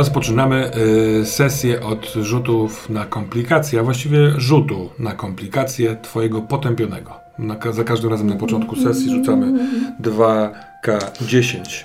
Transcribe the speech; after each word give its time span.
Rozpoczynamy 0.00 0.70
y, 1.20 1.26
sesję 1.26 1.82
od 1.82 2.06
rzutów 2.06 2.90
na 2.90 3.04
komplikacje, 3.04 3.80
a 3.80 3.82
właściwie 3.82 4.30
rzutu 4.36 4.90
na 4.98 5.12
komplikacje 5.12 5.96
Twojego 5.96 6.42
potępionego. 6.42 7.14
Na, 7.38 7.56
za 7.70 7.84
każdym 7.84 8.10
razem 8.10 8.26
na 8.26 8.36
początku 8.36 8.76
sesji 8.76 9.10
rzucamy 9.10 9.68
2K10. 10.02 11.84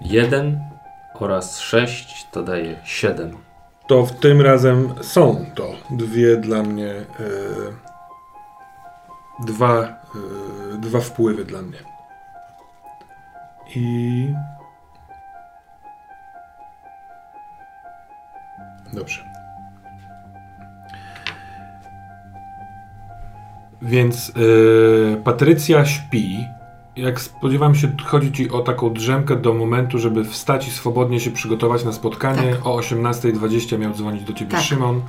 Jeden 0.00 0.60
oraz 1.14 1.60
sześć 1.60 2.26
to 2.32 2.42
daje 2.42 2.76
siedem. 2.84 3.36
To 3.86 4.06
w 4.06 4.12
tym 4.12 4.40
razem 4.40 4.94
są 5.02 5.46
to 5.54 5.74
dwie 5.90 6.36
dla 6.36 6.62
mnie. 6.62 6.90
Y, 6.90 7.04
dwa, 9.46 9.82
y, 10.74 10.78
dwa 10.78 11.00
wpływy 11.00 11.44
dla 11.44 11.62
mnie. 11.62 11.78
I. 13.76 14.55
Dobrze. 18.96 19.24
Więc 23.82 24.28
y, 24.28 25.16
Patrycja 25.24 25.84
śpi. 25.84 26.38
Jak 26.96 27.20
spodziewam 27.20 27.74
się, 27.74 27.88
chodzi 28.04 28.32
ci 28.32 28.50
o 28.50 28.60
taką 28.60 28.92
drzemkę 28.92 29.36
do 29.36 29.54
momentu, 29.54 29.98
żeby 29.98 30.24
wstać 30.24 30.68
i 30.68 30.70
swobodnie 30.70 31.20
się 31.20 31.30
przygotować 31.30 31.84
na 31.84 31.92
spotkanie. 31.92 32.52
Tak. 32.52 32.66
O 32.66 32.76
18.20 32.78 33.78
miał 33.78 33.94
dzwonić 33.94 34.24
do 34.24 34.32
ciebie 34.32 34.50
Tak. 34.50 34.60
Szymon. 34.60 35.02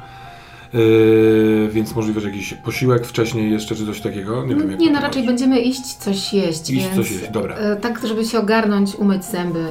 Y, 0.75 1.69
więc 1.72 1.95
możliwe, 1.95 2.22
że 2.22 2.27
jakiś 2.29 2.53
posiłek 2.53 3.05
wcześniej 3.05 3.51
jeszcze, 3.51 3.75
czy 3.75 3.85
coś 3.85 4.01
takiego. 4.01 4.45
Nie, 4.45 4.55
wiem, 4.55 4.72
jak 4.72 4.79
Nie, 4.79 4.91
no 4.91 5.01
raczej 5.01 5.23
będziemy 5.25 5.59
iść 5.59 5.94
coś 5.94 6.33
jeść, 6.33 6.69
Iść 6.69 6.83
więc... 6.83 6.95
coś 6.95 7.11
jeść, 7.11 7.29
dobra. 7.31 7.55
e, 7.55 7.75
Tak, 7.75 8.07
żeby 8.07 8.25
się 8.25 8.39
ogarnąć, 8.39 8.95
umyć 8.95 9.25
zęby, 9.25 9.66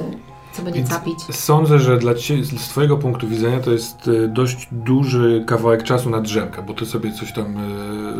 co 0.57 0.63
będzie 0.63 0.79
Więc 0.79 0.89
capić. 0.89 1.19
Sądzę, 1.31 1.79
że 1.79 1.97
dla 1.97 2.15
cie, 2.15 2.43
z 2.43 2.69
Twojego 2.69 2.97
punktu 2.97 3.27
widzenia 3.27 3.59
to 3.59 3.71
jest 3.71 4.09
e, 4.23 4.27
dość 4.27 4.67
duży 4.71 5.43
kawałek 5.47 5.83
czasu 5.83 6.09
na 6.09 6.21
drzemkę, 6.21 6.63
bo 6.63 6.73
Ty 6.73 6.85
sobie 6.85 7.11
coś 7.11 7.31
tam 7.31 7.57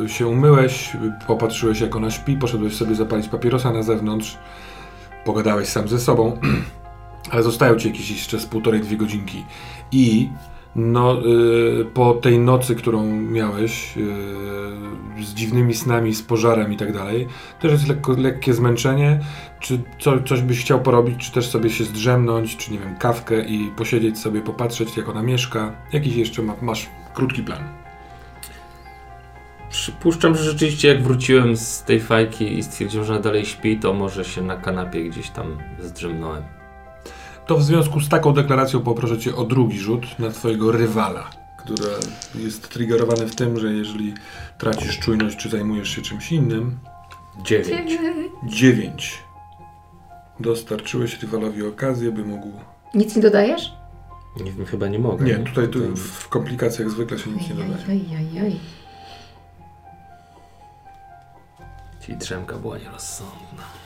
e, 0.06 0.10
się 0.10 0.28
umyłeś, 0.28 0.98
popatrzyłeś 1.28 1.82
jak 1.82 1.96
ona 1.96 2.12
śpi, 2.12 2.36
poszedłeś 2.36 2.76
sobie 2.76 2.96
zapalić 2.96 3.28
papierosa 3.28 3.72
na 3.72 3.84
zewnątrz, 3.84 4.38
pogadałeś 5.26 5.68
sam 5.68 5.88
ze 5.88 6.00
sobą, 6.00 6.38
ale 7.32 7.44
zostają 7.44 7.76
Ci 7.76 7.88
jakieś 7.88 8.10
jeszcze 8.10 8.40
z 8.40 8.46
półtorej, 8.46 8.82
dwie 8.82 8.98
godzinki 8.98 9.46
i 9.92 10.30
no, 10.78 11.14
e, 11.14 11.86
po 11.94 12.14
tej 12.14 12.40
nocy, 12.40 12.76
którą 12.76 13.04
miałeś 13.22 13.98
e, 13.98 15.24
z 15.24 15.34
dziwnymi 15.34 15.74
snami, 15.74 16.16
z 16.16 16.22
pożarem 16.22 16.74
i 16.74 16.78
tak 16.78 16.94
dalej, 16.94 17.28
też 17.60 17.72
jest 17.72 17.88
lekko, 17.88 18.14
lekkie 18.18 18.54
zmęczenie, 18.54 19.20
czy 19.60 19.80
co, 20.00 20.24
coś 20.24 20.42
byś 20.42 20.62
chciał 20.62 20.82
porobić, 20.82 21.26
czy 21.26 21.32
też 21.32 21.50
sobie 21.50 21.70
się 21.70 21.84
zdrzemnąć, 21.84 22.58
czy 22.58 22.72
nie 22.72 22.80
wiem, 22.80 22.96
kawkę 22.96 23.46
i 23.46 23.72
posiedzieć 23.76 24.20
sobie, 24.20 24.42
popatrzeć 24.42 24.98
jak 24.98 25.10
ona 25.10 25.24
mieszka. 25.24 25.72
Jakiś 25.94 26.16
jeszcze 26.16 26.42
ma, 26.42 26.54
masz 26.62 26.90
krótki 27.14 27.44
plan. 27.44 27.64
Przypuszczam, 29.70 30.36
że 30.36 30.44
rzeczywiście 30.44 30.88
jak 30.88 31.04
wróciłem 31.04 31.58
z 31.58 31.84
tej 31.84 32.00
fajki 32.00 32.58
i 32.58 32.64
stwierdziłem, 32.64 33.06
że 33.06 33.20
dalej 33.20 33.46
śpi, 33.46 33.78
to 33.78 33.94
może 33.94 34.26
się 34.26 34.42
na 34.42 34.56
kanapie 34.56 35.04
gdzieś 35.04 35.30
tam 35.30 35.58
zdrzemnąłem. 35.80 36.57
To 37.48 37.58
w 37.58 37.64
związku 37.64 38.00
z 38.00 38.10
taką 38.10 38.34
deklaracją 38.34 38.80
poproszę 38.82 39.18
Cię 39.18 39.36
o 39.36 39.44
drugi 39.44 39.80
rzut 39.80 40.20
na 40.20 40.32
Twojego 40.32 40.72
rywala, 40.72 41.30
który 41.58 41.84
jest 42.36 42.70
triggerowany 42.70 43.28
w 43.28 43.36
tym, 43.36 43.60
że 43.60 43.74
jeżeli 43.74 44.14
tracisz 44.58 45.00
czujność, 45.00 45.38
czy 45.38 45.50
zajmujesz 45.50 45.90
się 45.90 46.02
czymś 46.02 46.32
innym, 46.32 46.80
Dziewięć. 47.44 48.00
9. 48.44 49.24
Dostarczyłeś 50.40 51.22
rywalowi 51.22 51.68
okazję, 51.68 52.12
by 52.12 52.26
mógł... 52.26 52.52
Nic 52.94 53.16
nie 53.16 53.22
dodajesz? 53.22 53.74
Nie 54.60 54.66
chyba 54.66 54.88
nie 54.88 55.00
mogę. 55.00 55.26
Nie, 55.26 55.36
tutaj 55.36 55.68
tu 55.68 55.80
w, 55.80 56.00
w 56.00 56.30
komplikacjach 56.30 56.90
zwykle 56.90 57.20
się 57.20 57.32
nic 57.32 57.50
nie 57.50 57.56
dodaje. 57.56 57.76
Oj, 57.90 58.06
oj, 58.12 58.42
oj. 58.42 58.60
Czyli 62.02 62.18
drzemka 62.18 62.58
była 62.58 62.78
nierozsądna. 62.78 63.77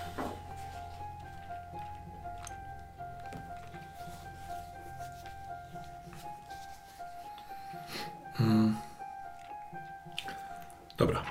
Dobra. 10.97 11.22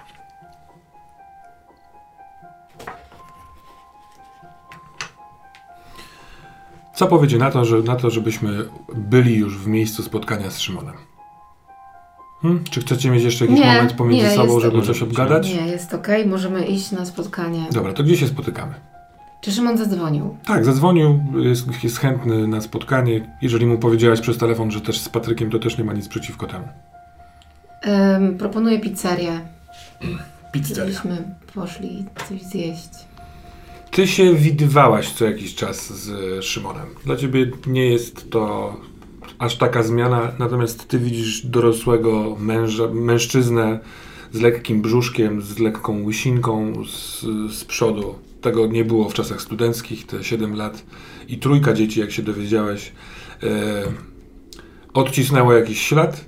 Co 6.94 7.06
powiecie 7.06 7.38
na 7.38 7.50
to, 7.50 7.64
że, 7.64 7.78
na 7.78 7.96
to, 7.96 8.10
żebyśmy 8.10 8.64
byli 8.94 9.36
już 9.36 9.58
w 9.58 9.66
miejscu 9.66 10.02
spotkania 10.02 10.50
z 10.50 10.58
Szymonem? 10.58 10.94
Hmm? 12.42 12.64
Czy 12.70 12.80
chcecie 12.80 13.10
mieć 13.10 13.22
jeszcze 13.24 13.44
jakiś 13.44 13.60
Nie, 13.60 13.66
moment 13.66 13.92
pomiędzy 13.92 14.26
nie, 14.26 14.34
sobą, 14.34 14.52
jest- 14.52 14.62
żeby 14.62 14.82
coś 14.82 15.02
obgadać? 15.02 15.48
Nie, 15.54 15.66
jest 15.66 15.94
okej, 15.94 16.26
możemy 16.26 16.64
iść 16.66 16.92
na 16.92 17.04
spotkanie. 17.06 17.66
Dobra, 17.72 17.92
to 17.92 18.02
gdzie 18.02 18.16
się 18.16 18.26
spotykamy? 18.26 18.74
Czy 19.40 19.52
Szymon 19.52 19.78
zadzwonił? 19.78 20.36
Tak, 20.46 20.64
zadzwonił, 20.64 21.20
jest, 21.36 21.84
jest 21.84 21.98
chętny 21.98 22.48
na 22.48 22.60
spotkanie. 22.60 23.36
Jeżeli 23.42 23.66
mu 23.66 23.78
powiedziałaś 23.78 24.20
przez 24.20 24.38
telefon, 24.38 24.70
że 24.70 24.80
też 24.80 25.00
z 25.00 25.08
Patrykiem, 25.08 25.50
to 25.50 25.58
też 25.58 25.78
nie 25.78 25.84
ma 25.84 25.92
nic 25.92 26.08
przeciwko 26.08 26.46
temu. 26.46 26.68
Ym, 27.86 28.38
proponuję 28.38 28.80
pizzerię, 28.80 29.40
Pizzeria. 30.52 30.84
żebyśmy 30.84 31.34
poszli 31.54 32.04
coś 32.28 32.42
zjeść. 32.42 32.88
Ty 33.90 34.06
się 34.06 34.34
widywałaś 34.34 35.12
co 35.12 35.24
jakiś 35.24 35.54
czas 35.54 35.92
z 35.92 36.44
Szymonem. 36.44 36.86
Dla 37.04 37.16
ciebie 37.16 37.50
nie 37.66 37.86
jest 37.86 38.30
to 38.30 38.76
aż 39.38 39.56
taka 39.56 39.82
zmiana, 39.82 40.32
natomiast 40.38 40.88
ty 40.88 40.98
widzisz 40.98 41.46
dorosłego 41.46 42.36
męża, 42.38 42.88
mężczyznę 42.88 43.78
z 44.32 44.40
lekkim 44.40 44.82
brzuszkiem, 44.82 45.42
z 45.42 45.58
lekką 45.58 46.04
łysinką 46.04 46.72
z, 46.86 47.20
z 47.54 47.64
przodu. 47.64 48.14
Tego 48.40 48.66
nie 48.66 48.84
było 48.84 49.08
w 49.08 49.14
czasach 49.14 49.42
studenckich, 49.42 50.06
te 50.06 50.24
7 50.24 50.56
lat. 50.56 50.84
I 51.28 51.38
trójka 51.38 51.72
dzieci, 51.72 52.00
jak 52.00 52.10
się 52.10 52.22
dowiedziałeś, 52.22 52.92
e, 53.42 53.46
odcisnęło 54.94 55.52
jakiś 55.52 55.80
ślad. 55.80 56.24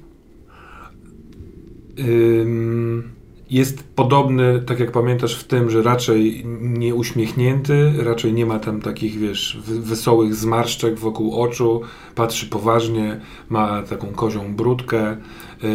Jest 3.52 3.82
podobny, 3.82 4.62
tak 4.66 4.80
jak 4.80 4.92
pamiętasz, 4.92 5.36
w 5.36 5.44
tym, 5.44 5.70
że 5.70 5.82
raczej 5.82 6.44
nie 6.60 6.94
uśmiechnięty, 6.94 7.92
raczej 7.98 8.32
nie 8.32 8.46
ma 8.46 8.58
tam 8.58 8.80
takich, 8.80 9.18
wiesz, 9.18 9.58
wesołych 9.66 10.34
zmarszczek 10.34 10.98
wokół 10.98 11.42
oczu, 11.42 11.80
patrzy 12.14 12.46
poważnie, 12.46 13.20
ma 13.48 13.82
taką 13.82 14.06
kozią 14.06 14.54
brudkę, 14.54 15.16
yy, 15.62 15.70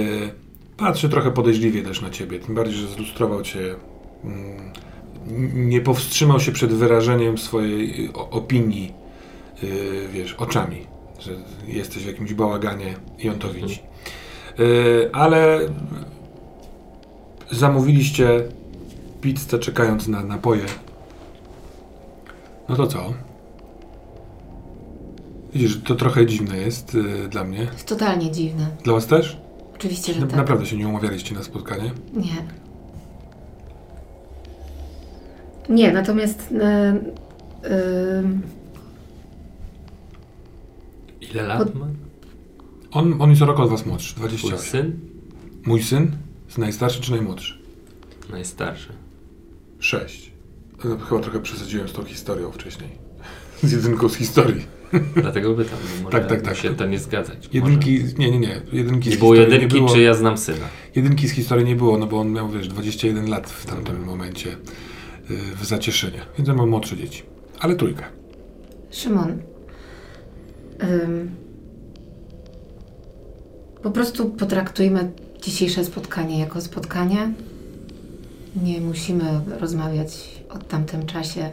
patrzy 0.78 1.09
trochę 1.09 1.31
podejrzliwie 1.31 1.81
też 1.81 2.01
na 2.01 2.09
ciebie, 2.09 2.39
tym 2.39 2.55
bardziej, 2.55 2.78
że 2.78 2.88
zlustrował 2.88 3.41
cię, 3.41 3.75
mm, 4.23 4.72
nie 5.69 5.81
powstrzymał 5.81 6.39
się 6.39 6.52
przed 6.52 6.73
wyrażeniem 6.73 7.37
swojej 7.37 8.05
y, 8.05 8.13
opinii, 8.13 8.93
yy, 9.63 9.70
wiesz, 10.13 10.34
oczami, 10.34 10.78
że 11.20 11.31
jesteś 11.67 12.03
w 12.03 12.08
jakimś 12.08 12.34
bałaganie 12.34 12.96
i 13.20 13.29
on 13.29 13.40
to 13.40 13.53
widzi. 13.53 13.79
Yy, 14.58 15.09
ale 15.14 15.59
zamówiliście 17.52 18.44
pizzę 19.22 19.59
czekając 19.59 20.08
na 20.08 20.24
napoje. 20.24 20.66
No 22.70 22.76
to 22.76 22.88
co? 22.88 23.14
Widzisz, 25.54 25.82
to 25.84 25.96
trochę 25.96 26.26
dziwne 26.26 26.58
jest 26.58 26.96
y, 26.96 27.28
dla 27.28 27.44
mnie. 27.44 27.59
Jest 27.59 27.88
totalnie 27.88 28.32
dziwne. 28.32 28.68
Dla 28.84 28.94
was 28.94 29.08
też? 29.08 29.38
Oczywiście, 29.76 30.14
że 30.14 30.22
Na, 30.22 30.28
tak. 30.28 30.36
Naprawdę 30.36 30.66
się 30.66 30.78
nie 30.78 30.88
umawialiście 30.88 31.36
na 31.36 31.44
spotkanie? 31.44 31.92
Nie. 32.14 32.44
Nie, 35.70 35.92
natomiast 35.92 36.54
e, 36.62 37.00
ym, 38.20 38.42
Ile 41.22 41.44
lat 41.44 41.76
ma? 41.76 41.86
On, 42.91 43.16
on 43.22 43.29
jest 43.29 43.41
o 43.41 43.45
rok 43.45 43.59
od 43.59 43.69
was 43.69 43.85
młodszy, 43.85 44.16
Twój 44.16 44.29
28. 44.29 44.59
syn? 44.59 44.99
Mój 45.66 45.84
syn? 45.84 46.11
Jest 46.45 46.57
najstarszy 46.57 47.01
czy 47.01 47.11
najmłodszy? 47.11 47.57
Najstarszy. 48.29 48.89
6. 49.79 50.31
Chyba 50.79 51.19
trochę 51.22 51.39
przesadziłem 51.39 51.87
z 51.87 51.93
tą 51.93 52.03
historią 52.03 52.51
wcześniej. 52.51 52.89
Z 53.63 53.72
jedynką 53.72 54.09
z 54.09 54.16
historii. 54.16 54.66
Dlatego 55.16 55.53
pytam, 55.55 55.78
bo 55.97 56.03
może 56.03 56.19
Tak, 56.19 56.29
tak, 56.29 56.41
tak. 56.41 56.57
się 56.57 56.75
to 56.75 56.85
nie 56.85 56.99
zgadzać. 56.99 57.49
Jedynki, 57.53 58.03
nie, 58.17 58.31
nie, 58.31 58.39
nie. 58.39 58.61
Jedynki 58.73 59.11
z 59.11 59.17
było 59.17 59.34
historii 59.34 59.53
jedynki, 59.53 59.75
nie 59.75 59.81
było. 59.81 59.93
czy 59.95 60.01
ja 60.01 60.13
znam 60.13 60.37
syna? 60.37 60.66
Jedynki 60.95 61.28
z 61.28 61.31
historii 61.31 61.66
nie 61.66 61.75
było, 61.75 61.97
no 61.97 62.07
bo 62.07 62.19
on 62.19 62.31
miał, 62.31 62.49
wiesz, 62.49 62.67
21 62.67 63.29
lat 63.29 63.49
w 63.49 63.66
tamtym 63.66 64.03
momencie 64.03 64.49
yy, 65.29 65.37
w 65.61 65.66
Zacieszynie. 65.66 66.19
Więc 66.37 66.49
on 66.49 66.57
ma 66.57 66.66
młodsze 66.66 66.97
dzieci. 66.97 67.23
Ale 67.59 67.75
trójkę. 67.75 68.03
Szymon. 68.91 69.41
Ym, 70.84 71.31
po 73.87 73.91
prostu 73.91 74.29
potraktujmy 74.29 75.11
dzisiejsze 75.41 75.85
spotkanie 75.85 76.39
jako 76.39 76.61
spotkanie. 76.61 77.34
Nie 78.55 78.81
musimy 78.81 79.41
rozmawiać 79.59 80.41
o 80.49 80.57
tamtym 80.57 81.05
czasie. 81.05 81.49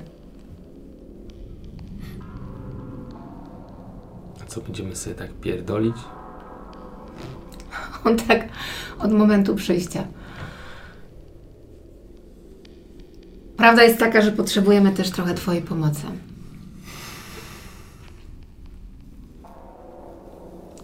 Co, 4.46 4.60
będziemy 4.60 4.96
sobie 4.96 5.16
tak 5.16 5.32
pierdolić? 5.32 5.96
On 8.04 8.16
tak 8.16 8.48
od 8.98 9.12
momentu 9.12 9.54
przyjścia. 9.54 10.04
Prawda 13.56 13.82
jest 13.82 13.98
taka, 13.98 14.22
że 14.22 14.32
potrzebujemy 14.32 14.92
też 14.92 15.10
trochę 15.10 15.34
Twojej 15.34 15.62
pomocy. 15.62 16.06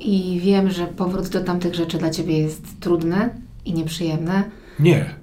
I 0.01 0.41
wiem, 0.45 0.71
że 0.71 0.87
powrót 0.87 1.29
do 1.29 1.41
tamtych 1.45 1.75
rzeczy 1.75 1.99
dla 1.99 2.11
Ciebie 2.11 2.39
jest 2.39 2.63
trudny 2.81 3.31
i 3.65 3.73
nieprzyjemny. 3.73 4.43
Nie. 4.79 5.15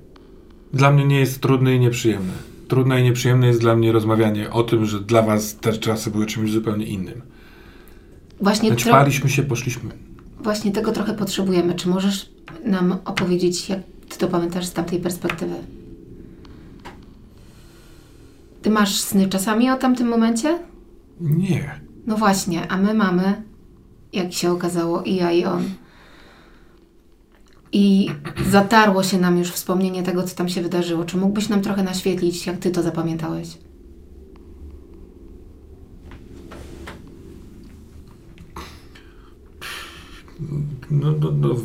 Dla 0.74 0.92
mnie 0.92 1.06
nie 1.06 1.20
jest 1.20 1.42
trudne 1.42 1.76
i 1.76 1.80
nieprzyjemne. 1.80 2.34
Trudne 2.68 3.02
i 3.02 3.04
nieprzyjemne 3.04 3.48
jest 3.48 3.60
dla 3.60 3.76
mnie 3.76 3.92
rozmawianie 3.92 4.50
o 4.52 4.64
tym, 4.64 4.86
że 4.86 5.00
dla 5.00 5.22
was 5.22 5.56
te 5.56 5.74
czasy 5.74 6.12
były 6.12 6.26
czymś 6.26 6.52
zupełnie 6.52 6.86
innym. 6.86 7.22
Właśnie, 8.42 8.70
tro- 8.70 8.74
Naćpaliśmy 8.74 9.30
się, 9.30 9.44
poszliśmy. 9.44 9.90
właśnie 10.40 10.72
tego 10.72 10.92
trochę 10.92 11.14
potrzebujemy. 11.14 11.76
Czy 11.76 11.90
możesz 11.90 12.30
nam 12.66 12.98
opowiedzieć, 13.06 13.70
jak 13.70 13.80
Ty 14.10 14.18
to 14.18 14.28
pamiętasz 14.28 14.66
z 14.66 14.74
tamtej 14.74 15.00
perspektywy? 15.00 15.56
Ty 18.62 18.70
masz 18.70 19.00
sny 19.00 19.28
czasami 19.30 19.70
o 19.70 19.78
tamtym 19.78 20.08
momencie? 20.08 20.60
Nie. 21.22 21.80
No 22.08 22.18
właśnie, 22.18 22.68
a 22.72 22.78
my 22.78 22.94
mamy, 22.94 23.42
jak 24.14 24.34
się 24.34 24.52
okazało, 24.52 25.02
i 25.02 25.16
ja, 25.16 25.32
i 25.32 25.46
on. 25.46 25.64
I 27.72 28.10
zatarło 28.50 29.04
się 29.04 29.18
nam 29.20 29.38
już 29.38 29.52
wspomnienie 29.52 30.04
tego, 30.04 30.24
co 30.24 30.36
tam 30.36 30.50
się 30.50 30.62
wydarzyło. 30.62 31.06
Czy 31.06 31.18
mógłbyś 31.18 31.50
nam 31.50 31.62
trochę 31.62 31.84
naświetlić, 31.84 32.48
jak 32.48 32.58
ty 32.58 32.72
to 32.72 32.84
zapamiętałeś? 32.84 33.58
No, 40.92 41.12
no, 41.20 41.32
no 41.32 41.56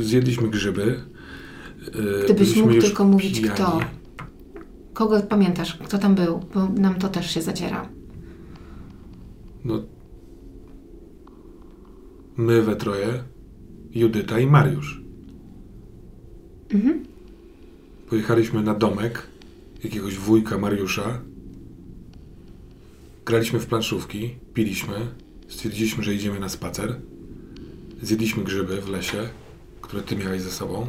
zjedliśmy 0.00 0.48
grzyby. 0.48 1.00
Yy, 1.94 2.24
Gdybyś 2.24 2.48
byliśmy 2.48 2.62
mógł 2.62 2.80
tylko 2.80 3.04
mówić 3.04 3.40
pijani. 3.40 3.54
kto. 3.54 3.80
Kogo 4.94 5.20
pamiętasz? 5.20 5.74
Kto 5.74 5.98
tam 5.98 6.14
był? 6.14 6.40
Bo 6.54 6.68
nam 6.68 6.94
to 6.94 7.08
też 7.08 7.30
się 7.30 7.42
zaciera. 7.42 7.88
No. 9.64 9.82
My 12.38 12.62
we 12.62 12.76
troje, 12.76 13.24
Judyta 13.90 14.38
i 14.38 14.46
Mariusz. 14.46 15.02
Mhm. 16.70 17.04
Pojechaliśmy 18.08 18.62
na 18.62 18.74
domek 18.74 19.26
jakiegoś 19.84 20.18
wujka 20.18 20.58
Mariusza. 20.58 21.20
Graliśmy 23.24 23.58
w 23.58 23.66
planszówki, 23.66 24.36
piliśmy. 24.54 24.94
Stwierdziliśmy, 25.48 26.04
że 26.04 26.14
idziemy 26.14 26.40
na 26.40 26.48
spacer. 26.48 27.00
Zjedliśmy 28.02 28.44
grzyby 28.44 28.80
w 28.80 28.88
lesie, 28.88 29.28
które 29.80 30.02
ty 30.02 30.16
miałeś 30.16 30.42
ze 30.42 30.50
sobą. 30.50 30.86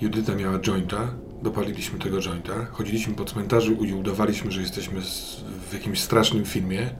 Judyta 0.00 0.34
miała 0.34 0.58
jointa, 0.58 1.14
dopaliliśmy 1.42 1.98
tego 1.98 2.20
jointa. 2.20 2.64
Chodziliśmy 2.64 3.14
po 3.14 3.24
cmentarzu 3.24 3.72
i 3.72 3.92
udawaliśmy, 3.92 4.52
że 4.52 4.60
jesteśmy 4.60 5.00
w 5.70 5.72
jakimś 5.72 6.00
strasznym 6.00 6.44
filmie. 6.44 6.90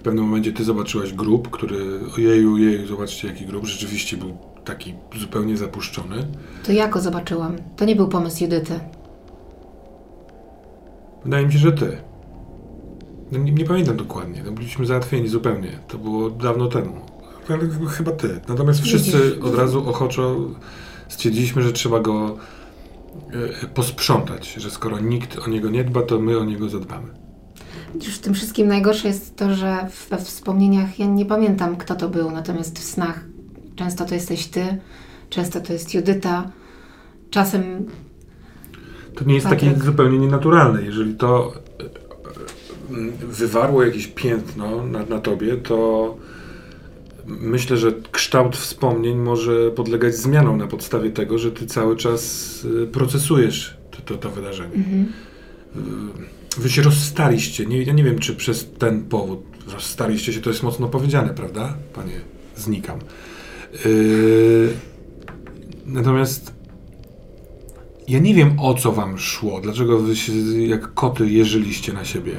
W 0.00 0.02
pewnym 0.02 0.24
momencie 0.24 0.52
ty 0.52 0.64
zobaczyłaś 0.64 1.12
grób, 1.12 1.50
który, 1.50 2.00
ojeju, 2.16 2.54
ojeju, 2.54 2.86
zobaczcie 2.86 3.28
jaki 3.28 3.46
grób, 3.46 3.66
rzeczywiście 3.66 4.16
był 4.16 4.36
taki 4.64 4.94
zupełnie 5.20 5.56
zapuszczony. 5.56 6.26
To 6.64 6.72
ja 6.72 6.88
go 6.88 7.00
zobaczyłam. 7.00 7.56
To 7.76 7.84
nie 7.84 7.96
był 7.96 8.08
pomysł 8.08 8.44
Judyty. 8.44 8.80
Wydaje 11.24 11.46
mi 11.46 11.52
się, 11.52 11.58
że 11.58 11.72
ty. 11.72 11.96
No, 13.32 13.38
nie, 13.38 13.52
nie 13.52 13.64
pamiętam 13.64 13.96
dokładnie. 13.96 14.42
No, 14.46 14.52
byliśmy 14.52 14.86
załatwieni 14.86 15.28
zupełnie. 15.28 15.78
To 15.88 15.98
było 15.98 16.30
dawno 16.30 16.66
temu. 16.66 16.92
Ale 17.48 17.88
chyba 17.88 18.12
ty. 18.12 18.40
Natomiast 18.48 18.80
wszyscy 18.80 19.18
Widzisz. 19.18 19.44
od 19.44 19.54
razu 19.54 19.88
ochoczo 19.88 20.36
stwierdziliśmy, 21.08 21.62
że 21.62 21.72
trzeba 21.72 22.00
go 22.00 22.36
e, 23.64 23.66
posprzątać. 23.66 24.52
Że 24.52 24.70
skoro 24.70 24.98
nikt 24.98 25.38
o 25.38 25.50
niego 25.50 25.70
nie 25.70 25.84
dba, 25.84 26.02
to 26.02 26.18
my 26.18 26.38
o 26.38 26.44
niego 26.44 26.68
zadbamy. 26.68 27.08
Już 27.94 28.14
w 28.14 28.18
tym 28.18 28.34
wszystkim 28.34 28.68
najgorsze 28.68 29.08
jest 29.08 29.36
to, 29.36 29.54
że 29.54 29.88
we 30.10 30.18
wspomnieniach 30.18 30.98
ja 30.98 31.06
nie 31.06 31.26
pamiętam, 31.26 31.76
kto 31.76 31.94
to 31.94 32.08
był, 32.08 32.30
natomiast 32.30 32.78
w 32.78 32.84
snach 32.84 33.24
często 33.76 34.04
to 34.04 34.14
jesteś 34.14 34.46
ty, 34.46 34.78
często 35.30 35.60
to 35.60 35.72
jest 35.72 35.94
Judyta, 35.94 36.50
czasem 37.30 37.86
To 39.14 39.24
nie 39.24 39.34
jest 39.34 39.46
Patryk. 39.46 39.72
takie 39.72 39.84
zupełnie 39.84 40.18
nienaturalne. 40.18 40.82
Jeżeli 40.82 41.14
to 41.14 41.52
e, 41.80 41.84
e, 41.84 41.88
wywarło 43.26 43.84
jakieś 43.84 44.06
piętno 44.06 44.86
na, 44.86 45.04
na 45.04 45.18
tobie, 45.18 45.56
to 45.56 46.16
myślę, 47.26 47.76
że 47.76 47.92
kształt 48.12 48.56
wspomnień 48.56 49.16
może 49.16 49.70
podlegać 49.70 50.14
zmianom 50.14 50.58
na 50.58 50.66
podstawie 50.66 51.10
tego, 51.10 51.38
że 51.38 51.50
ty 51.50 51.66
cały 51.66 51.96
czas 51.96 52.66
e, 52.82 52.86
procesujesz 52.86 53.76
to, 53.90 54.02
to, 54.02 54.14
to 54.14 54.30
wydarzenie. 54.30 54.84
Wy 56.58 56.70
się 56.70 56.82
rozstaliście. 56.82 57.66
Nie, 57.66 57.82
ja 57.82 57.92
nie 57.92 58.04
wiem, 58.04 58.18
czy 58.18 58.36
przez 58.36 58.70
ten 58.78 59.04
powód 59.04 59.40
rozstaliście 59.72 60.32
się, 60.32 60.40
to 60.40 60.50
jest 60.50 60.62
mocno 60.62 60.88
powiedziane, 60.88 61.34
prawda? 61.34 61.74
Panie, 61.94 62.20
znikam. 62.56 62.98
Yy, 63.84 64.72
natomiast 65.86 66.54
ja 68.08 68.18
nie 68.18 68.34
wiem, 68.34 68.60
o 68.60 68.74
co 68.74 68.92
wam 68.92 69.18
szło. 69.18 69.60
Dlaczego 69.60 69.98
wy 69.98 70.16
się 70.16 70.32
jak 70.66 70.94
koty 70.94 71.30
jeżyliście 71.30 71.92
na 71.92 72.04
siebie? 72.04 72.32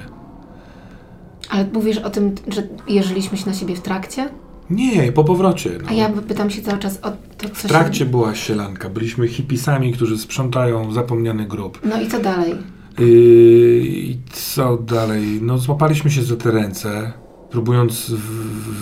Ale 1.49 1.67
mówisz 1.73 1.97
o 1.97 2.09
tym, 2.09 2.35
że 2.47 2.67
jeżyliśmy 2.87 3.37
się 3.37 3.45
na 3.45 3.53
siebie 3.53 3.75
w 3.75 3.81
trakcie? 3.81 4.29
Nie, 4.69 5.11
po 5.11 5.23
powrocie. 5.23 5.69
No. 5.83 5.89
A 5.89 5.93
ja 5.93 6.09
pytam 6.09 6.49
się 6.49 6.61
cały 6.61 6.79
czas 6.79 6.99
o 7.01 7.11
to, 7.11 7.49
co 7.49 7.67
W 7.67 7.71
trakcie 7.71 7.99
się... 7.99 8.05
była 8.05 8.35
sielanka. 8.35 8.89
Byliśmy 8.89 9.27
hipisami, 9.27 9.93
którzy 9.93 10.17
sprzątają 10.17 10.93
zapomniany 10.93 11.45
grób. 11.45 11.79
No 11.83 12.01
i 12.01 12.07
co 12.07 12.19
dalej? 12.19 12.53
Yy, 13.01 13.81
I 13.85 14.17
co 14.31 14.77
dalej? 14.77 15.39
No, 15.41 15.57
złapaliśmy 15.57 16.11
się 16.11 16.23
za 16.23 16.35
te 16.35 16.51
ręce, 16.51 17.13
próbując 17.49 18.11
w, 18.11 18.19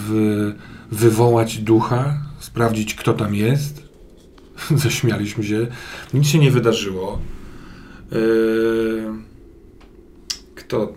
w, 0.09 0.53
wywołać 0.91 1.57
ducha, 1.57 2.17
sprawdzić, 2.39 2.95
kto 2.95 3.13
tam 3.13 3.35
jest. 3.35 3.83
Zaśmialiśmy 4.75 5.43
się. 5.43 5.67
Nic 6.13 6.27
się 6.27 6.39
nie 6.39 6.51
wydarzyło. 6.51 7.19
Yy, 8.11 9.03
kto? 10.55 10.93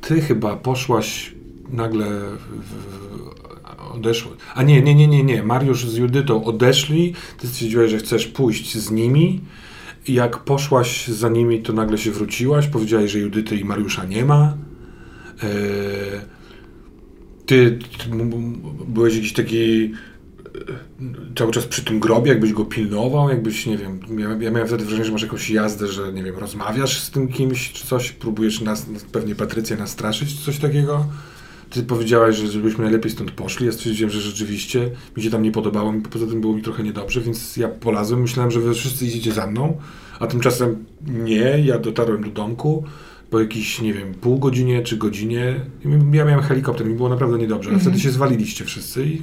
Ty 0.00 0.20
chyba 0.20 0.56
poszłaś 0.56 1.34
nagle. 1.70 2.06
W, 2.48 2.92
odeszły. 3.94 4.30
A 4.54 4.62
nie, 4.62 4.82
nie, 4.82 4.94
nie, 4.94 5.08
nie, 5.08 5.24
nie. 5.24 5.42
Mariusz 5.42 5.86
z 5.86 5.96
Judytą 5.96 6.44
odeszli. 6.44 7.14
Ty 7.38 7.48
stwierdziłeś, 7.48 7.90
że 7.90 7.98
chcesz 7.98 8.26
pójść 8.26 8.78
z 8.78 8.90
nimi. 8.90 9.40
Jak 10.08 10.38
poszłaś 10.38 11.08
za 11.08 11.28
nimi, 11.28 11.62
to 11.62 11.72
nagle 11.72 11.98
się 11.98 12.10
wróciłaś, 12.10 12.66
powiedziałaś, 12.66 13.10
że 13.10 13.18
Judyty 13.18 13.56
i 13.56 13.64
Mariusza 13.64 14.04
nie 14.04 14.24
ma. 14.24 14.56
Eee, 15.42 16.20
ty, 17.46 17.78
ty 17.98 18.10
byłeś 18.88 19.14
jakiś 19.14 19.32
taki 19.32 19.84
e, 19.84 19.88
cały 21.36 21.52
czas 21.52 21.66
przy 21.66 21.84
tym 21.84 22.00
grobie, 22.00 22.28
jakbyś 22.30 22.52
go 22.52 22.64
pilnował, 22.64 23.28
jakbyś, 23.28 23.66
nie 23.66 23.78
wiem, 23.78 24.00
ja, 24.18 24.28
ja 24.28 24.50
miałem 24.50 24.68
wtedy 24.68 24.84
wrażenie, 24.84 25.04
że 25.04 25.12
masz 25.12 25.22
jakąś 25.22 25.50
jazdę, 25.50 25.86
że, 25.86 26.12
nie 26.12 26.22
wiem, 26.22 26.38
rozmawiasz 26.38 27.00
z 27.00 27.10
tym 27.10 27.28
kimś, 27.28 27.72
czy 27.72 27.86
coś, 27.86 28.12
próbujesz 28.12 28.60
nas, 28.60 28.86
pewnie 29.12 29.34
Patrycję 29.34 29.76
nastraszyć, 29.76 30.44
coś 30.44 30.58
takiego. 30.58 31.06
Ty 31.72 31.82
powiedziałaś, 31.82 32.36
że 32.36 32.46
żebyśmy 32.48 32.84
najlepiej 32.84 33.10
stąd 33.12 33.30
poszli. 33.30 33.66
Ja 33.66 33.72
stwierdziłem, 33.72 34.10
że 34.10 34.20
rzeczywiście 34.20 34.90
mi 35.16 35.22
się 35.22 35.30
tam 35.30 35.42
nie 35.42 35.52
podobało, 35.52 35.94
poza 36.10 36.26
tym 36.26 36.40
było 36.40 36.54
mi 36.56 36.62
trochę 36.62 36.82
niedobrze, 36.82 37.20
więc 37.20 37.56
ja 37.56 37.68
polazłem. 37.68 38.20
Myślałem, 38.20 38.50
że 38.50 38.60
wy 38.60 38.74
wszyscy 38.74 39.06
idziecie 39.06 39.32
za 39.32 39.46
mną, 39.46 39.76
a 40.20 40.26
tymczasem 40.26 40.84
nie. 41.06 41.58
Ja 41.64 41.78
dotarłem 41.78 42.24
do 42.24 42.30
domku 42.30 42.84
po 43.30 43.40
jakiejś, 43.40 43.80
nie 43.80 43.92
wiem, 43.94 44.14
pół 44.14 44.38
godzinie 44.38 44.82
czy 44.82 44.96
godzinie. 44.96 45.54
Ja 46.12 46.24
miałem 46.24 46.40
helikopter, 46.42 46.86
mi 46.86 46.94
było 46.94 47.08
naprawdę 47.08 47.38
niedobrze, 47.38 47.68
ale 47.70 47.76
Mhm. 47.78 47.92
wtedy 47.92 48.02
się 48.04 48.10
zwaliliście 48.10 48.64
wszyscy 48.64 49.06
i 49.06 49.22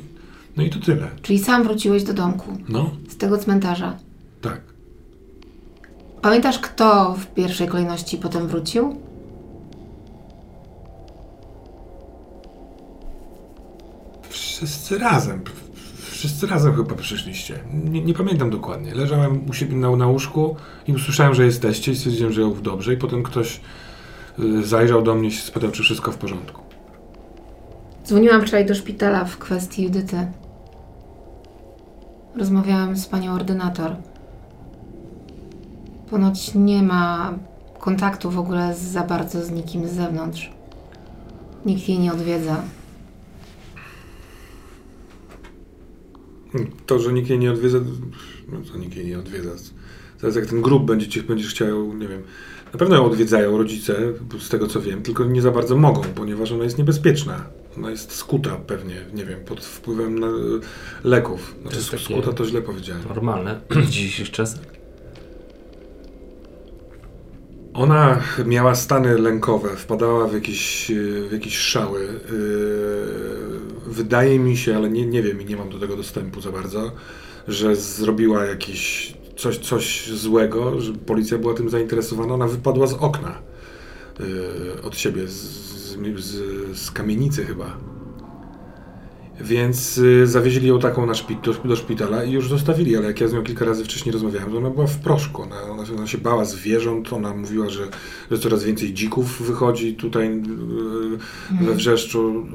no 0.58 0.64
i 0.64 0.70
to 0.70 0.80
tyle. 0.80 1.08
Czyli 1.22 1.40
sam 1.40 1.64
wróciłeś 1.64 2.04
do 2.04 2.14
domku, 2.14 2.58
No, 2.70 2.92
z 3.10 3.18
tego 3.18 3.38
cmentarza. 3.38 3.98
tak. 4.42 4.62
Pamiętasz, 6.22 6.60
kto 6.60 7.14
w 7.20 7.28
pierwszej 7.34 7.68
kolejności 7.68 8.18
potem 8.18 8.48
wrócił? 8.48 8.96
Wszyscy 14.60 14.98
razem. 14.98 15.42
Wszyscy 16.12 16.48
razem 16.48 16.76
chyba 16.76 16.96
przyszliście. 16.96 17.60
Nie, 17.74 18.02
nie 18.02 18.14
pamiętam 18.14 18.50
dokładnie. 18.50 18.96
Leżałem 18.96 19.50
u 19.50 19.54
siebie 19.54 19.76
na, 19.76 19.96
na 19.96 20.08
łóżku 20.08 20.56
i 20.88 20.94
usłyszałem, 20.94 21.34
że 21.34 21.46
jesteście 21.46 21.92
i 21.92 21.96
stwierdziłem, 21.96 22.34
że 22.34 22.42
dobrze 22.62 22.94
i 22.94 22.98
potem 22.98 23.24
ktoś 23.24 23.62
y, 24.40 24.64
zajrzał 24.64 25.02
do 25.02 25.16
mnie 25.16 25.28
i 25.28 25.32
spytał, 25.32 25.72
czy 25.72 25.84
wszystko 25.84 26.12
w 26.12 26.18
porządku. 26.18 26.62
Dzwoniłam 28.06 28.42
wczoraj 28.42 28.66
do 28.66 28.76
szpitala 28.76 29.26
w 29.26 29.38
kwestii 29.38 29.84
Judyty. 29.84 30.28
Rozmawiałam 32.36 32.98
z 32.98 33.06
panią 33.06 33.34
ordynator. 33.34 33.96
Ponoć 36.10 36.56
nie 36.56 36.84
ma 36.84 37.34
kontaktu 37.80 38.32
w 38.32 38.40
ogóle 38.40 38.76
za 38.76 39.04
bardzo 39.04 39.46
z 39.46 39.52
nikim 39.52 39.88
z 39.88 39.92
zewnątrz. 39.92 40.52
Nikt 41.66 41.90
jej 41.90 42.00
nie 42.00 42.14
odwiedza. 42.14 42.62
To, 46.86 47.00
że 47.00 47.14
nikt 47.14 47.30
jej 47.30 47.40
nie 47.40 47.52
odwiedza, 47.52 47.78
no 48.52 48.58
to 48.72 48.78
nikt 48.78 48.96
jej 48.96 49.06
nie 49.06 49.20
odwiedza. 49.20 49.50
Zaraz 50.20 50.36
jak 50.36 50.46
ten 50.46 50.62
grób 50.62 50.86
będzie, 50.86 51.08
cię- 51.08 51.24
będziesz 51.24 51.50
chciał, 51.52 51.94
nie 51.94 52.08
wiem, 52.08 52.22
na 52.74 52.80
pewno 52.80 52.96
ją 52.96 53.06
odwiedzają 53.06 53.58
rodzice, 53.58 54.14
z 54.40 54.50
tego 54.50 54.68
co 54.68 54.82
wiem, 54.82 55.02
tylko 55.02 55.26
nie 55.26 55.42
za 55.42 55.52
bardzo 55.52 55.78
mogą, 55.78 56.02
ponieważ 56.16 56.52
ona 56.52 56.64
jest 56.64 56.78
niebezpieczna. 56.78 57.46
Ona 57.78 57.92
jest 57.92 58.12
skuta 58.12 58.56
pewnie, 58.56 58.96
nie 59.14 59.26
wiem, 59.26 59.40
pod 59.46 59.66
wpływem 59.66 60.20
na, 60.20 60.28
leków. 61.04 61.56
Znaczy, 61.62 61.78
jest 61.78 61.92
takie- 61.92 62.04
skuta 62.04 62.34
to 62.34 62.46
źle 62.46 62.62
powiedziałem. 62.62 63.04
Normalne 63.10 63.62
w 63.70 63.90
dzisiejszych 63.90 64.32
czasach. 64.32 64.79
Ona 67.74 68.22
miała 68.46 68.76
stany 68.76 69.18
lękowe, 69.18 69.70
wpadała 69.76 70.28
w 70.28 70.34
jakieś, 70.34 70.92
e, 70.92 70.96
w 71.30 71.32
jakieś 71.32 71.58
szały. 71.58 72.02
Yy, 72.02 73.60
Wydaje 73.88 74.40
mi 74.40 74.58
się, 74.58 74.76
ale 74.76 74.90
nie, 74.90 75.06
nie 75.06 75.24
wiem 75.24 75.42
i 75.42 75.46
nie 75.46 75.58
mam 75.58 75.70
do 75.70 75.80
tego 75.80 75.96
dostępu 75.96 76.42
za 76.42 76.52
bardzo, 76.52 76.92
że 77.48 77.76
zrobiła 77.76 78.46
jakieś 78.46 79.14
coś, 79.38 79.58
coś 79.58 80.10
złego, 80.12 80.82
że 80.82 80.94
policja 80.94 81.38
była 81.38 81.54
tym 81.54 81.70
zainteresowana. 81.70 82.34
Ona 82.34 82.48
wypadła 82.48 82.88
z 82.88 82.94
okna 82.94 83.42
yy, 84.20 84.82
od 84.84 84.98
siebie, 84.98 85.28
z, 85.28 85.34
z, 86.18 86.80
z 86.80 86.92
kamienicy 86.92 87.46
chyba. 87.46 87.78
Więc 89.42 89.98
y, 89.98 90.28
zawieźli 90.28 90.68
ją 90.68 90.80
taką 90.80 91.06
na 91.06 91.14
szpi- 91.14 91.42
do, 91.42 91.54
do 91.54 91.76
szpitala 91.76 92.24
i 92.24 92.32
już 92.32 92.50
zostawili, 92.50 92.98
ale 92.98 93.08
jak 93.08 93.22
ja 93.22 93.28
z 93.28 93.34
nią 93.34 93.44
kilka 93.44 93.66
razy 93.66 93.84
wcześniej 93.84 94.14
rozmawiałem, 94.14 94.52
to 94.52 94.58
ona 94.58 94.70
była 94.70 94.88
w 94.88 94.98
proszku. 94.98 95.42
Ona, 95.42 95.62
ona, 95.62 95.84
ona 95.98 96.08
się 96.08 96.18
bała 96.18 96.46
zwierząt, 96.46 97.14
ona 97.14 97.34
mówiła, 97.34 97.70
że, 97.70 97.88
że 98.32 98.40
coraz 98.40 98.64
więcej 98.64 98.94
dzików 98.94 99.42
wychodzi 99.48 99.94
tutaj 99.96 100.28
y, 101.62 101.66
we 101.66 101.74
wrzeszczu. 101.76 102.46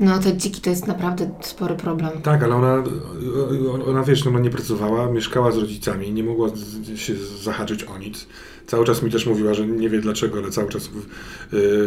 No 0.00 0.18
te 0.18 0.36
dziki 0.36 0.60
to 0.60 0.70
jest 0.70 0.86
naprawdę 0.86 1.30
spory 1.40 1.74
problem. 1.74 2.22
Tak, 2.22 2.42
ale 2.42 2.54
ona, 2.54 2.84
y, 3.76 3.84
ona 3.86 4.02
wiesz, 4.02 4.26
ona 4.26 4.40
nie 4.40 4.50
pracowała, 4.50 5.10
mieszkała 5.10 5.52
z 5.52 5.58
rodzicami, 5.58 6.12
nie 6.12 6.24
mogła 6.24 6.48
się 6.96 7.14
zahaczyć 7.42 7.84
o 7.84 7.98
nic. 7.98 8.26
Cały 8.66 8.84
czas 8.84 9.02
mi 9.02 9.10
też 9.10 9.26
mówiła, 9.26 9.54
że 9.54 9.66
nie 9.66 9.88
wie 9.90 10.00
dlaczego, 10.00 10.38
ale 10.38 10.50
cały 10.50 10.68
czas 10.68 10.90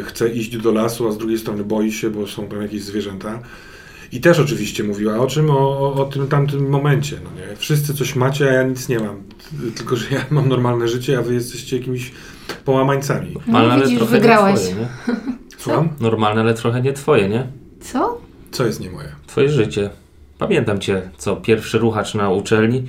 chce 0.03 0.29
iść 0.29 0.57
do 0.57 0.71
lasu, 0.71 1.07
a 1.07 1.11
z 1.11 1.17
drugiej 1.17 1.37
strony 1.39 1.63
boi 1.63 1.91
się, 1.91 2.09
bo 2.09 2.27
są 2.27 2.47
tam 2.47 2.61
jakieś 2.61 2.83
zwierzęta. 2.83 3.39
I 4.11 4.21
też 4.21 4.39
oczywiście 4.39 4.83
mówiła 4.83 5.17
o 5.17 5.27
czym? 5.27 5.49
O, 5.49 5.53
o, 5.79 5.93
o 5.93 6.05
tym 6.05 6.27
tamtym 6.27 6.69
momencie. 6.69 7.17
No 7.23 7.29
nie? 7.41 7.55
Wszyscy 7.55 7.93
coś 7.93 8.15
macie, 8.15 8.49
a 8.49 8.53
ja 8.53 8.63
nic 8.63 8.89
nie 8.89 8.99
mam. 8.99 9.23
Tylko, 9.75 9.95
że 9.95 10.05
ja 10.15 10.25
mam 10.31 10.49
normalne 10.49 10.87
życie, 10.87 11.17
a 11.17 11.21
wy 11.21 11.33
jesteście 11.33 11.77
jakimiś 11.77 12.11
połamańcami. 12.65 13.33
Normalne, 13.47 13.73
ale 13.73 13.83
widzisz, 13.83 13.97
trochę 13.97 14.11
wygrałeś. 14.11 14.59
nie 14.59 14.59
twoje, 14.59 14.75
nie? 14.75 14.87
Słucham? 15.57 15.89
Normalne, 15.99 16.41
ale 16.41 16.53
trochę 16.53 16.81
nie 16.81 16.93
twoje, 16.93 17.29
nie? 17.29 17.47
Co? 17.81 18.21
Co 18.51 18.65
jest 18.65 18.79
nie 18.79 18.91
moje? 18.91 19.07
Twoje 19.27 19.49
życie. 19.49 19.89
Pamiętam 20.37 20.79
cię, 20.79 21.01
co 21.17 21.35
pierwszy 21.35 21.77
ruchacz 21.79 22.13
na 22.15 22.29
uczelni. 22.29 22.83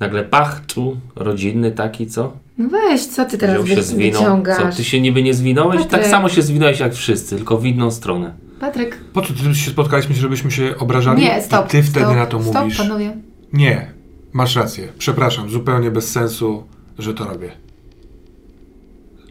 Nagle 0.00 0.24
pach, 0.24 0.60
tu, 0.66 0.96
rodzinny 1.16 1.72
taki, 1.72 2.06
co? 2.06 2.32
No 2.58 2.68
weź, 2.68 3.06
co 3.06 3.24
ty 3.24 3.38
teraz 3.38 3.64
Wziął 3.64 3.76
się 3.76 3.82
zwinął. 3.82 4.20
wyciągasz? 4.22 4.70
Co, 4.72 4.76
ty 4.76 4.84
się 4.84 5.00
niby 5.00 5.22
nie 5.22 5.34
zwinąłeś? 5.34 5.80
Tak 5.80 5.90
Patryk. 5.90 6.10
samo 6.10 6.28
się 6.28 6.42
zwinąłeś 6.42 6.80
jak 6.80 6.94
wszyscy, 6.94 7.36
tylko 7.36 7.58
w 7.58 7.66
inną 7.66 7.90
stronę. 7.90 8.34
Patryk, 8.60 8.96
Po 9.12 9.22
co 9.22 9.32
ty 9.34 9.54
się 9.54 9.70
spotkaliśmy, 9.70 10.14
żebyśmy 10.14 10.50
się 10.50 10.76
obrażali? 10.78 11.22
nie, 11.22 11.42
stop. 11.42 11.66
I 11.66 11.70
ty 11.70 11.82
wtedy 11.82 12.06
stop, 12.06 12.16
na 12.16 12.26
to 12.26 12.42
stop, 12.42 12.54
mówisz. 12.62 12.78
panowie. 12.78 13.16
Nie, 13.52 13.92
masz 14.32 14.56
rację. 14.56 14.88
Przepraszam, 14.98 15.50
zupełnie 15.50 15.90
bez 15.90 16.10
sensu, 16.12 16.64
że 16.98 17.14
to 17.14 17.24
robię. 17.24 17.52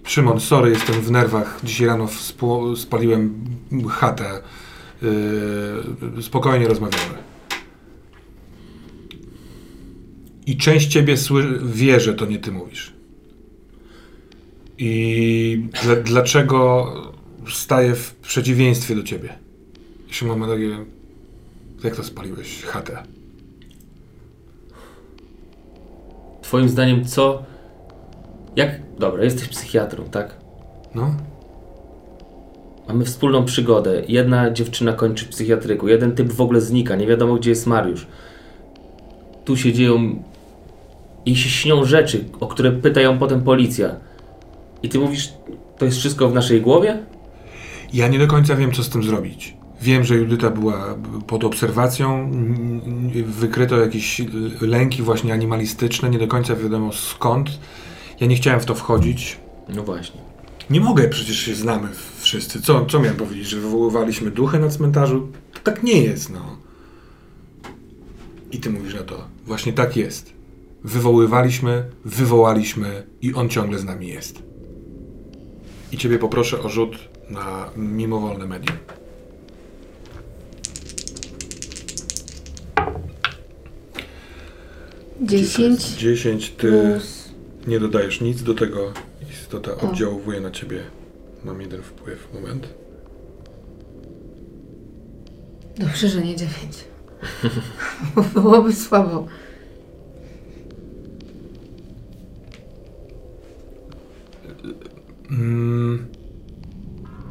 Szymon, 0.03 0.39
sorry, 0.39 0.70
jestem 0.70 0.96
w 1.01 1.12
nerwach. 1.12 1.60
Dzisiaj 1.63 1.88
rano 1.88 2.08
spaliłem 2.75 3.44
chatę. 3.89 4.41
Yy, 6.15 6.22
spokojnie 6.24 6.67
rozmawiamy. 6.67 7.17
I 10.46 10.58
część 10.58 10.88
ciebie 10.88 11.15
sły- 11.17 11.60
wie, 11.65 12.00
że 12.00 12.13
to 12.13 12.25
nie 12.25 12.39
ty 12.39 12.51
mówisz. 12.51 12.94
I 14.77 15.65
dla- 15.84 15.96
dlaczego 15.96 16.91
staję 17.53 17.95
w 17.95 18.15
przeciwieństwie 18.15 18.95
do 18.95 19.03
ciebie? 19.03 19.29
Szymon 20.09 20.39
ma 20.39 20.47
takie... 20.47 20.77
Jak 21.83 21.95
to 21.95 22.03
spaliłeś 22.03 22.63
chatę? 22.63 23.03
Twoim 26.41 26.69
zdaniem 26.69 27.05
co... 27.05 27.43
Jak... 28.55 28.69
Dobra, 28.99 29.23
jesteś 29.23 29.47
psychiatrą, 29.47 30.03
tak? 30.03 30.37
No? 30.95 31.15
Mamy 32.87 33.05
wspólną 33.05 33.45
przygodę. 33.45 34.01
Jedna 34.07 34.51
dziewczyna 34.51 34.93
kończy 34.93 35.25
w 35.25 35.29
psychiatryku, 35.29 35.87
jeden 35.87 36.15
typ 36.15 36.33
w 36.33 36.41
ogóle 36.41 36.61
znika, 36.61 36.95
nie 36.95 37.07
wiadomo 37.07 37.35
gdzie 37.35 37.49
jest 37.49 37.67
Mariusz. 37.67 38.07
Tu 39.45 39.57
się 39.57 39.73
dzieją... 39.73 40.23
Jej 41.25 41.35
się 41.35 41.49
śnią 41.49 41.85
rzeczy, 41.85 42.23
o 42.39 42.47
które 42.47 42.71
pyta 42.71 43.01
ją 43.01 43.17
potem 43.17 43.41
policja. 43.41 43.95
I 44.83 44.89
ty 44.89 44.99
mówisz, 44.99 45.33
to 45.77 45.85
jest 45.85 45.97
wszystko 45.97 46.29
w 46.29 46.33
naszej 46.33 46.61
głowie? 46.61 46.97
Ja 47.93 48.07
nie 48.07 48.19
do 48.19 48.27
końca 48.27 48.55
wiem, 48.55 48.71
co 48.71 48.83
z 48.83 48.89
tym 48.89 49.03
zrobić. 49.03 49.57
Wiem, 49.81 50.03
że 50.03 50.15
Judyta 50.15 50.49
była 50.49 50.95
pod 51.27 51.43
obserwacją, 51.43 52.31
wykryto 53.25 53.79
jakieś 53.79 54.21
lęki 54.61 55.01
właśnie 55.01 55.33
animalistyczne, 55.33 56.09
nie 56.09 56.19
do 56.19 56.27
końca 56.27 56.55
wiadomo 56.55 56.93
skąd. 56.93 57.59
Ja 58.19 58.27
nie 58.27 58.35
chciałem 58.35 58.59
w 58.59 58.65
to 58.65 58.75
wchodzić. 58.75 59.37
No 59.75 59.83
właśnie. 59.83 60.21
Nie 60.69 60.79
mogę, 60.81 61.09
przecież 61.09 61.39
się 61.39 61.55
znamy 61.55 61.87
wszyscy. 62.19 62.61
Co, 62.61 62.85
co 62.85 62.99
miałem 62.99 63.17
powiedzieć, 63.17 63.47
że 63.47 63.59
wywoływaliśmy 63.59 64.31
duchy 64.31 64.59
na 64.59 64.69
cmentarzu? 64.69 65.27
To 65.53 65.59
tak 65.59 65.83
nie 65.83 66.01
jest, 66.01 66.33
no. 66.33 66.57
I 68.51 68.59
ty 68.59 68.69
mówisz 68.69 68.93
na 68.93 69.03
to. 69.03 69.27
Właśnie 69.45 69.73
tak 69.73 69.97
jest. 69.97 70.33
Wywoływaliśmy, 70.83 71.85
wywołaliśmy 72.05 73.03
i 73.21 73.33
on 73.33 73.49
ciągle 73.49 73.79
z 73.79 73.85
nami 73.85 74.07
jest. 74.07 74.43
I 75.91 75.97
ciebie 75.97 76.19
poproszę 76.19 76.61
o 76.61 76.69
rzut 76.69 76.97
na 77.29 77.70
mimowolne 77.75 78.46
medium. 78.46 78.77
Dziesięć 85.22 85.82
10, 85.82 86.50
ty 86.50 86.72
plus... 86.72 87.29
nie 87.67 87.79
dodajesz 87.79 88.22
nic 88.22 88.44
do 88.44 88.53
tego. 88.53 88.94
Istota 89.32 89.77
oddziałuje 89.77 90.41
na 90.41 90.51
ciebie. 90.51 90.84
Mam 91.44 91.62
jeden 91.62 91.82
wpływ. 91.82 92.27
Moment. 92.34 92.67
Dobrze, 95.77 96.10
że 96.10 96.22
nie 96.22 96.36
dziewięć. 96.36 96.86
Bo 98.15 98.22
Byłoby 98.34 98.74
słabo. 98.74 99.27
Mm, 105.32 106.08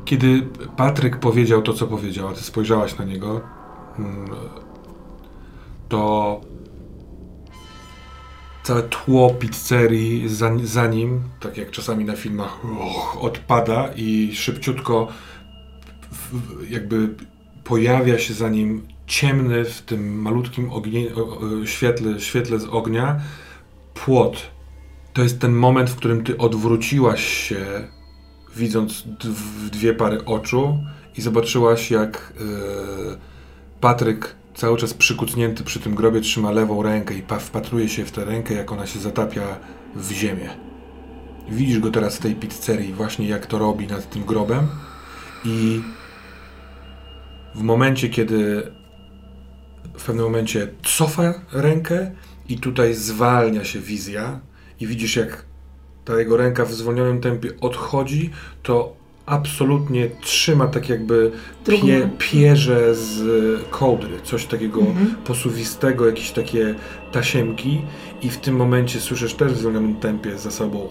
Kiedy 0.05 0.43
Patryk 0.77 1.17
powiedział 1.17 1.63
to, 1.63 1.73
co 1.73 1.87
powiedział, 1.87 2.29
a 2.29 2.33
ty 2.33 2.43
spojrzałaś 2.43 2.99
na 2.99 3.05
niego, 3.05 3.41
mm, 3.99 4.29
to 5.89 6.41
całe 8.63 8.83
tło 8.83 9.31
pizzerii 9.31 10.29
za, 10.29 10.51
za 10.63 10.87
nim, 10.87 11.23
tak 11.41 11.57
jak 11.57 11.71
czasami 11.71 12.05
na 12.05 12.17
filmach, 12.17 12.59
odpada 13.21 13.89
i 13.97 14.31
szybciutko 14.35 15.09
jakby 16.71 17.15
pojawia 17.65 18.19
się 18.19 18.35
za 18.35 18.49
nim 18.49 18.87
ciemny 19.07 19.65
w 19.65 19.83
tym 19.83 20.23
malutkim 20.23 20.71
ognie, 20.71 21.15
o, 21.15 21.39
o, 21.39 21.67
świetle, 21.67 22.21
świetle 22.21 22.59
z 22.59 22.65
ognia 22.65 23.21
płot. 23.95 24.51
To 25.13 25.23
jest 25.23 25.41
ten 25.41 25.53
moment, 25.53 25.91
w 25.91 25.97
którym 25.97 26.25
ty 26.25 26.39
odwróciłaś 26.39 27.25
się, 27.25 27.89
widząc 28.57 29.05
dwie 29.73 29.95
pary 29.95 30.25
oczu 30.25 30.79
i 31.17 31.23
zobaczyłaś, 31.23 31.91
jak 31.91 32.33
e, 32.37 32.45
Patryk 33.81 34.35
cały 34.55 34.79
czas 34.79 34.95
przykucnięty 34.95 35.65
przy 35.65 35.81
tym 35.81 35.95
grobie 35.95 36.21
trzyma 36.21 36.51
lewą 36.51 36.83
rękę 36.83 37.15
i 37.15 37.23
pa- 37.23 37.39
wpatruje 37.39 37.89
się 37.89 38.05
w 38.05 38.11
tę 38.11 38.25
rękę, 38.25 38.55
jak 38.55 38.73
ona 38.73 38.87
się 38.87 38.99
zatapia 38.99 39.43
w 39.97 40.13
ziemię. 40.13 40.51
Widzisz 41.49 41.79
go 41.79 41.91
teraz 41.91 42.17
w 42.17 42.21
tej 42.21 42.35
pizzerii, 42.35 42.93
właśnie 42.93 43.29
jak 43.29 43.47
to 43.47 43.59
robi 43.59 43.87
nad 43.87 44.11
tym 44.11 44.25
grobem 44.25 44.67
i 45.45 45.83
w 47.55 47.63
momencie, 47.63 48.09
kiedy 48.09 48.73
w 49.99 50.05
pewnym 50.05 50.25
momencie 50.25 50.69
cofa 50.83 51.35
rękę 51.53 52.11
i 52.49 52.59
tutaj 52.59 52.95
zwalnia 52.95 53.65
się 53.65 53.81
wizja 53.81 54.41
i 54.81 54.87
widzisz 54.87 55.17
jak 55.17 55.45
ta 56.05 56.19
jego 56.19 56.37
ręka 56.37 56.65
w 56.65 56.73
zwolnionym 56.73 57.21
tempie 57.21 57.51
odchodzi, 57.61 58.31
to 58.63 58.97
absolutnie 59.27 60.11
trzyma 60.21 60.67
tak 60.67 60.89
jakby 60.89 61.33
pie, 61.67 62.11
pierze 62.19 62.95
z 62.95 63.23
kołdry, 63.71 64.21
coś 64.23 64.47
takiego 64.47 64.81
posuwistego, 65.25 66.07
jakieś 66.07 66.31
takie 66.31 66.75
tasiemki. 67.13 67.83
I 68.23 68.31
w 68.31 68.37
tym 68.37 68.57
momencie 68.57 69.01
słyszysz 69.01 69.35
też 69.35 69.53
w 69.53 69.59
zwolnionym 69.59 69.97
tempie 69.97 70.39
za 70.39 70.51
sobą 70.51 70.89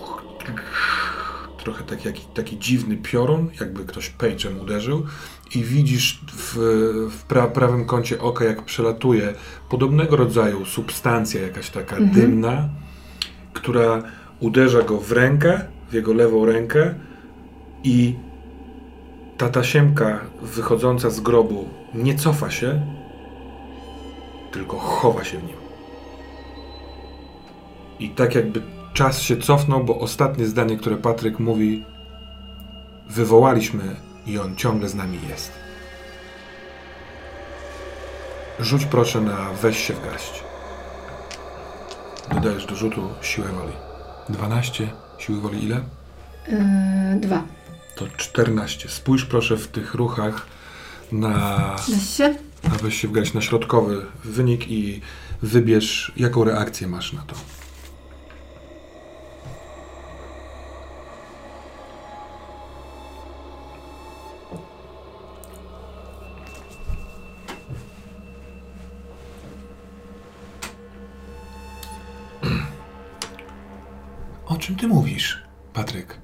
trochę 1.63 1.84
taki, 1.84 2.08
jak, 2.08 2.15
taki 2.34 2.60
dziwny 2.60 2.98
piorun, 2.98 3.50
jakby 3.60 3.86
ktoś 3.86 4.10
pejczem 4.10 4.60
uderzył. 4.60 5.05
I 5.55 5.63
widzisz 5.63 6.20
w, 6.27 6.58
w 7.12 7.24
pra, 7.24 7.48
prawym 7.48 7.86
kącie 7.86 8.22
oka, 8.22 8.46
jak 8.46 8.65
przelatuje 8.65 9.34
podobnego 9.70 10.15
rodzaju 10.15 10.65
substancja, 10.65 11.41
jakaś 11.41 11.70
taka 11.70 11.96
dymna, 12.00 12.70
która 13.53 14.03
uderza 14.44 14.82
go 14.82 14.98
w 14.98 15.12
rękę, 15.12 15.62
w 15.90 15.94
jego 15.94 16.14
lewą 16.14 16.46
rękę 16.46 16.94
i 17.84 18.16
ta 19.38 19.50
tasiemka 19.50 20.20
wychodząca 20.42 21.10
z 21.10 21.20
grobu 21.20 21.70
nie 21.94 22.16
cofa 22.16 22.52
się, 22.52 22.82
tylko 24.52 24.78
chowa 24.78 25.24
się 25.24 25.38
w 25.38 25.44
nim. 25.44 25.58
I 28.00 28.10
tak 28.10 28.36
jakby 28.36 28.62
czas 28.94 29.22
się 29.22 29.38
cofnął, 29.38 29.84
bo 29.84 30.00
ostatnie 30.00 30.46
zdanie, 30.46 30.78
które 30.78 30.98
Patryk 30.98 31.40
mówi, 31.40 31.86
wywołaliśmy 33.10 33.96
i 34.26 34.40
on 34.40 34.56
ciągle 34.56 34.90
z 34.90 34.96
nami 34.96 35.20
jest. 35.30 35.52
Rzuć 38.60 38.86
proszę 38.86 39.22
na 39.22 39.50
weź 39.62 39.78
się 39.78 39.94
w 39.94 40.06
garść. 40.06 40.44
Dodajesz 42.34 42.66
do 42.66 42.76
rzutu 42.76 43.02
siłę 43.22 43.48
woli. 43.48 43.83
12, 44.30 44.89
siły 45.20 45.42
woli 45.42 45.63
ile? 45.63 45.82
Yy, 46.48 47.20
dwa. 47.20 47.44
To 47.96 48.08
14. 48.18 48.89
Spójrz 48.89 49.25
proszę 49.25 49.58
w 49.58 49.68
tych 49.68 49.94
ruchach 49.94 50.46
na, 51.12 51.75
Weź 51.89 52.10
się. 52.10 52.36
na 52.63 52.70
weź 52.70 53.01
się 53.01 53.08
w 53.08 53.12
garść, 53.12 53.34
na 53.34 53.42
środkowy 53.42 54.06
wynik 54.24 54.68
i 54.72 55.01
wybierz, 55.42 56.12
jaką 56.18 56.44
reakcję 56.44 56.88
masz 56.88 57.13
na 57.13 57.22
to. 57.22 57.36
Czym 74.63 74.75
ty 74.75 74.88
mówisz, 74.88 75.43
Patryk? 75.74 76.17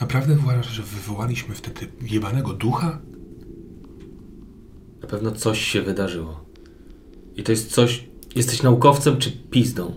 Naprawdę 0.00 0.34
uważasz, 0.38 0.68
że 0.68 0.82
wywołaliśmy 0.82 1.54
wtedy 1.54 1.86
jebanego 2.02 2.52
ducha? 2.52 2.98
Na 5.02 5.08
pewno 5.08 5.32
coś 5.32 5.58
się 5.64 5.82
wydarzyło. 5.82 6.44
I 7.36 7.42
to 7.42 7.52
jest 7.52 7.70
coś. 7.72 8.04
Jesteś 8.36 8.62
naukowcem 8.62 9.18
czy 9.18 9.30
pizdą? 9.32 9.94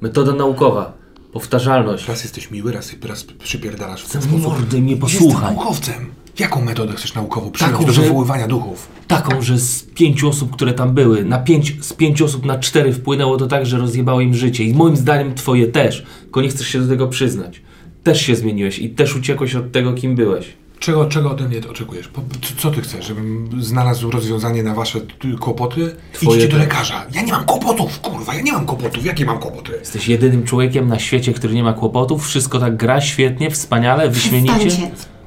Metoda 0.00 0.32
naukowa. 0.34 0.98
Powtarzalność. 1.32 2.08
Raz 2.08 2.22
jesteś 2.22 2.50
miły, 2.50 2.72
raz, 2.72 2.92
raz 3.02 3.24
przypierdalasz 3.24 4.02
w 4.04 4.12
ten 4.12 4.22
sposób. 4.22 4.42
mordę 4.42 4.78
i 4.78 4.82
mnie 4.82 4.92
Jestem 4.92 5.08
posłuchaj. 5.10 5.54
naukowcem. 5.56 6.10
Jaką 6.38 6.64
metodę 6.64 6.92
chcesz 6.94 7.14
naukowo 7.14 7.50
przyjąć 7.50 7.72
Taką, 7.74 7.86
do 7.86 7.92
że- 7.92 8.02
wywoływania 8.02 8.48
duchów? 8.48 8.88
Taką, 9.10 9.42
że 9.42 9.58
z 9.58 9.82
pięciu 9.82 10.28
osób, 10.28 10.52
które 10.52 10.72
tam 10.72 10.94
były, 10.94 11.24
na 11.24 11.38
pięć, 11.38 11.76
z 11.80 11.92
pięciu 11.92 12.24
osób 12.24 12.44
na 12.44 12.58
cztery 12.58 12.92
wpłynęło 12.92 13.36
to 13.36 13.46
tak, 13.46 13.66
że 13.66 13.78
rozjebało 13.78 14.20
im 14.20 14.34
życie. 14.34 14.64
I 14.64 14.74
moim 14.74 14.96
zdaniem 14.96 15.34
twoje 15.34 15.66
też. 15.66 16.06
Tylko 16.22 16.42
nie 16.42 16.48
chcesz 16.48 16.68
się 16.68 16.80
do 16.80 16.88
tego 16.88 17.08
przyznać. 17.08 17.62
Też 18.02 18.22
się 18.22 18.36
zmieniłeś 18.36 18.78
i 18.78 18.90
też 18.90 19.16
uciekłeś 19.16 19.54
od 19.54 19.72
tego, 19.72 19.92
kim 19.92 20.14
byłeś. 20.14 20.46
Czego, 20.78 21.06
czego 21.06 21.30
ode 21.30 21.48
mnie 21.48 21.60
oczekujesz? 21.70 22.08
Po, 22.08 22.22
co, 22.42 22.54
co 22.62 22.70
ty 22.70 22.80
chcesz? 22.80 23.06
Żebym 23.06 23.48
znalazł 23.62 24.10
rozwiązanie 24.10 24.62
na 24.62 24.74
wasze 24.74 25.00
kłopoty? 25.40 25.96
Twoje 26.12 26.38
Idźcie 26.38 26.52
do 26.52 26.58
lekarza. 26.58 27.06
Ja 27.12 27.22
nie 27.22 27.32
mam 27.32 27.44
kłopotów, 27.44 28.00
kurwa, 28.00 28.34
ja 28.34 28.40
nie 28.40 28.52
mam 28.52 28.66
kłopotów. 28.66 29.04
Jakie 29.04 29.24
mam 29.24 29.38
kłopoty? 29.38 29.72
Jesteś 29.80 30.08
jedynym 30.08 30.44
człowiekiem 30.44 30.88
na 30.88 30.98
świecie, 30.98 31.32
który 31.32 31.54
nie 31.54 31.62
ma 31.62 31.72
kłopotów. 31.72 32.26
Wszystko 32.26 32.58
tak 32.58 32.76
gra 32.76 33.00
świetnie, 33.00 33.50
wspaniale, 33.50 34.10
wyśmienicie. 34.10 34.66
Przestańcie. 34.66 35.19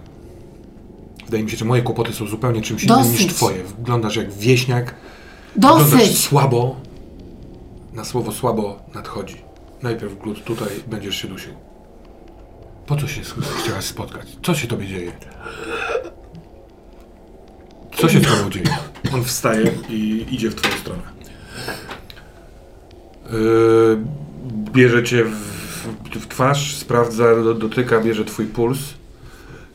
Wydaje 1.33 1.43
mi 1.43 1.51
się, 1.51 1.57
że 1.57 1.65
moje 1.65 1.81
kłopoty 1.81 2.13
są 2.13 2.27
zupełnie 2.27 2.61
czymś 2.61 2.83
innym 2.83 3.11
niż 3.11 3.27
twoje. 3.27 3.63
Wyglądasz 3.63 4.15
jak 4.15 4.33
wieśniak. 4.33 4.95
Wyglądasz 5.55 5.91
Dosyć! 5.91 6.19
słabo. 6.19 6.75
Na 7.93 8.05
słowo 8.05 8.31
słabo 8.31 8.79
nadchodzi. 8.93 9.35
Najpierw 9.83 10.19
glut 10.19 10.43
tutaj, 10.43 10.67
będziesz 10.87 11.15
się 11.15 11.27
dusił. 11.27 11.53
Po 12.85 12.95
co 12.95 13.07
się 13.07 13.21
ch- 13.21 13.63
chciałaś 13.63 13.85
spotkać? 13.85 14.27
Co 14.43 14.55
się 14.55 14.67
tobie 14.67 14.87
dzieje? 14.87 15.11
Co 17.97 18.09
się 18.09 18.19
z 18.19 18.23
tobą 18.23 18.49
dzieje? 18.49 18.65
On 19.13 19.23
wstaje 19.23 19.71
i 19.89 20.25
idzie 20.31 20.49
w 20.49 20.55
twoją 20.55 20.75
stronę. 20.77 21.01
Yy, 23.31 23.99
bierze 24.71 25.03
cię 25.03 25.23
w, 25.23 25.87
w 26.19 26.27
twarz, 26.27 26.75
sprawdza, 26.75 27.35
do, 27.35 27.53
dotyka, 27.53 27.99
bierze 28.01 28.25
twój 28.25 28.45
puls. 28.45 28.79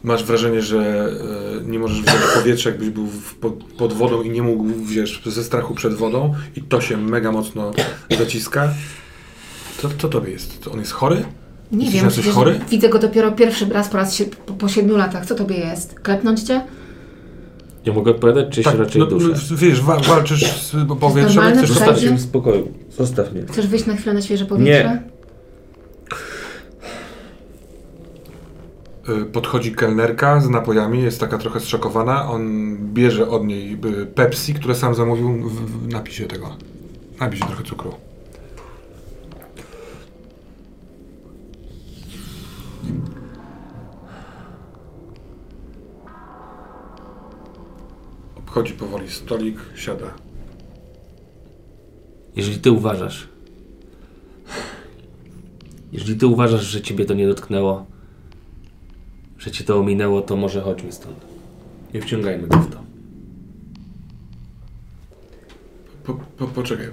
Masz 0.03 0.25
wrażenie, 0.25 0.63
że 0.63 1.11
e, 1.61 1.65
nie 1.71 1.79
możesz 1.79 2.03
wziąć 2.03 2.19
powietrza, 2.35 2.71
jakbyś 2.71 2.91
był 2.91 3.09
pod, 3.41 3.55
pod 3.65 3.93
wodą 3.93 4.23
i 4.23 4.31
nie 4.31 4.43
mógł 4.43 4.65
wziąć 4.65 5.23
ze 5.27 5.45
strachu 5.45 5.75
przed 5.75 5.95
wodą 5.95 6.35
i 6.57 6.63
to 6.63 6.81
się 6.81 6.97
mega 6.97 7.33
mocno 7.33 7.71
zaciska. 8.19 8.69
Co, 9.79 9.89
co 9.99 10.09
tobie 10.09 10.31
jest? 10.31 10.69
On 10.73 10.79
jest 10.79 10.93
chory? 10.93 11.25
Nie 11.73 11.79
Jesteś 11.79 11.95
wiem, 11.95 12.05
na 12.05 12.11
coś 12.11 12.19
przecież 12.19 12.35
chory? 12.35 12.61
widzę 12.71 12.89
go 12.89 12.99
dopiero 12.99 13.33
pierwszy 13.33 13.67
raz 13.67 13.89
po 13.89 13.97
raz 13.97 14.15
sie, 14.15 14.25
po, 14.25 14.53
po 14.53 14.69
siedmiu 14.69 14.97
latach. 14.97 15.27
Co 15.27 15.35
tobie 15.35 15.57
jest? 15.57 16.01
Klepnąć 16.01 16.43
cię? 16.43 16.61
Nie 17.87 17.93
mogę 17.93 18.11
odpowiadać, 18.11 18.47
czy 18.51 18.65
się 18.65 18.77
raczej 18.77 19.01
no, 19.01 19.07
duszę? 19.07 19.29
no, 19.51 19.57
wiesz, 19.57 19.81
wa, 19.81 19.99
walczysz 19.99 20.63
z 20.63 20.71
powietrzem, 21.01 21.65
chcesz 21.65 22.03
mnie 22.03 22.17
w 22.17 22.21
spokoju. 22.21 22.73
Zostaw 22.99 23.33
mnie. 23.33 23.43
Chcesz 23.53 23.67
wyjść 23.67 23.87
na 23.87 23.97
chwilę 23.97 24.15
na 24.15 24.23
świeże 24.23 24.45
powietrze? 24.45 25.03
Y, 25.15 25.18
Podchodzi 29.33 29.73
kelnerka 29.73 30.41
z 30.41 30.49
napojami, 30.49 31.03
jest 31.03 31.21
taka 31.21 31.39
trochę 31.39 31.61
zszokowana. 31.61 32.31
On 32.31 32.77
bierze 32.93 33.29
od 33.29 33.45
niej 33.45 33.79
y, 34.03 34.07
Pepsi, 34.07 34.55
które 34.55 34.75
sam 34.75 34.95
zamówił. 34.95 35.49
W, 35.49 36.11
się 36.11 36.27
tego. 36.27 36.57
Napij 37.21 37.39
się 37.39 37.47
trochę 37.47 37.65
cukru. 37.65 37.95
Obchodzi 48.37 48.73
powoli 48.73 49.11
stolik, 49.11 49.59
siada. 49.75 50.15
Jeżeli 52.37 52.59
ty 52.59 52.73
uważasz, 52.73 53.29
jeżeli 55.93 56.19
ty 56.19 56.27
uważasz, 56.27 56.63
że 56.63 56.81
ciebie 56.81 57.05
to 57.05 57.15
nie 57.15 57.29
dotknęło, 57.29 57.87
że 59.39 59.51
cię 59.51 59.65
to 59.65 59.79
ominęło, 59.79 60.23
to 60.23 60.37
może 60.37 60.61
chodźmy 60.61 60.93
stąd. 60.93 61.17
Nie 61.95 62.03
wciągajmy 62.03 62.49
go 62.49 62.59
w 62.59 62.71
to. 62.71 62.83
Po, 66.05 66.15
po, 66.15 66.47
poczekaj. 66.47 66.89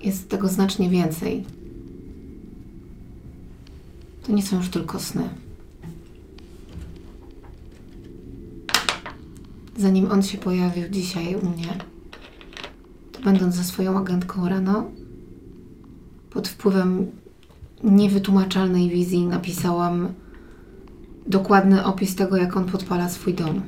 Jest 0.00 0.28
tego 0.28 0.48
znacznie 0.48 0.90
więcej. 0.90 1.44
To 4.26 4.32
nie 4.32 4.42
są 4.42 4.56
już 4.56 4.68
tylko 4.68 5.00
sny. 5.00 5.28
Zanim 9.76 10.10
on 10.10 10.22
się 10.22 10.38
pojawił 10.38 10.88
dzisiaj 10.88 11.34
u 11.34 11.48
mnie, 11.48 11.78
to 13.12 13.20
będąc 13.20 13.54
ze 13.54 13.64
swoją 13.64 13.98
agentką 13.98 14.48
rano, 14.48 14.90
pod 16.32 16.48
wpływem 16.48 17.10
niewytłumaczalnej 17.84 18.90
wizji 18.90 19.26
napisałam 19.26 20.08
dokładny 21.26 21.84
opis 21.84 22.14
tego, 22.16 22.36
jak 22.36 22.56
on 22.56 22.64
podpala 22.64 23.08
swój 23.08 23.34
dom. 23.34 23.62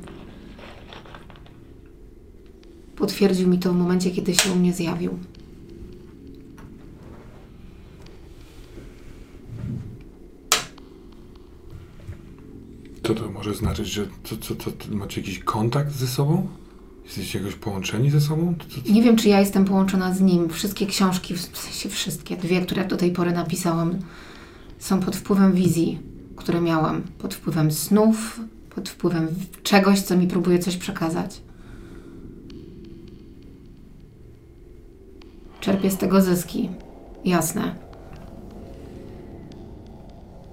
Potwierdził 2.95 3.47
mi 3.47 3.59
to 3.59 3.73
w 3.73 3.75
momencie, 3.75 4.11
kiedy 4.11 4.35
się 4.35 4.51
u 4.51 4.55
mnie 4.55 4.73
zjawił. 4.73 5.19
Co 13.03 13.15
to 13.15 13.31
może 13.31 13.53
znaczyć, 13.53 13.87
że 13.87 14.07
co, 14.23 14.37
co, 14.37 14.55
co, 14.55 14.71
macie 14.91 15.21
jakiś 15.21 15.39
kontakt 15.39 15.91
ze 15.91 16.07
sobą? 16.07 16.47
Jesteście 17.05 17.39
jakoś 17.39 17.55
połączeni 17.55 18.09
ze 18.09 18.21
sobą? 18.21 18.55
Nie 18.89 19.03
wiem, 19.03 19.15
czy 19.15 19.29
ja 19.29 19.39
jestem 19.39 19.65
połączona 19.65 20.13
z 20.13 20.21
nim. 20.21 20.49
Wszystkie 20.49 20.85
książki, 20.85 21.33
w 21.33 21.57
sensie 21.57 21.89
wszystkie, 21.89 22.37
dwie, 22.37 22.61
które 22.61 22.85
do 22.85 22.97
tej 22.97 23.11
pory 23.11 23.31
napisałam, 23.31 23.99
są 24.79 24.99
pod 24.99 25.15
wpływem 25.15 25.53
wizji, 25.53 25.99
które 26.35 26.61
miałam. 26.61 27.01
Pod 27.17 27.33
wpływem 27.33 27.71
snów, 27.71 28.39
pod 28.75 28.89
wpływem 28.89 29.27
czegoś, 29.63 30.01
co 30.01 30.17
mi 30.17 30.27
próbuje 30.27 30.59
coś 30.59 30.77
przekazać. 30.77 31.41
Czerpię 35.61 35.91
z 35.91 35.97
tego 35.97 36.21
zyski. 36.21 36.69
Jasne. 37.25 37.75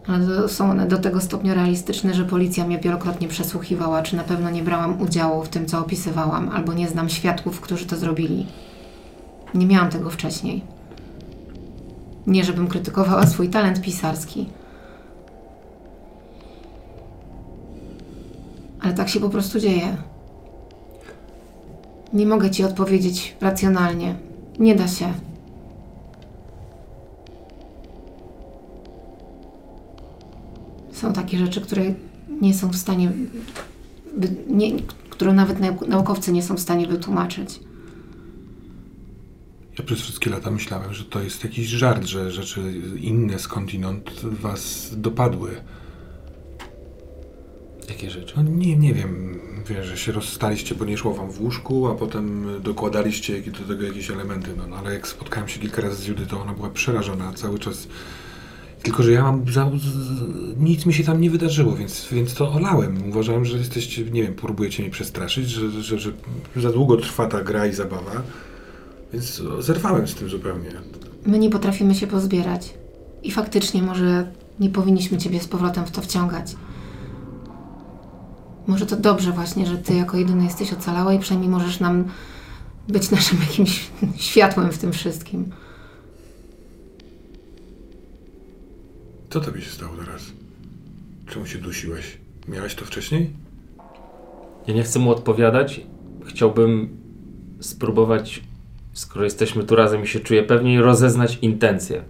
Ale 0.08 0.48
są 0.48 0.70
one 0.70 0.88
do 0.88 0.98
tego 0.98 1.20
stopnia 1.20 1.54
realistyczne, 1.54 2.14
że 2.14 2.24
policja 2.24 2.64
mnie 2.64 2.78
wielokrotnie 2.78 3.28
przesłuchiwała, 3.28 4.02
czy 4.02 4.16
na 4.16 4.24
pewno 4.24 4.50
nie 4.50 4.62
brałam 4.62 5.00
udziału 5.00 5.44
w 5.44 5.48
tym, 5.48 5.66
co 5.66 5.78
opisywałam, 5.78 6.48
albo 6.48 6.72
nie 6.72 6.88
znam 6.88 7.08
świadków, 7.08 7.60
którzy 7.60 7.86
to 7.86 7.96
zrobili. 7.96 8.46
Nie 9.54 9.66
miałam 9.66 9.90
tego 9.90 10.10
wcześniej. 10.10 10.64
Nie, 12.26 12.44
żebym 12.44 12.68
krytykowała 12.68 13.26
swój 13.26 13.48
talent 13.48 13.80
pisarski. 13.80 14.46
Ale 18.80 18.94
tak 18.94 19.08
się 19.08 19.20
po 19.20 19.28
prostu 19.28 19.60
dzieje. 19.60 19.96
Nie 22.12 22.26
mogę 22.26 22.50
ci 22.50 22.64
odpowiedzieć 22.64 23.36
racjonalnie. 23.40 24.14
Nie 24.58 24.74
da 24.74 24.88
się. 24.88 25.12
Są 31.02 31.12
takie 31.12 31.38
rzeczy, 31.38 31.60
które 31.60 31.94
nie 32.40 32.54
są 32.54 32.68
w 32.68 32.76
stanie, 32.76 33.12
nie, 34.48 34.72
które 35.10 35.32
nawet 35.32 35.60
nau- 35.60 35.88
naukowcy 35.88 36.32
nie 36.32 36.42
są 36.42 36.54
w 36.56 36.60
stanie 36.60 36.86
wytłumaczyć. 36.86 37.60
Ja 39.78 39.84
przez 39.84 40.00
wszystkie 40.00 40.30
lata 40.30 40.50
myślałem, 40.50 40.94
że 40.94 41.04
to 41.04 41.22
jest 41.22 41.44
jakiś 41.44 41.66
żart, 41.66 42.04
że 42.04 42.30
rzeczy 42.30 42.60
inne 43.00 43.38
skądinąd 43.38 44.10
was 44.22 44.90
dopadły. 44.96 45.50
Jakie 47.88 48.10
rzeczy? 48.10 48.34
No 48.36 48.42
nie, 48.42 48.76
nie 48.76 48.94
wiem, 48.94 49.38
wiesz, 49.68 49.86
że 49.86 49.96
się 49.98 50.12
rozstaliście, 50.12 50.74
bo 50.74 50.84
nie 50.84 50.96
szło 50.98 51.14
wam 51.14 51.30
w 51.32 51.40
łóżku, 51.40 51.86
a 51.86 51.94
potem 51.94 52.46
dokładaliście 52.62 53.42
do 53.42 53.74
tego 53.74 53.86
jakieś 53.86 54.10
elementy, 54.10 54.50
no, 54.56 54.66
no 54.66 54.76
ale 54.76 54.94
jak 54.94 55.08
spotkałem 55.08 55.48
się 55.48 55.60
kilka 55.60 55.82
razy 55.82 56.02
z 56.02 56.06
Judytą, 56.06 56.42
ona 56.42 56.52
była 56.52 56.70
przerażona 56.70 57.32
cały 57.32 57.58
czas. 57.58 57.88
Tylko, 58.82 59.02
że 59.02 59.12
ja 59.12 59.22
mam, 59.22 59.52
za, 59.52 59.70
nic 60.56 60.86
mi 60.86 60.94
się 60.94 61.04
tam 61.04 61.20
nie 61.20 61.30
wydarzyło, 61.30 61.76
więc, 61.76 62.08
więc 62.12 62.34
to 62.34 62.52
olałem. 62.52 63.08
Uważałem, 63.08 63.44
że 63.44 63.58
jesteście, 63.58 64.04
nie 64.04 64.22
wiem, 64.22 64.34
próbujecie 64.34 64.82
mnie 64.82 64.92
przestraszyć, 64.92 65.48
że, 65.48 65.70
że, 65.70 65.98
że 65.98 66.12
za 66.56 66.72
długo 66.72 66.96
trwa 66.96 67.26
ta 67.26 67.44
gra 67.44 67.66
i 67.66 67.72
zabawa, 67.72 68.22
więc 69.12 69.42
zerwałem 69.58 70.08
z 70.08 70.14
tym 70.14 70.28
zupełnie. 70.28 70.70
My 71.26 71.38
nie 71.38 71.50
potrafimy 71.50 71.94
się 71.94 72.06
pozbierać. 72.06 72.74
I 73.22 73.30
faktycznie 73.30 73.82
może 73.82 74.32
nie 74.60 74.70
powinniśmy 74.70 75.18
ciebie 75.18 75.40
z 75.40 75.48
powrotem 75.48 75.86
w 75.86 75.90
to 75.90 76.02
wciągać. 76.02 76.56
Może 78.66 78.86
to 78.86 78.96
dobrze 78.96 79.32
właśnie, 79.32 79.66
że 79.66 79.78
ty 79.78 79.94
jako 79.94 80.16
jedyny 80.16 80.44
jesteś 80.44 80.72
ocalała 80.72 81.12
i 81.12 81.18
przynajmniej 81.18 81.50
możesz 81.50 81.80
nam 81.80 82.04
być 82.88 83.10
naszym 83.10 83.38
jakimś 83.40 83.90
światłem 84.28 84.72
w 84.72 84.78
tym 84.78 84.92
wszystkim. 84.92 85.52
Co 89.32 89.40
tobie 89.40 89.62
się 89.62 89.70
stało 89.70 89.96
teraz? 89.96 90.32
Czemu 91.26 91.46
się 91.46 91.58
dusiłeś? 91.58 92.16
Miałeś 92.48 92.74
to 92.74 92.84
wcześniej? 92.84 93.30
Ja 94.66 94.74
nie 94.74 94.82
chcę 94.82 94.98
mu 94.98 95.10
odpowiadać. 95.10 95.80
Chciałbym 96.24 96.96
spróbować, 97.60 98.42
skoro 98.92 99.24
jesteśmy 99.24 99.64
tu 99.64 99.76
razem 99.76 100.04
i 100.04 100.06
się 100.06 100.20
czuję 100.20 100.42
pewniej, 100.42 100.80
rozeznać 100.80 101.38
intencje. 101.42 102.02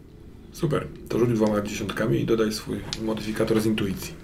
Super. 0.52 0.86
To 1.08 1.18
rzuć 1.18 1.30
dwoma 1.30 1.60
dziesiątkami 1.60 2.20
i 2.20 2.26
dodaj 2.26 2.52
swój 2.52 2.80
modyfikator 3.02 3.60
z 3.60 3.66
intuicji. 3.66 4.14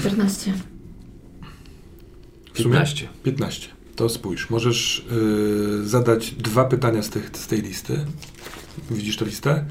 14. 0.00 0.52
W 2.52 2.58
sumie? 2.58 2.74
15. 2.74 3.08
15. 3.22 3.68
To 3.96 4.08
spójrz, 4.08 4.50
możesz 4.50 5.06
yy, 5.10 5.88
zadać 5.88 6.30
dwa 6.30 6.64
pytania 6.64 7.02
z, 7.02 7.10
tych, 7.10 7.30
z 7.32 7.46
tej 7.46 7.62
listy. 7.62 8.04
Widzisz 8.90 9.16
tę 9.16 9.24
listę? 9.24 9.64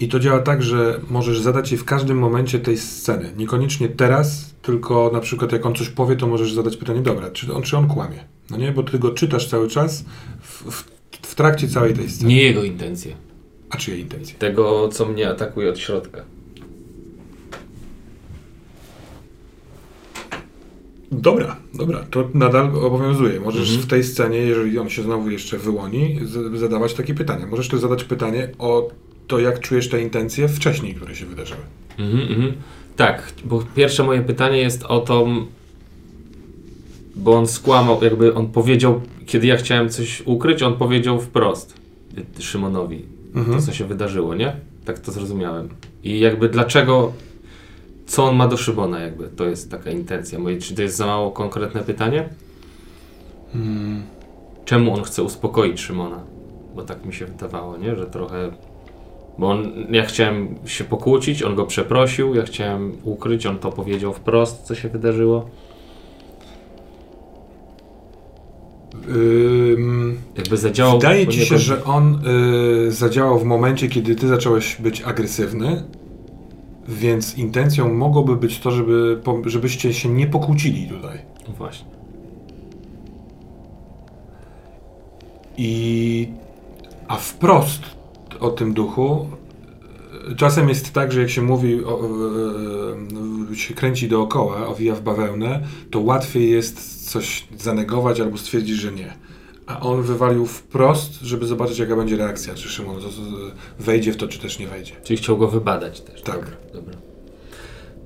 I 0.00 0.08
to 0.08 0.20
działa 0.20 0.38
tak, 0.38 0.62
że 0.62 1.00
możesz 1.10 1.40
zadać 1.40 1.72
je 1.72 1.78
w 1.78 1.84
każdym 1.84 2.18
momencie 2.18 2.58
tej 2.58 2.78
sceny. 2.78 3.32
Niekoniecznie 3.36 3.88
teraz, 3.88 4.54
tylko 4.62 5.10
na 5.12 5.20
przykład 5.20 5.52
jak 5.52 5.66
on 5.66 5.74
coś 5.74 5.88
powie, 5.88 6.16
to 6.16 6.26
możesz 6.26 6.52
zadać 6.52 6.76
pytanie, 6.76 7.00
dobra, 7.00 7.30
czy 7.30 7.54
on, 7.54 7.62
czy 7.62 7.76
on 7.76 7.88
kłamie? 7.88 8.24
No 8.50 8.56
nie, 8.56 8.72
bo 8.72 8.82
ty 8.82 8.98
go 8.98 9.10
czytasz 9.10 9.48
cały 9.48 9.68
czas 9.68 10.04
w, 10.40 10.70
w, 10.70 10.84
w 11.22 11.34
trakcie 11.34 11.68
całej 11.68 11.94
tej 11.94 12.10
sceny. 12.10 12.28
Nie 12.28 12.42
jego 12.42 12.62
intencje. 12.62 13.16
A 13.70 13.76
czyje 13.76 13.98
intencje? 13.98 14.38
Tego, 14.38 14.88
co 14.88 15.06
mnie 15.06 15.30
atakuje 15.30 15.70
od 15.70 15.78
środka. 15.78 16.24
Dobra, 21.20 21.56
dobra, 21.74 22.04
to 22.10 22.28
nadal 22.34 22.64
obowiązuje. 22.84 23.40
Możesz 23.40 23.68
Mhm. 23.68 23.80
w 23.80 23.86
tej 23.86 24.04
scenie, 24.04 24.38
jeżeli 24.38 24.78
on 24.78 24.88
się 24.88 25.02
znowu 25.02 25.30
jeszcze 25.30 25.58
wyłoni, 25.58 26.20
zadawać 26.54 26.94
takie 26.94 27.14
pytania. 27.14 27.46
Możesz 27.46 27.68
też 27.68 27.80
zadać 27.80 28.04
pytanie 28.04 28.48
o 28.58 28.88
to, 29.26 29.38
jak 29.38 29.60
czujesz 29.60 29.88
te 29.88 30.02
intencje 30.02 30.48
wcześniej, 30.48 30.94
które 30.94 31.14
się 31.14 31.26
wydarzyły. 31.26 31.60
Mhm, 31.98 32.28
mhm. 32.28 32.52
Tak, 32.96 33.32
bo 33.44 33.64
pierwsze 33.74 34.04
moje 34.04 34.22
pytanie 34.22 34.58
jest 34.58 34.82
o 34.84 35.00
to, 35.00 35.26
bo 37.16 37.32
on 37.38 37.46
skłamał, 37.46 38.04
jakby 38.04 38.34
on 38.34 38.46
powiedział, 38.46 39.00
kiedy 39.26 39.46
ja 39.46 39.56
chciałem 39.56 39.88
coś 39.88 40.22
ukryć, 40.26 40.62
on 40.62 40.74
powiedział 40.74 41.20
wprost 41.20 41.74
Szymonowi 42.38 43.02
Mhm. 43.34 43.58
to, 43.58 43.66
co 43.66 43.72
się 43.72 43.84
wydarzyło, 43.84 44.34
nie? 44.34 44.56
Tak 44.84 44.98
to 44.98 45.12
zrozumiałem. 45.12 45.68
I 46.04 46.20
jakby 46.20 46.48
dlaczego, 46.48 47.12
co 48.06 48.24
on 48.24 48.36
ma 48.36 48.48
do 48.48 48.56
Szymona, 48.56 49.00
jakby 49.00 49.28
to 49.28 49.44
jest 49.44 49.70
taka 49.70 49.90
intencja. 49.90 50.38
Moje, 50.38 50.58
czy 50.58 50.74
to 50.74 50.82
jest 50.82 50.96
za 50.96 51.06
mało 51.06 51.30
konkretne 51.30 51.80
pytanie? 51.82 52.28
Hmm. 53.52 54.02
Czemu 54.64 54.94
on 54.94 55.02
chce 55.02 55.22
uspokoić 55.22 55.80
Szymona? 55.80 56.20
Bo 56.74 56.82
tak 56.82 57.04
mi 57.04 57.14
się 57.14 57.26
wydawało, 57.26 57.76
nie? 57.76 57.96
Że 57.96 58.06
trochę. 58.06 58.50
Bo 59.38 59.50
on, 59.50 59.72
ja 59.90 60.04
chciałem 60.04 60.54
się 60.66 60.84
pokłócić, 60.84 61.42
on 61.42 61.54
go 61.54 61.66
przeprosił, 61.66 62.34
ja 62.34 62.42
chciałem 62.42 62.92
ukryć, 63.04 63.46
on 63.46 63.58
to 63.58 63.72
powiedział 63.72 64.12
wprost, 64.12 64.62
co 64.62 64.74
się 64.74 64.88
wydarzyło. 64.88 65.50
Jakby 70.36 70.56
zadziałał. 70.56 70.98
wydaje 70.98 71.26
ci 71.26 71.46
się, 71.46 71.58
że 71.58 71.84
on 71.84 72.20
y, 72.86 72.92
zadziałał 72.92 73.38
w 73.38 73.44
momencie, 73.44 73.88
kiedy 73.88 74.16
ty 74.16 74.28
zacząłeś 74.28 74.76
być 74.76 75.02
agresywny, 75.02 75.82
więc 76.88 77.38
intencją 77.38 77.94
mogłoby 77.94 78.36
być 78.36 78.58
to, 78.58 78.70
żeby, 78.70 79.20
żebyście 79.44 79.94
się 79.94 80.08
nie 80.08 80.26
pokłócili 80.26 80.88
tutaj. 80.88 81.18
Właśnie. 81.58 81.86
I 85.58 86.28
a 87.08 87.16
wprost 87.16 87.82
o 88.40 88.50
tym 88.50 88.74
duchu 88.74 89.26
e, 90.30 90.34
czasem 90.34 90.68
jest 90.68 90.92
tak, 90.92 91.12
że 91.12 91.20
jak 91.20 91.30
się 91.30 91.42
mówi, 91.42 91.84
o, 91.84 92.00
e, 93.52 93.56
się 93.56 93.74
kręci 93.74 94.08
dookoła, 94.08 94.66
owija 94.66 94.94
w 94.94 95.02
bawełnę, 95.02 95.62
to 95.90 96.00
łatwiej 96.00 96.50
jest 96.50 97.10
coś 97.10 97.48
zanegować 97.58 98.20
albo 98.20 98.38
stwierdzić, 98.38 98.76
że 98.76 98.92
nie. 98.92 99.25
A 99.66 99.80
on 99.80 100.02
wywalił 100.02 100.46
wprost, 100.46 101.20
żeby 101.20 101.46
zobaczyć, 101.46 101.78
jaka 101.78 101.96
będzie 101.96 102.16
reakcja, 102.16 102.54
czy 102.54 102.68
Szymon 102.68 102.96
wejdzie 103.78 104.12
w 104.12 104.16
to, 104.16 104.28
czy 104.28 104.38
też 104.38 104.58
nie 104.58 104.66
wejdzie. 104.66 104.92
Czyli 105.04 105.16
chciał 105.16 105.38
go 105.38 105.48
wybadać 105.48 106.00
też. 106.00 106.22
Tak. 106.22 106.34
Dobra, 106.34 106.56
dobra. 106.72 106.94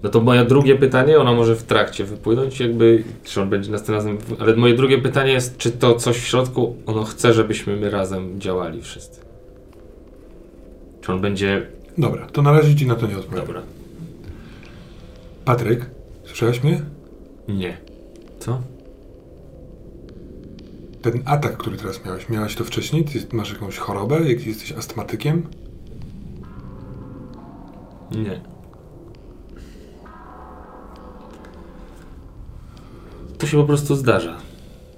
No 0.03 0.11
to 0.11 0.20
moje 0.20 0.44
drugie 0.44 0.77
pytanie, 0.77 1.18
ono 1.18 1.35
może 1.35 1.57
w 1.57 1.62
trakcie 1.62 2.05
wypłynąć, 2.05 2.61
jakby, 2.61 3.05
czy 3.25 3.42
on 3.42 3.51
będzie 3.51 3.70
następnym 3.70 3.96
razem, 3.96 4.37
ale 4.40 4.57
moje 4.57 4.75
drugie 4.75 4.99
pytanie 4.99 5.33
jest, 5.33 5.57
czy 5.57 5.70
to 5.70 5.94
coś 5.94 6.16
w 6.16 6.27
środku, 6.27 6.77
ono 6.87 7.05
chce, 7.05 7.33
żebyśmy 7.35 7.77
my 7.77 7.90
razem 7.90 8.40
działali 8.40 8.83
wszyscy? 8.83 9.20
Czy 11.01 11.12
on 11.12 11.20
będzie... 11.20 11.66
Dobra, 11.99 12.27
to 12.27 12.42
na 12.42 12.53
razie 12.53 12.77
ci 12.77 12.87
na 12.87 12.94
to 12.94 13.07
nie 13.07 13.18
odpowiem. 13.18 13.46
Dobra. 13.46 13.62
Patryk, 15.44 15.90
słyszałeś 16.25 16.62
mnie? 16.62 16.83
Nie. 17.49 17.79
Co? 18.38 18.61
Ten 21.03 21.23
atak, 21.25 21.57
który 21.57 21.77
teraz 21.77 22.05
miałeś, 22.05 22.29
miałeś 22.29 22.55
to 22.55 22.65
wcześniej? 22.65 23.05
Ty 23.05 23.37
masz 23.37 23.53
jakąś 23.53 23.77
chorobę? 23.79 24.21
Jak 24.29 24.47
jesteś 24.47 24.73
astmatykiem? 24.73 25.47
Nie. 28.11 28.41
To 33.39 33.47
się 33.47 33.57
po 33.57 33.65
prostu 33.65 33.97
zdarza. 33.97 34.37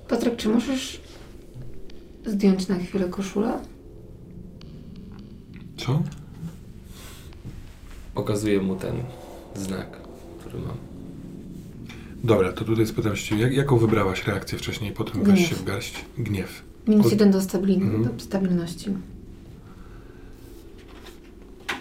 Patryk, 0.08 0.36
czy 0.36 0.48
możesz 0.48 1.00
zdjąć 2.26 2.68
na 2.68 2.78
chwilę 2.78 3.08
koszulę? 3.08 3.58
Co? 5.76 6.02
Pokazuję 8.14 8.60
mu 8.60 8.76
ten 8.76 8.96
znak, 9.54 9.98
który 10.40 10.58
mam. 10.58 10.91
Dobra, 12.24 12.52
to 12.52 12.64
tutaj 12.64 12.86
spytam 12.86 13.16
się, 13.16 13.38
jak, 13.38 13.52
jaką 13.52 13.78
wybrałaś 13.78 14.26
reakcję 14.26 14.58
wcześniej, 14.58 14.92
potem 14.92 15.22
weź 15.24 15.48
się 15.48 15.54
w 15.54 15.64
garść? 15.64 16.04
Gniew. 16.18 16.62
Minus 16.88 17.06
Od- 17.06 17.12
jeden 17.12 17.30
do, 17.30 17.40
stabil- 17.40 17.82
Mhm. 17.82 18.04
do 18.04 18.10
stabilności. 18.18 18.90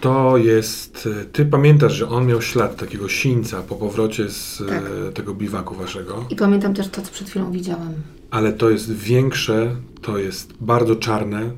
To 0.00 0.36
jest, 0.36 1.08
e, 1.20 1.24
ty 1.24 1.44
pamiętasz, 1.46 1.92
że 1.92 2.08
on 2.08 2.26
miał 2.26 2.42
ślad 2.42 2.76
takiego 2.76 3.08
sińca 3.08 3.62
po 3.62 3.74
powrocie 3.74 4.28
z 4.28 4.60
e, 4.60 4.66
Tak. 4.66 4.82
tego 5.14 5.34
biwaku 5.34 5.74
waszego, 5.74 6.24
I 6.30 6.36
pamiętam 6.36 6.74
też 6.74 6.88
to, 6.88 7.02
co 7.02 7.12
przed 7.12 7.28
chwilą 7.30 7.52
widziałam. 7.52 7.92
ale 8.30 8.52
to 8.52 8.70
jest 8.70 8.92
większe, 8.92 9.76
to 10.02 10.18
jest 10.18 10.52
bardzo 10.60 10.96
czarne, 10.96 11.50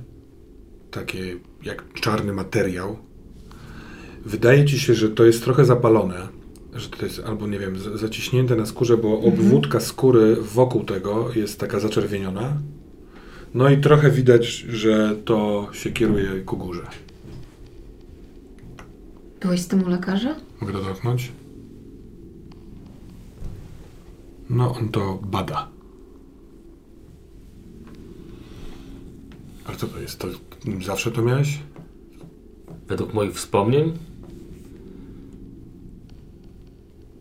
takie 0.91 1.37
jak 1.63 1.85
czarny 1.93 2.33
materiał 2.33 2.97
wydaje 4.27 4.65
ci 4.65 4.79
się, 4.81 4.95
że 4.95 5.09
to 5.09 5.25
jest 5.25 5.45
trochę 5.45 5.65
zapalone, 5.65 6.29
że 6.75 6.89
to 6.89 7.07
jest 7.07 7.21
albo, 7.27 7.47
nie 7.47 7.59
wiem, 7.59 7.79
zaciśnięte 7.95 8.57
na 8.57 8.67
skórze, 8.67 8.97
bo 8.97 9.21
obwódka 9.21 9.81
skóry 9.81 10.37
wokół 10.37 10.85
tego 10.85 11.33
jest 11.33 11.61
taka 11.61 11.81
zaczerwieniona. 11.81 12.57
No 13.55 13.71
i 13.71 13.81
trochę 13.81 14.11
widać, 14.11 14.47
że 14.57 15.17
to 15.25 15.69
się 15.73 15.91
kieruje 15.91 16.41
ku 16.41 16.57
górze. 16.57 16.87
Byłeś 19.41 19.61
z 19.61 19.69
tym 19.69 19.85
u 19.85 19.89
lekarza? 19.89 20.35
Mogę 20.61 20.73
to 20.73 20.83
dotknąć? 20.83 21.33
No, 24.51 24.75
on 24.75 24.89
to 24.89 25.19
bada. 25.23 25.69
Ale 29.65 29.77
co 29.77 29.87
to 29.87 30.01
jest? 30.01 30.19
To 30.19 30.29
zawsze 30.85 31.11
to 31.11 31.23
miałeś? 31.23 31.59
Według 32.89 33.15
moich 33.15 33.35
wspomnień 33.35 33.93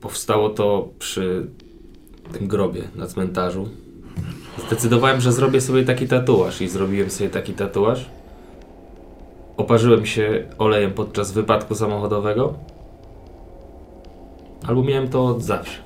powstało 0.08 0.50
to 0.50 0.90
przy 1.00 1.48
tym 2.34 2.48
grobie 2.48 2.82
na 2.96 3.08
cmentarzu. 3.08 3.68
Zdecydowałem, 4.68 5.22
że 5.22 5.32
zrobię 5.34 5.62
sobie 5.62 5.84
taki 5.84 6.08
tatuaż 6.08 6.62
i 6.62 6.70
zrobiłem 6.70 7.10
sobie 7.10 7.30
taki 7.30 7.54
tatuaż. 7.54 8.06
Oparzyłem 9.58 10.06
się 10.06 10.46
olejem 10.58 10.92
podczas 10.94 11.32
wypadku 11.32 11.76
samochodowego. 11.76 12.54
Albo 14.68 14.84
miałem 14.84 15.08
to 15.10 15.26
od 15.26 15.44
zawsze. 15.44 15.78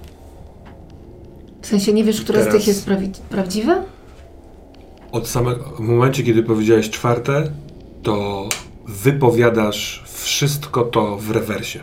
W 1.62 1.68
sensie 1.68 1.94
nie 1.94 2.04
wiesz, 2.04 2.22
które 2.22 2.40
z 2.42 2.46
Teraz- 2.46 2.58
tych 2.58 2.68
jest 2.68 2.88
prawi- 2.90 3.12
prawdziwe? 3.30 3.84
Od 5.12 5.28
samego, 5.28 5.64
w 5.64 5.80
momencie, 5.80 6.24
kiedy 6.24 6.44
powiedziałeś 6.44 6.90
czwarte, 6.90 7.52
to 8.04 8.44
wypowiadasz 8.88 10.04
wszystko 10.06 10.84
to 10.84 11.18
w 11.18 11.32
rewersie. 11.32 11.80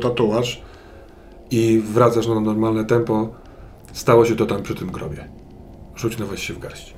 Tatuaż 0.00 0.62
i 1.50 1.82
wracasz 1.92 2.26
na 2.26 2.40
normalne 2.40 2.84
tempo. 2.84 3.34
Stało 3.92 4.26
się 4.26 4.36
to 4.36 4.46
tam 4.46 4.62
przy 4.62 4.74
tym 4.74 4.90
grobie. 4.90 5.28
Rzuć 5.96 6.18
na 6.18 6.26
weź 6.26 6.42
się 6.42 6.54
w 6.54 6.58
garść. 6.58 6.94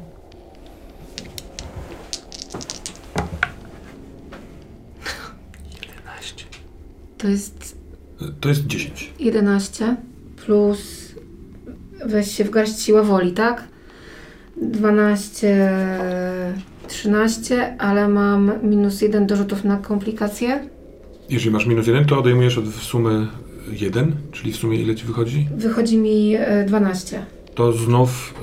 To 7.19 7.29
jest 7.29 7.77
To 8.41 8.49
jest 8.49 8.67
10. 8.67 9.13
11 9.19 9.97
plus 10.37 11.15
weź 12.07 12.37
się 12.37 12.45
w 12.45 12.51
garść 12.51 12.81
siła 12.81 13.03
woli, 13.03 13.33
tak? 13.33 13.74
12, 14.57 15.71
13, 16.89 17.77
ale 17.79 18.09
mam 18.09 18.53
minus 18.63 19.03
1 19.03 19.27
do 19.27 19.37
rzutów 19.37 19.65
na 19.65 19.77
komplikacje. 19.77 20.69
Jeżeli 21.29 21.51
masz 21.51 21.67
minus 21.67 21.87
1, 21.87 22.05
to 22.05 22.19
odejmujesz 22.19 22.59
od 22.59 22.75
sumy 22.75 23.27
1, 23.73 24.17
czyli 24.33 24.53
w 24.53 24.57
sumie 24.57 24.79
ile 24.79 24.95
ci 24.95 25.07
wychodzi? 25.07 25.49
Wychodzi 25.57 25.99
mi 25.99 26.35
e, 26.35 26.65
12. 26.65 27.27
to 27.55 27.73
znów 27.73 28.35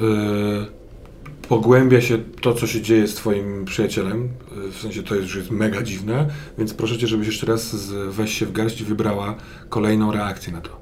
y, 1.43 1.47
pogłębia 1.47 2.01
się 2.01 2.17
to, 2.41 2.53
co 2.53 2.67
się 2.67 2.81
dzieje 2.81 3.07
z 3.07 3.15
twoim 3.15 3.65
przyjacielem. 3.65 4.29
Y, 4.67 4.71
w 4.71 4.77
sensie 4.77 5.03
to 5.03 5.15
jest, 5.15 5.27
że 5.27 5.39
jest 5.39 5.51
mega 5.51 5.81
dziwne, 5.81 6.27
więc 6.57 6.73
proszę 6.73 6.97
cię, 6.97 7.07
żebyś 7.07 7.27
jeszcze 7.27 7.45
raz 7.45 7.75
z, 7.75 8.15
weź 8.15 8.33
się 8.33 8.45
w 8.45 8.51
garść 8.51 8.81
i 8.81 8.85
wybrała 8.85 9.35
kolejną 9.69 10.11
reakcję 10.11 10.53
na 10.53 10.61
to. 10.61 10.81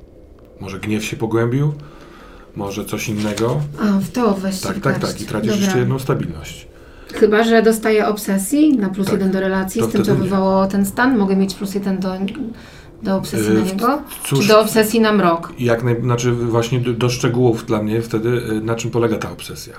Może 0.62 0.80
gniew 0.80 1.06
się 1.06 1.18
pogłębił, 1.18 1.74
może 2.56 2.86
coś 2.86 3.10
innego. 3.10 3.62
A, 3.82 4.00
w 4.00 4.10
to 4.12 4.34
weź 4.34 4.60
Tak, 4.62 4.80
tak, 4.80 5.00
tak. 5.00 5.22
I 5.22 5.26
tracisz 5.26 5.50
Dobra. 5.52 5.66
jeszcze 5.66 5.80
jedną 5.80 6.00
stabilność. 6.00 6.68
Chyba, 7.14 7.44
że 7.44 7.64
dostaję 7.64 8.08
obsesji 8.08 8.78
na 8.78 8.90
plus 8.90 9.06
Tak. 9.08 9.14
1 9.14 9.32
do 9.32 9.40
relacji 9.40 9.82
To 9.82 9.88
z 9.88 9.92
tym, 9.92 10.04
co 10.04 10.14
nie. 10.14 10.20
wywołało 10.20 10.68
ten 10.68 10.86
stan. 10.86 11.18
Mogę 11.18 11.36
mieć 11.36 11.54
plus 11.56 11.76
1 11.76 12.00
do, 12.00 12.14
do 13.04 13.16
obsesji 13.18 13.48
Yy, 13.54 13.60
na 13.60 13.66
niego? 13.66 14.02
cóż- 14.26 14.42
Czy 14.42 14.48
do 14.48 14.60
obsesji 14.62 15.02
na 15.02 15.14
mrok? 15.14 15.54
Jak 15.60 15.84
naj, 15.84 16.02
znaczy 16.02 16.32
właśnie 16.32 16.80
do, 16.80 16.94
do 16.94 17.10
szczegółów 17.10 17.66
dla 17.66 17.84
mnie 17.84 18.02
wtedy, 18.02 18.30
y, 18.30 18.62
na 18.62 18.76
czym 18.76 18.92
polega 18.92 19.18
ta 19.18 19.32
obsesja. 19.32 19.74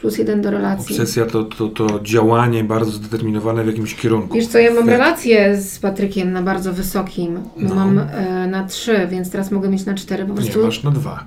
Plus 0.00 0.18
1 0.18 0.42
do 0.42 0.50
relacji. 0.50 0.96
Obsesja 0.96 1.26
to, 1.26 1.44
to, 1.44 1.68
to 1.68 2.00
działanie 2.02 2.64
bardzo 2.64 2.90
zdeterminowane 2.90 3.64
w 3.64 3.66
jakimś 3.66 3.94
kierunku. 3.94 4.34
Wiesz 4.34 4.46
co, 4.46 4.58
ja 4.58 4.74
mam 4.74 4.88
relację 4.88 5.60
z 5.60 5.78
Patrykiem 5.78 6.32
na 6.32 6.42
bardzo 6.42 6.72
wysokim. 6.72 7.40
No. 7.56 7.74
Mam 7.74 7.98
e, 7.98 8.46
na 8.50 8.66
3, 8.66 9.06
więc 9.10 9.30
teraz 9.30 9.50
mogę 9.50 9.68
mieć 9.68 9.84
na 9.84 9.94
4 9.94 10.24
po 10.24 10.28
Nie, 10.32 10.36
prostu. 10.40 10.62
masz 10.66 10.82
na 10.82 10.90
dwa. 10.90 11.24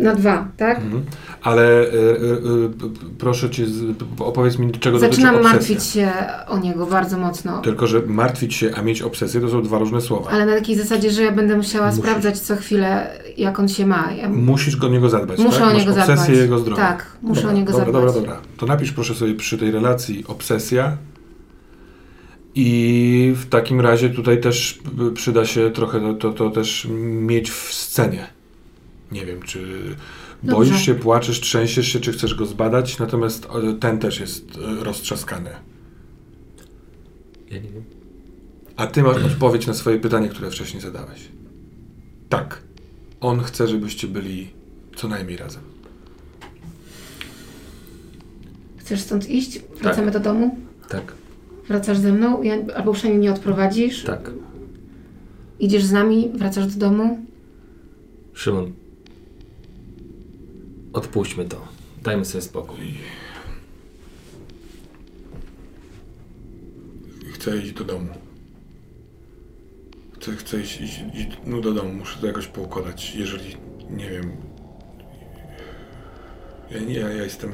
Na 0.00 0.14
2, 0.14 0.48
tak? 0.56 0.78
Mhm. 0.78 1.02
Ale 1.42 1.80
e, 1.82 1.86
p- 1.88 2.88
proszę 3.18 3.50
cię, 3.50 3.66
opowiedz 4.18 4.58
mi, 4.58 4.72
czego 4.72 4.98
Zaczynam 4.98 5.34
dotyczy 5.34 5.48
obsesja. 5.56 5.74
martwić 5.74 5.84
się 5.92 6.12
o 6.48 6.58
niego 6.58 6.86
bardzo 6.86 7.18
mocno. 7.18 7.60
Tylko, 7.60 7.86
że 7.86 8.02
martwić 8.06 8.54
się, 8.54 8.70
a 8.76 8.82
mieć 8.82 9.02
obsesję 9.02 9.40
to 9.40 9.48
są 9.48 9.62
dwa 9.62 9.78
różne 9.78 10.00
słowa. 10.00 10.30
Ale 10.30 10.46
na 10.46 10.54
takiej 10.54 10.76
zasadzie, 10.76 11.10
że 11.10 11.22
ja 11.22 11.32
będę 11.32 11.56
musiała 11.56 11.86
Musisz. 11.86 12.00
sprawdzać 12.00 12.40
co 12.40 12.56
chwilę, 12.56 13.10
jak 13.36 13.58
on 13.60 13.68
się 13.68 13.86
ma. 13.86 14.12
Ja 14.12 14.28
Musisz 14.28 14.76
go 14.76 14.86
o 14.86 14.90
niego 14.90 15.08
zadbać, 15.08 15.38
muszę 15.38 15.58
tak? 15.58 15.62
o 15.68 15.72
Masz 15.72 15.78
niego 15.78 15.90
obsesję 15.92 16.16
zadbać. 16.16 16.38
jego 16.38 16.58
zdrowia. 16.58 16.82
Tak, 16.82 17.06
muszę 17.22 17.40
dobra, 17.40 17.54
o 17.54 17.58
niego 17.58 17.72
dobra, 17.72 17.84
zadbać. 17.86 18.14
Dobra, 18.14 18.20
dobra. 18.34 18.40
To 18.56 18.66
napisz 18.66 18.92
proszę 18.92 19.14
sobie 19.14 19.34
przy 19.34 19.58
tej 19.58 19.70
relacji 19.70 20.24
obsesja 20.28 20.96
i 22.54 23.34
w 23.36 23.46
takim 23.48 23.80
razie 23.80 24.10
tutaj 24.10 24.40
też 24.40 24.78
y, 25.08 25.12
przyda 25.12 25.44
się 25.44 25.70
trochę 25.70 26.00
to, 26.00 26.14
to, 26.14 26.32
to 26.32 26.50
też 26.50 26.88
mieć 27.20 27.50
w 27.50 27.72
scenie. 27.74 28.26
Nie 29.12 29.26
wiem, 29.26 29.42
czy 29.42 29.58
boisz 30.42 30.68
Dobrze. 30.68 30.84
się, 30.84 30.94
płaczesz, 30.94 31.40
trzęsiesz 31.40 31.88
się, 31.88 32.00
czy 32.00 32.12
chcesz 32.12 32.34
go 32.34 32.46
zbadać, 32.46 32.98
natomiast 32.98 33.46
e, 33.46 33.74
ten 33.74 33.98
też 33.98 34.20
jest 34.20 34.44
e, 34.80 34.84
roztrzaskany. 34.84 35.50
Ja 37.50 37.56
nie 37.58 37.70
wiem. 37.70 37.84
A 38.76 38.86
ty 38.86 39.02
masz 39.02 39.24
odpowiedź 39.24 39.66
na 39.66 39.74
swoje 39.74 39.98
pytanie, 40.00 40.28
które 40.28 40.50
wcześniej 40.50 40.82
zadałeś. 40.82 41.28
Tak. 42.28 42.62
On 43.20 43.40
chce, 43.40 43.68
żebyście 43.68 44.08
byli 44.08 44.48
co 44.96 45.08
najmniej 45.08 45.36
razem. 45.36 45.62
Chcesz 48.76 49.00
stąd 49.00 49.30
iść? 49.30 49.60
Wracamy 49.82 50.10
do 50.10 50.20
domu? 50.20 50.58
Tak, 50.88 51.12
Wracasz 51.68 51.98
ze 51.98 52.12
mną? 52.12 52.42
Ja, 52.42 52.54
albo 52.76 52.92
przynajmniej 52.92 53.22
nie 53.22 53.32
odprowadzisz? 53.32 54.04
tak. 54.04 54.30
Idziesz 55.60 55.84
z 55.84 55.92
nami? 55.92 56.30
Wracasz 56.34 56.66
do 56.66 56.80
domu? 56.88 57.26
Szymon. 58.32 58.72
Odpuśćmy 60.96 61.44
to. 61.44 61.56
Dajmy 62.02 62.24
sobie 62.24 62.42
spokój. 62.42 62.78
Chcę 67.34 67.58
iść 67.58 67.72
do 67.72 67.84
domu. 67.84 68.08
Chcę, 70.20 70.32
chcę 70.32 70.60
iść, 70.60 70.80
iść, 70.80 71.00
iść 71.14 71.28
no 71.46 71.60
do 71.60 71.72
domu. 71.72 71.92
Muszę 71.92 72.18
to 72.20 72.26
jakoś 72.26 72.46
poukładać. 72.46 73.14
Jeżeli, 73.14 73.56
nie 73.90 74.10
wiem... 74.10 74.32
Ja, 76.70 76.80
nie, 76.80 76.94
ja, 76.94 77.08
ja 77.12 77.24
jestem... 77.24 77.52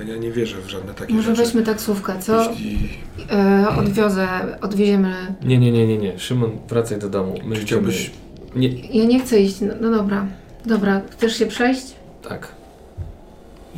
Ja, 0.00 0.04
ja 0.04 0.16
nie 0.16 0.30
wierzę 0.32 0.56
w 0.62 0.68
żadne 0.70 0.94
takie 0.94 1.14
Może 1.14 1.34
rzeczy. 1.34 1.42
weźmy 1.46 1.62
taksówkę, 1.62 2.18
co? 2.20 2.50
Jeśli... 2.50 2.88
E, 3.30 3.66
odwiozę, 3.78 4.28
odwieziemy. 4.60 5.36
Nie, 5.44 5.58
nie, 5.58 5.72
nie, 5.72 5.86
nie, 5.86 5.98
nie. 5.98 6.18
Szymon, 6.18 6.50
wracaj 6.68 6.98
do 6.98 7.08
domu. 7.08 7.34
My 7.44 7.56
Czy 7.56 7.62
chciałbyś... 7.62 8.10
Nie, 8.56 8.68
Ja 8.68 9.04
nie 9.04 9.20
chcę 9.20 9.40
iść. 9.40 9.60
No, 9.60 9.74
no 9.80 9.90
dobra. 9.90 10.26
Dobra, 10.66 11.02
chcesz 11.10 11.36
się 11.36 11.46
przejść? 11.46 11.94
tak. 12.28 12.57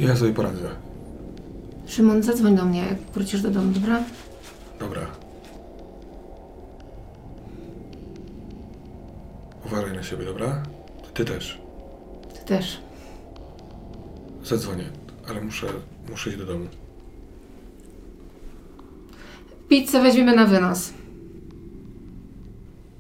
Ja 0.01 0.17
sobie 0.17 0.33
poradzę. 0.33 0.69
Szymon, 1.87 2.23
zadzwoń 2.23 2.57
do 2.57 2.65
mnie, 2.65 2.81
jak 2.81 2.99
wrócisz 3.15 3.43
do 3.43 3.51
domu, 3.51 3.73
dobra? 3.73 4.03
Dobra. 4.81 5.07
Uważaj 9.67 9.93
na 9.97 10.03
siebie, 10.03 10.25
dobra? 10.25 10.63
Ty 11.15 11.25
też. 11.25 11.59
Ty 12.35 12.45
też. 12.45 12.81
Zadzwonię, 14.45 14.85
ale 15.29 15.41
muszę, 15.41 15.67
muszę 16.11 16.31
iść 16.31 16.39
do 16.39 16.47
domu. 16.47 16.67
Pizzę 19.69 20.03
weźmiemy 20.03 20.37
na 20.37 20.47
wynos. 20.47 20.93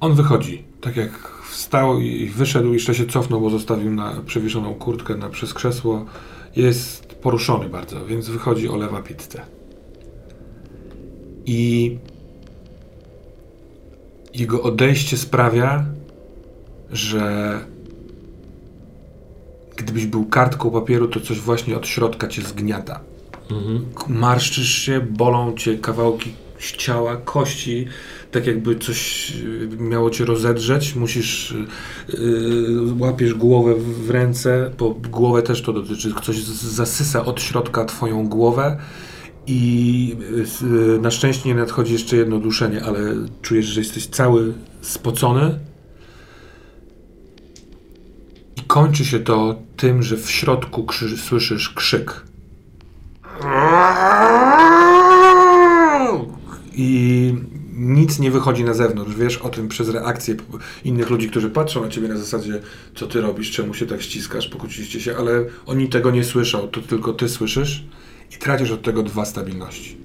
On 0.00 0.14
wychodzi. 0.14 0.64
Tak 0.80 0.96
jak 0.96 1.28
wstał 1.50 2.00
i 2.00 2.28
wyszedł, 2.28 2.72
jeszcze 2.72 2.94
się 2.94 3.06
cofnął, 3.06 3.40
bo 3.40 3.50
zostawił 3.50 3.90
na 3.94 4.20
przewieszoną 4.26 4.74
kurtkę 4.74 5.14
na, 5.14 5.28
przez 5.28 5.54
krzesło. 5.54 6.06
Jest 6.56 7.14
poruszony 7.14 7.68
bardzo, 7.68 8.06
więc 8.06 8.28
wychodzi, 8.28 8.68
olewa 8.68 9.02
pizzę. 9.02 9.42
I 11.46 11.98
jego 14.34 14.62
odejście 14.62 15.16
sprawia, 15.16 15.84
że 16.90 17.60
gdybyś 19.76 20.06
był 20.06 20.24
kartką 20.24 20.70
papieru, 20.70 21.08
to 21.08 21.20
coś 21.20 21.40
właśnie 21.40 21.76
od 21.76 21.86
środka 21.86 22.28
cię 22.28 22.42
zgniata. 22.42 23.00
Mhm. 23.50 23.86
marszczysz 24.08 24.74
się, 24.74 25.00
bolą 25.00 25.54
cię 25.54 25.78
kawałki 25.78 26.32
z 26.58 26.72
ciała, 26.72 27.16
kości, 27.16 27.86
tak 28.31 28.47
jakby 28.47 28.77
coś 28.77 29.31
y, 29.45 29.69
miało 29.79 30.11
cię 30.11 30.25
rozedrzeć, 30.25 30.95
musisz, 30.95 31.51
y, 31.53 31.66
y, 32.14 32.95
łapiesz 32.99 33.35
głowę 33.35 33.75
w 33.77 34.11
ręce, 34.11 34.71
bo 34.79 34.90
głowę 34.95 35.43
też 35.43 35.62
to 35.62 35.73
dotyczy, 35.73 36.14
ktoś 36.14 36.45
zasysa 36.45 37.25
od 37.25 37.40
środka 37.43 37.85
twoją 37.85 38.29
głowę 38.29 38.77
I 39.47 40.16
y, 40.62 41.01
na 41.01 41.11
szczęście 41.11 41.49
nie 41.49 41.55
nadchodzi 41.55 41.93
jeszcze 41.93 42.16
jedno 42.16 42.38
duszenie, 42.38 42.83
ale 42.85 43.01
czujesz, 43.43 43.66
że 43.66 43.81
jesteś 43.81 44.07
cały 44.07 44.53
spocony. 44.81 45.59
I 48.57 48.61
kończy 48.66 49.05
się 49.05 49.21
to 49.21 49.57
tym, 49.77 50.03
że 50.03 50.16
w 50.16 50.31
środku 50.31 50.83
krzy- 50.83 51.16
słyszysz 51.16 51.71
krzyk. 51.71 52.25
I 56.73 57.35
nic 57.81 58.19
nie 58.19 58.31
wychodzi 58.31 58.64
na 58.64 58.75
zewnątrz. 58.75 59.14
Wiesz 59.14 59.38
o 59.38 59.49
tym 59.49 59.69
przez 59.69 59.88
reakcję 59.88 60.37
innych 60.85 61.11
ludzi, 61.11 61.31
którzy 61.31 61.51
patrzą 61.51 61.83
na 61.83 61.88
ciebie 61.88 62.09
na 62.09 62.16
zasadzie, 62.16 62.61
co 62.95 63.07
ty 63.07 63.21
robisz, 63.21 63.51
czemu 63.51 63.75
się 63.75 63.87
tak 63.87 64.03
ściskasz, 64.03 64.49
pokłóciliście 64.49 65.01
się, 65.01 65.16
ale 65.16 65.45
oni 65.66 65.88
tego 65.88 66.11
nie 66.11 66.25
słyszą, 66.25 66.69
to 66.69 66.81
tylko 66.83 67.12
ty 67.12 67.29
słyszysz 67.29 67.85
i 68.33 68.38
tracisz 68.38 68.71
od 68.71 68.83
tego 68.83 69.03
dwa 69.03 69.25
stabilności. 69.25 69.97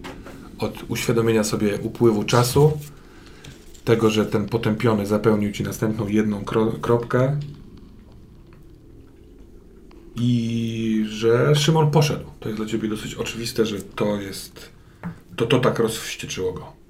Od 0.60 0.84
uświadomienia 0.88 1.44
sobie 1.44 1.78
upływu 1.82 2.24
czasu, 2.24 2.72
tego, 3.86 4.10
że 4.10 4.26
ten 4.26 4.46
potępiony 4.46 5.06
zapełnił 5.06 5.52
ci 5.52 5.64
następną 5.64 6.08
jedną 6.08 6.42
kro- 6.42 6.80
kropkę 6.82 7.40
i 10.16 11.06
że 11.10 11.56
Szymon 11.56 11.92
poszedł. 11.92 12.26
To 12.40 12.50
jest 12.50 12.62
dla 12.62 12.68
ciebie 12.68 12.90
dosyć 12.90 13.16
oczywiste, 13.16 13.66
że 13.66 13.82
to 13.82 14.22
jest. 14.22 14.70
To 15.36 15.46
to 15.46 15.60
tak 15.60 15.80
rozwścieczyło 15.80 16.54
go. 16.54 16.85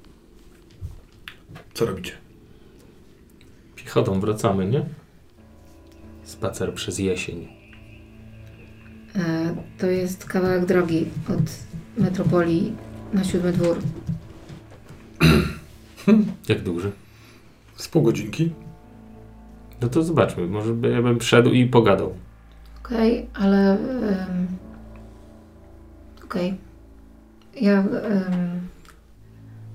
Co 1.76 1.86
robicie? 1.86 2.12
Piechotą 3.76 4.20
wracamy, 4.20 4.66
nie? 4.66 4.86
Spacer 6.24 6.74
przez 6.74 7.00
jesień. 7.00 7.48
E, 9.16 9.56
to 9.78 9.88
jest 9.88 10.26
kawałek 10.26 10.66
drogi 10.66 11.06
od 11.30 11.42
metropolii 12.04 12.74
na 13.14 13.24
siódmy 13.24 13.52
dwór. 13.52 13.78
Jak 16.50 16.62
duży? 16.64 16.92
Z 17.76 17.88
pół 17.88 18.02
godzinki. 18.02 18.54
No 19.82 19.88
to 19.90 20.04
zobaczmy, 20.04 20.48
może 20.48 20.74
by, 20.74 20.90
ja 20.90 21.02
bym 21.02 21.20
wszedł 21.20 21.50
i 21.50 21.66
pogadał. 21.66 22.14
Okej, 22.86 23.30
ale. 23.34 23.72
em, 23.72 24.48
Okej. 26.24 26.58
Ja. 27.62 27.80
em, 27.80 28.68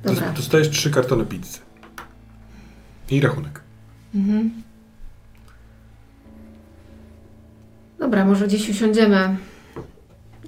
dobra. 0.04 0.32
Dostajesz 0.32 0.70
trzy 0.70 0.90
kartony 0.90 1.26
pizzy. 1.26 1.58
I 3.11 3.20
rachunek. 3.20 3.61
Mhm. 4.14 4.51
Dobra, 7.99 8.25
może 8.25 8.46
gdzieś 8.46 8.68
usiądziemy, 8.68 9.37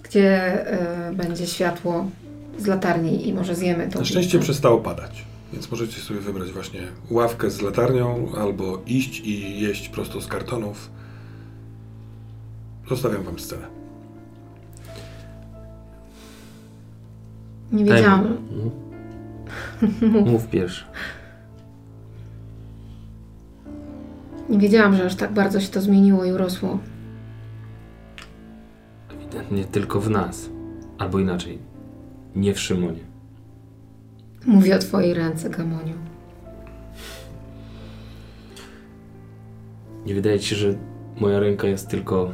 gdzie 0.02 0.66
e, 0.66 1.12
będzie 1.12 1.46
światło 1.46 2.10
z 2.58 2.66
latarni 2.66 3.28
i 3.28 3.34
może 3.34 3.54
zjemy 3.54 3.88
to. 3.88 3.98
Na 3.98 4.04
szczęście 4.04 4.38
przestało 4.38 4.78
padać, 4.78 5.24
więc 5.52 5.70
możecie 5.70 6.00
sobie 6.00 6.20
wybrać 6.20 6.50
właśnie 6.50 6.80
ławkę 7.10 7.50
z 7.50 7.60
latarnią 7.60 8.32
albo 8.36 8.82
iść 8.86 9.20
i 9.20 9.60
jeść 9.60 9.88
prosto 9.88 10.20
z 10.20 10.26
kartonów. 10.26 10.90
Zostawiam 12.88 13.22
wam 13.22 13.38
scenę. 13.38 13.66
Nie 17.72 17.84
wiedziałam. 17.84 18.36
Mów 20.32 20.48
pierwszy. 20.48 20.84
Nie 24.48 24.58
wiedziałam, 24.58 24.96
że 24.96 25.04
aż 25.04 25.14
tak 25.14 25.32
bardzo 25.32 25.60
się 25.60 25.68
to 25.68 25.80
zmieniło 25.80 26.24
i 26.24 26.32
urosło. 26.32 26.78
Ewidentnie 29.10 29.64
tylko 29.64 30.00
w 30.00 30.10
nas. 30.10 30.50
Albo 30.98 31.18
inaczej. 31.18 31.58
Nie 32.36 32.54
w 32.54 32.60
Szymonie. 32.60 33.00
Mówię 34.46 34.76
o 34.76 34.78
twojej 34.78 35.14
ręce, 35.14 35.50
Gamoniu. 35.50 35.94
Nie 40.06 40.14
wydaje 40.14 40.40
ci 40.40 40.46
się, 40.48 40.56
że 40.56 40.74
moja 41.20 41.40
ręka 41.40 41.66
jest 41.66 41.88
tylko 41.88 42.32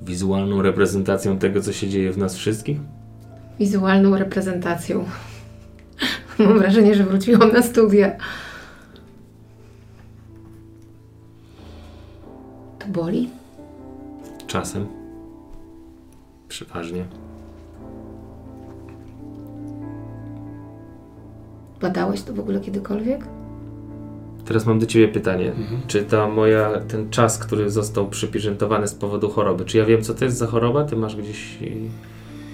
wizualną 0.00 0.62
reprezentacją 0.62 1.38
tego, 1.38 1.60
co 1.60 1.72
się 1.72 1.88
dzieje 1.88 2.12
w 2.12 2.18
nas 2.18 2.36
wszystkich? 2.36 2.78
Wizualną 3.58 4.18
reprezentacją. 4.18 5.04
Mam 6.38 6.58
wrażenie, 6.58 6.94
że 6.94 7.04
wróciłam 7.04 7.52
na 7.52 7.62
studia. 7.62 8.16
Boli? 12.92 13.30
Czasem. 14.46 14.86
Przeważnie. 16.48 17.04
Badałeś 21.80 22.22
to 22.22 22.32
w 22.32 22.40
ogóle 22.40 22.60
kiedykolwiek? 22.60 23.20
Teraz 24.44 24.66
mam 24.66 24.78
do 24.78 24.86
ciebie 24.86 25.08
pytanie. 25.08 25.52
Mhm. 25.52 25.80
Czy 25.86 26.02
ta 26.04 26.28
moja, 26.28 26.80
ten 26.88 27.10
czas, 27.10 27.38
który 27.38 27.70
został 27.70 28.08
przypieczętowany 28.08 28.88
z 28.88 28.94
powodu 28.94 29.28
choroby, 29.30 29.64
czy 29.64 29.78
ja 29.78 29.84
wiem, 29.84 30.02
co 30.02 30.14
to 30.14 30.24
jest 30.24 30.36
za 30.36 30.46
choroba? 30.46 30.84
Ty 30.84 30.96
masz 30.96 31.16
gdzieś... 31.16 31.62
y, 31.62 31.76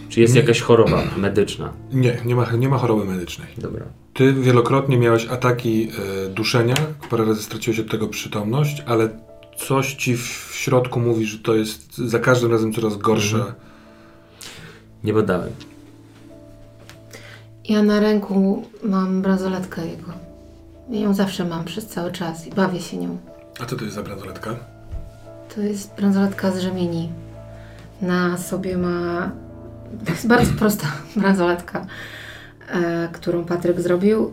Czy 0.09 0.21
jest 0.21 0.35
Nie. 0.35 0.41
jakaś 0.41 0.61
choroba 0.61 1.03
medyczna? 1.17 1.73
Nie, 1.93 2.17
nie 2.25 2.35
ma, 2.37 2.53
nie 2.53 2.69
ma 2.69 2.79
choroby 2.79 3.05
medycznej. 3.05 3.49
Dobra. 3.59 3.85
Ty 4.15 4.33
wielokrotnie 4.33 4.99
miałeś 4.99 5.27
ataki 5.27 5.89
e, 6.27 6.29
duszenia, 6.29 6.75
parę 7.11 7.25
razy 7.25 7.43
straciłeś 7.43 7.81
od 7.81 7.91
tego 7.91 8.09
przytomność, 8.09 8.83
ale 8.87 9.09
coś 9.59 9.95
ci 9.95 10.17
w 10.17 10.51
środku 10.53 11.01
mówi, 11.01 11.27
że 11.27 11.39
to 11.39 11.55
jest 11.55 11.99
za 11.99 12.19
każdym 12.19 12.53
razem 12.53 12.73
coraz 12.73 12.97
gorsze. 12.97 13.37
Mhm. 13.37 13.55
Nie 15.05 15.13
badałem. 15.13 15.51
Ja 17.69 17.83
na 17.83 18.01
ręku 18.01 18.67
mam 18.83 19.23
bransoletkę 19.23 19.87
jego. 19.87 20.13
Ja 20.91 21.01
ją 21.01 21.15
zawsze 21.15 21.45
mam 21.45 21.65
przez 21.65 21.87
cały 21.87 22.13
czas 22.13 22.47
i 22.47 22.51
bawię 22.51 22.81
się 22.81 22.97
nią. 22.97 23.19
A 23.61 23.67
co 23.67 23.77
to 23.77 23.85
jest 23.85 23.97
za 23.97 24.03
bransoletka? 24.03 24.57
To 25.55 25.61
jest 25.61 25.95
bransoletka 25.97 26.53
z 26.53 26.59
rzemieni. 26.59 27.13
Na 28.03 28.39
sobie 28.39 28.79
ma... 28.79 29.31
To 30.05 30.13
jest 30.13 30.27
bardzo 30.27 30.53
prosta 30.53 30.87
bransoletka, 31.17 31.87
e, 32.69 33.09
którą 33.13 33.45
Patryk 33.45 33.81
zrobił. 33.81 34.33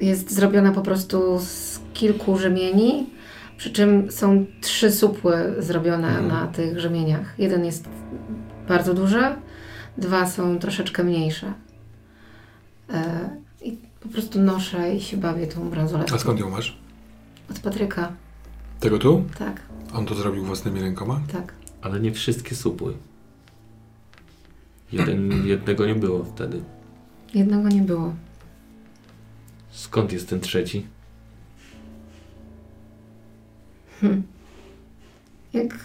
Jest 0.00 0.34
zrobiona 0.34 0.72
po 0.72 0.82
prostu 0.82 1.38
z 1.38 1.80
kilku 1.92 2.38
rzemieni, 2.38 3.10
przy 3.56 3.70
czym 3.72 4.10
są 4.12 4.46
trzy 4.60 4.92
supły 4.92 5.54
zrobione 5.58 6.08
Mhm. 6.08 6.28
na 6.28 6.46
tych 6.46 6.80
rzemieniach. 6.80 7.34
Jeden 7.38 7.64
jest 7.64 7.88
bardzo 8.68 8.94
duży, 8.94 9.22
dwa 9.98 10.26
są 10.26 10.58
troszeczkę 10.58 11.04
mniejsze. 11.04 11.52
E, 12.90 13.30
I 13.62 13.78
po 14.00 14.08
prostu 14.08 14.40
noszę 14.40 14.94
i 14.94 15.00
się 15.00 15.16
bawię 15.16 15.46
tą 15.46 15.70
bransoletką. 15.70 16.16
A 16.16 16.18
skąd 16.18 16.40
ją 16.40 16.50
masz? 16.50 16.78
Od 17.50 17.58
Patryka, 17.58 18.12
Tego 18.80 18.98
tu? 18.98 19.24
tak, 19.38 19.60
On 19.94 20.06
to 20.06 20.14
zrobił 20.14 20.44
własnymi 20.44 20.80
rękoma? 20.80 21.20
tak. 21.32 21.52
Ale 21.82 22.00
nie 22.00 22.12
wszystkie 22.12 22.54
supły. 22.54 22.94
Jeden, 24.92 25.30
jednego 25.46 25.86
nie 25.86 25.94
było 25.94 26.24
wtedy. 26.24 26.62
Jednego 27.34 27.68
nie 27.68 27.82
było. 27.82 28.14
Skąd 29.70 30.12
jest 30.12 30.28
ten 30.28 30.40
trzeci? 30.40 30.86
Jak 35.52 35.78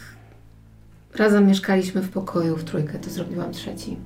razem 1.15 1.47
mieszkaliśmy 1.47 2.01
w 2.01 2.09
pokoju 2.09 2.57
w 2.57 2.63
trójkę, 2.63 2.99
to 2.99 3.09
zrobiłam 3.09 3.51
trzeci. 3.51 3.97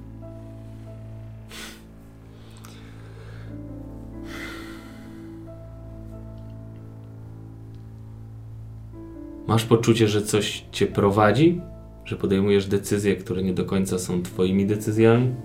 Masz 9.48 9.66
poczucie, 9.66 10.08
że 10.08 10.22
coś 10.22 10.66
cię 10.72 10.88
prowadzi? 10.88 11.62
Że 12.06 12.16
podejmujesz 12.16 12.68
decyzje, 12.68 13.16
które 13.16 13.44
nie 13.44 13.54
do 13.54 13.66
końca 13.66 14.00
są 14.00 14.24
twoimi 14.24 14.66
decyzjami? 14.66 15.36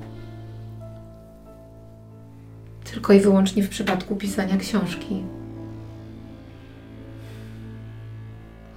Tylko 2.92 3.12
i 3.12 3.20
wyłącznie 3.20 3.62
w 3.62 3.68
przypadku 3.68 4.16
pisania 4.16 4.56
książki. 4.56 5.22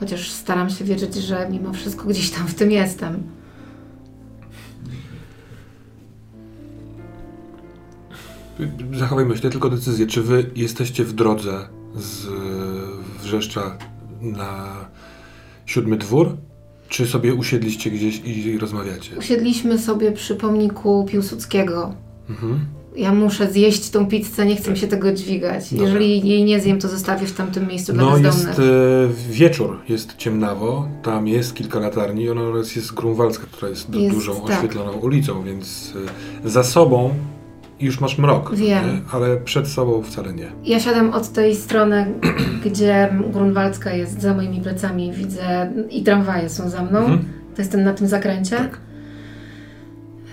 Chociaż 0.01 0.31
staram 0.31 0.69
się 0.69 0.85
wierzyć, 0.85 1.15
że 1.15 1.47
mimo 1.51 1.73
wszystko 1.73 2.07
gdzieś 2.07 2.31
tam 2.31 2.47
w 2.47 2.55
tym 2.55 2.71
jestem. 2.71 3.23
Zachowajmy 8.93 9.37
się 9.37 9.49
tylko 9.49 9.69
decyzję. 9.69 10.07
Czy 10.07 10.21
wy 10.21 10.51
jesteście 10.55 11.03
w 11.03 11.13
drodze 11.13 11.67
z 11.95 12.27
Wrzeszcza 13.21 13.77
na 14.21 14.75
siódmy 15.65 15.97
dwór? 15.97 16.37
Czy 16.89 17.07
sobie 17.07 17.33
usiedliście 17.33 17.91
gdzieś 17.91 18.21
i 18.25 18.57
rozmawiacie? 18.57 19.17
Usiedliśmy 19.17 19.79
sobie 19.79 20.11
przy 20.11 20.35
pomniku 20.35 21.05
Piłsudskiego. 21.09 21.95
Mhm. 22.29 22.65
Ja 22.95 23.13
muszę 23.13 23.51
zjeść 23.51 23.89
tą 23.89 24.05
pizzę, 24.07 24.45
nie 24.45 24.55
chcę 24.55 24.71
mi 24.71 24.77
się 24.77 24.87
tego 24.87 25.13
dźwigać. 25.13 25.71
Jeżeli 25.71 26.27
jej 26.27 26.43
nie 26.43 26.59
zjem, 26.59 26.79
to 26.79 26.87
zostawię 26.87 27.27
w 27.27 27.33
tamtym 27.33 27.67
miejscu 27.67 27.93
dla 27.93 28.03
No 28.03 28.11
bezdomnych. 28.11 28.47
jest 28.47 28.59
e, 28.59 29.31
wieczór, 29.31 29.79
jest 29.89 30.17
ciemnawo, 30.17 30.87
tam 31.03 31.27
jest 31.27 31.53
kilka 31.55 31.79
latarni, 31.79 32.29
ona 32.29 32.41
oraz 32.41 32.75
jest 32.75 32.93
Grunwaldzka, 32.93 33.45
która 33.51 33.69
jest, 33.69 33.95
Jest, 33.95 34.15
dużą, 34.15 34.35
tak. 34.41 34.57
oświetloną 34.57 34.91
ulicą, 34.91 35.43
więc 35.43 35.93
e, 36.45 36.49
za 36.49 36.63
sobą 36.63 37.13
już 37.79 37.99
masz 37.99 38.17
mrok, 38.17 38.55
Wiem. 38.55 39.01
ale 39.11 39.37
przed 39.37 39.67
sobą 39.67 40.03
wcale 40.03 40.33
nie. 40.33 40.51
Ja 40.63 40.79
siadam 40.79 41.13
od 41.13 41.29
tej 41.29 41.55
strony, 41.55 42.13
gdzie 42.65 43.09
Grunwaldzka 43.33 43.93
jest 43.93 44.21
za 44.21 44.33
moimi 44.33 44.61
plecami, 44.61 45.11
widzę 45.13 45.71
i 45.89 46.03
tramwaje 46.03 46.49
są 46.49 46.69
za 46.69 46.83
mną. 46.83 46.99
Mhm. 46.99 47.19
To 47.55 47.61
jestem 47.61 47.83
na 47.83 47.93
tym 47.93 48.07
zakręcie. 48.07 48.57
Tak. 48.57 48.79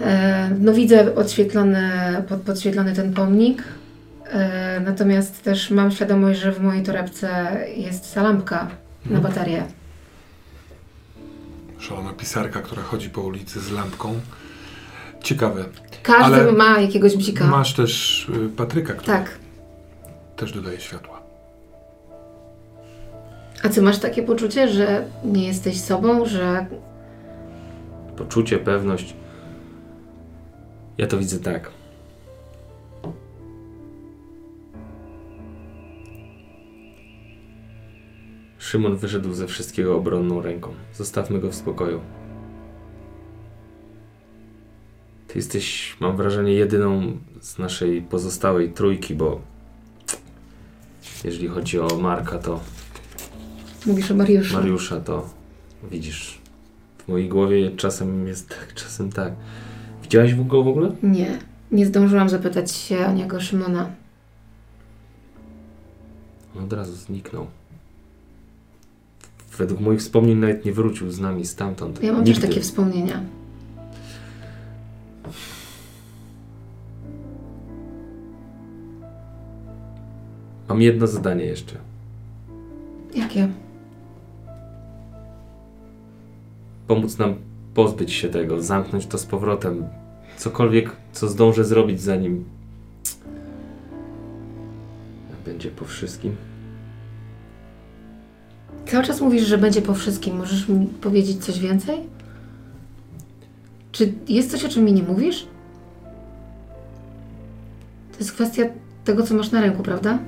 E, 0.01 0.51
no 0.61 0.73
widzę 0.73 1.15
odświetlony, 1.15 1.83
pod, 2.29 2.41
podświetlony 2.41 2.93
ten 2.93 3.13
pomnik. 3.15 3.63
E, 4.31 4.81
natomiast 4.85 5.43
też 5.43 5.71
mam 5.71 5.91
świadomość, 5.91 6.41
że 6.41 6.53
w 6.53 6.61
mojej 6.61 6.83
torebce 6.83 7.57
jest 7.77 8.15
ta 8.15 8.23
lampka 8.23 8.69
na 9.07 9.17
Mhm. 9.17 9.23
baterię. 9.23 9.63
Szalona 11.79 12.13
pisarka, 12.13 12.63
która 12.63 12.83
chodzi 12.83 13.11
po 13.11 13.21
ulicy 13.21 13.61
z 13.61 13.71
lampką. 13.71 14.21
Ciekawe. 15.23 15.65
Każdy 16.03 16.25
Ale 16.35 16.53
ma 16.53 16.81
jakiegoś 16.81 17.17
bzika. 17.17 17.47
Masz 17.47 17.75
też 17.75 18.27
y, 18.29 18.49
Patryka, 18.57 18.93
który 18.93 19.07
Tak. 19.19 19.31
też 20.37 20.53
dodaje 20.53 20.81
światła. 20.81 21.21
A 23.65 23.69
ty 23.69 23.83
masz 23.83 23.99
takie 23.99 24.23
poczucie, 24.23 24.69
że 24.69 25.05
nie 25.25 25.47
jesteś 25.47 25.81
sobą, 25.81 26.27
że 26.27 26.67
Poczucie, 28.17 28.59
pewność. 28.59 29.15
Ja 30.99 31.07
to 31.07 31.19
widzę 31.19 31.39
tak. 31.39 31.71
Szymon 38.59 38.97
wyszedł 38.97 39.35
ze 39.35 39.47
wszystkiego 39.47 39.97
obronną 39.97 40.43
ręką. 40.43 40.75
Zostawmy 40.95 41.41
go 41.41 41.51
w 41.51 41.55
spokoju. 41.55 42.01
Ty 45.29 45.39
jesteś, 45.39 45.97
mam 46.01 46.17
wrażenie, 46.17 46.53
jedyną 46.53 47.19
z 47.41 47.59
naszej 47.59 48.03
pozostałej 48.03 48.73
trójki, 48.73 49.15
bo 49.15 49.41
jeżeli 51.25 51.49
chodzi 51.49 51.81
o 51.81 51.99
Marka, 51.99 52.39
to 52.39 52.61
mówisz 53.87 54.11
o 54.11 54.15
Mariuszu. 54.15 54.55
Mariusza, 54.55 55.01
to 55.01 55.31
widzisz. 55.91 56.39
W 56.99 57.09
mojej 57.09 57.29
głowie 57.29 57.71
czasem 57.77 58.27
jest 58.27 58.49
tak, 58.49 58.75
czasem 58.83 59.13
tak. 59.13 59.33
Widziałaś 60.09 60.35
go 60.35 60.63
w 60.63 60.69
ogóle? 60.69 60.93
Nie. 61.03 61.39
Nie 61.73 61.87
zdążyłam 61.87 62.29
zapytać 62.29 62.73
się 62.73 63.07
o 63.07 63.13
niego 63.13 63.41
Szymona. 63.41 63.91
On 66.57 66.65
od 66.65 66.73
razu 66.73 66.93
zniknął. 66.97 67.47
Według 69.59 69.81
moich 69.81 70.01
wspomnień 70.01 70.39
nawet 70.39 70.65
nie 70.65 70.73
wrócił 70.73 71.11
z 71.11 71.21
nami 71.21 71.47
stamtąd. 71.47 72.03
Ja 72.03 72.13
mam 72.13 72.25
Nigdy. 72.25 72.41
też 72.41 72.49
takie 72.51 72.61
wspomnienia. 72.61 73.21
Mam 80.69 80.83
jedno 80.83 81.07
zadanie 81.07 81.45
jeszcze. 81.45 81.75
Jakie? 83.15 83.49
Pomóc 86.87 87.19
nam 87.19 87.35
pozbyć 87.75 88.13
się 88.13 88.29
tego, 88.29 88.63
zamknąć 88.63 89.07
to 89.07 89.19
z 89.19 89.27
powrotem. 89.27 89.85
Cokolwiek, 90.39 90.97
co 91.13 91.29
zdążę 91.29 91.65
zrobić 91.65 92.01
zanim 92.01 92.45
będzie 95.49 95.71
po 95.71 95.85
wszystkim. 95.85 96.37
Cały 98.87 99.05
czas 99.05 99.21
mówisz, 99.21 99.47
że 99.47 99.59
będzie 99.59 99.83
po 99.83 99.95
wszystkim. 99.95 100.37
Możesz 100.37 100.69
mi 100.69 100.87
powiedzieć 100.87 101.45
coś 101.45 101.59
więcej? 101.59 101.99
Czy 103.93 104.13
jest 104.29 104.51
coś, 104.51 104.65
o 104.65 104.69
czym 104.69 104.85
mi 104.85 104.93
nie 104.93 105.03
mówisz? 105.03 105.47
To 108.13 108.19
jest 108.19 108.33
kwestia 108.33 108.63
tego, 109.05 109.23
co 109.23 109.35
masz 109.35 109.51
na 109.51 109.61
ręku, 109.61 109.83
prawda? 109.83 110.19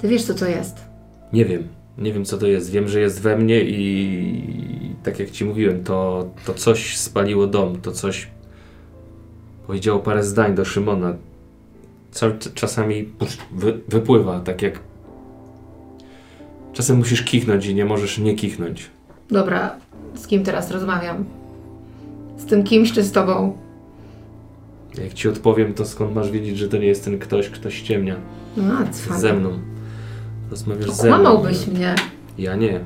Ty 0.00 0.08
wiesz, 0.08 0.22
co 0.22 0.34
to 0.34 0.46
jest. 0.46 0.76
Nie 1.32 1.44
wiem. 1.44 1.68
Nie 1.98 2.12
wiem, 2.12 2.24
co 2.24 2.38
to 2.38 2.46
jest. 2.46 2.70
Wiem, 2.70 2.88
że 2.88 3.00
jest 3.00 3.20
we 3.20 3.36
mnie 3.36 3.64
i 3.64 4.94
tak 5.02 5.18
jak 5.18 5.30
ci 5.30 5.44
mówiłem, 5.44 5.84
to, 5.84 6.30
to 6.46 6.54
coś 6.54 6.96
spaliło 6.96 7.46
dom. 7.46 7.80
To 7.80 7.92
coś 7.92 8.28
powiedziało 9.70 9.98
parę 10.00 10.24
zdań 10.24 10.54
do 10.54 10.64
Szymona. 10.64 11.14
Co, 12.10 12.26
czasami 12.54 13.08
wy, 13.52 13.80
wypływa, 13.88 14.40
tak 14.40 14.62
jak 14.62 14.80
czasem 16.72 16.96
musisz 16.96 17.22
kichnąć 17.22 17.66
i 17.66 17.74
nie 17.74 17.84
możesz 17.84 18.18
nie 18.18 18.34
kichnąć. 18.34 18.90
Dobra, 19.28 19.76
z 20.14 20.26
kim 20.26 20.44
teraz 20.44 20.70
rozmawiam? 20.70 21.24
Z 22.38 22.44
tym 22.44 22.64
kimś 22.64 22.92
czy 22.92 23.02
z 23.02 23.12
tobą? 23.12 23.56
Jak 25.02 25.14
ci 25.14 25.28
odpowiem, 25.28 25.74
to 25.74 25.84
skąd 25.84 26.14
masz 26.14 26.30
wiedzieć, 26.30 26.58
że 26.58 26.68
to 26.68 26.76
nie 26.76 26.86
jest 26.86 27.04
ten 27.04 27.18
ktoś, 27.18 27.48
kto 27.48 27.70
ściemnia 27.70 28.16
No, 28.56 28.74
a 28.78 28.90
cwana. 28.90 29.20
ze 29.20 29.32
mną. 29.32 29.50
Rozmawiasz 30.50 30.90
ze 30.90 31.08
mną. 31.08 31.16
Kłamałbyś 31.16 31.66
mnie. 31.66 31.94
Ja 32.38 32.56
nie. 32.56 32.80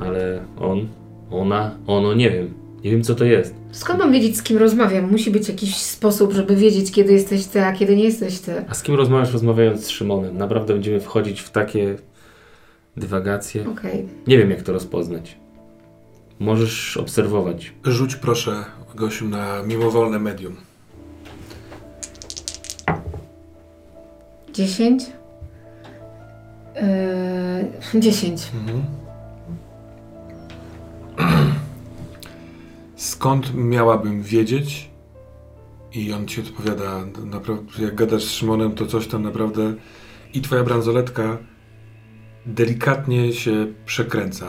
Ale 0.00 0.40
on, 0.60 0.86
ona, 1.30 1.70
ono, 1.86 2.14
nie 2.14 2.30
wiem. 2.30 2.54
Nie 2.84 2.90
wiem, 2.90 3.02
co 3.02 3.14
to 3.14 3.24
jest. 3.24 3.54
Skąd 3.72 3.98
mam 3.98 4.12
wiedzieć, 4.12 4.36
z 4.36 4.42
kim 4.42 4.58
rozmawiam? 4.58 5.10
Musi 5.10 5.30
być 5.30 5.48
jakiś 5.48 5.76
sposób, 5.76 6.32
żeby 6.32 6.56
wiedzieć, 6.56 6.92
kiedy 6.92 7.12
jesteś 7.12 7.46
ty, 7.46 7.62
a 7.62 7.72
kiedy 7.72 7.96
nie 7.96 8.04
jesteś 8.04 8.38
ty. 8.38 8.64
A 8.68 8.74
z 8.74 8.82
kim 8.82 8.94
rozmawiasz, 8.94 9.32
rozmawiając 9.32 9.84
z 9.84 9.88
Szymonem? 9.88 10.38
Naprawdę 10.38 10.72
będziemy 10.74 11.00
wchodzić 11.00 11.40
w 11.40 11.50
takie 11.50 11.96
dywagacje. 12.96 13.68
Okej. 13.68 14.08
Nie 14.26 14.38
wiem, 14.38 14.50
jak 14.50 14.62
to 14.62 14.72
rozpoznać. 14.72 15.36
Możesz 16.38 16.96
obserwować. 16.96 17.72
Rzuć 17.84 18.16
proszę, 18.16 18.64
Gosiu, 18.94 19.28
na 19.28 19.62
mimowolne 19.62 20.18
medium. 20.18 20.56
Dziesięć? 24.52 25.02
Yy, 27.94 28.00
dziesięć. 28.00 28.42
Mhm. 28.54 29.05
Skąd 33.10 33.54
miałabym 33.54 34.22
wiedzieć? 34.22 34.90
I 35.92 36.12
on 36.12 36.26
ci 36.26 36.40
odpowiada, 36.40 37.04
naprawdę, 37.24 37.82
jak 37.82 37.94
gadasz 37.94 38.24
z 38.24 38.30
Szymonem, 38.30 38.72
to 38.72 38.86
coś 38.86 39.06
tam 39.06 39.22
naprawdę 39.22 39.74
i 40.34 40.40
twoja 40.40 40.64
bransoletka 40.64 41.38
delikatnie 42.46 43.32
się 43.32 43.66
przekręca. 43.86 44.46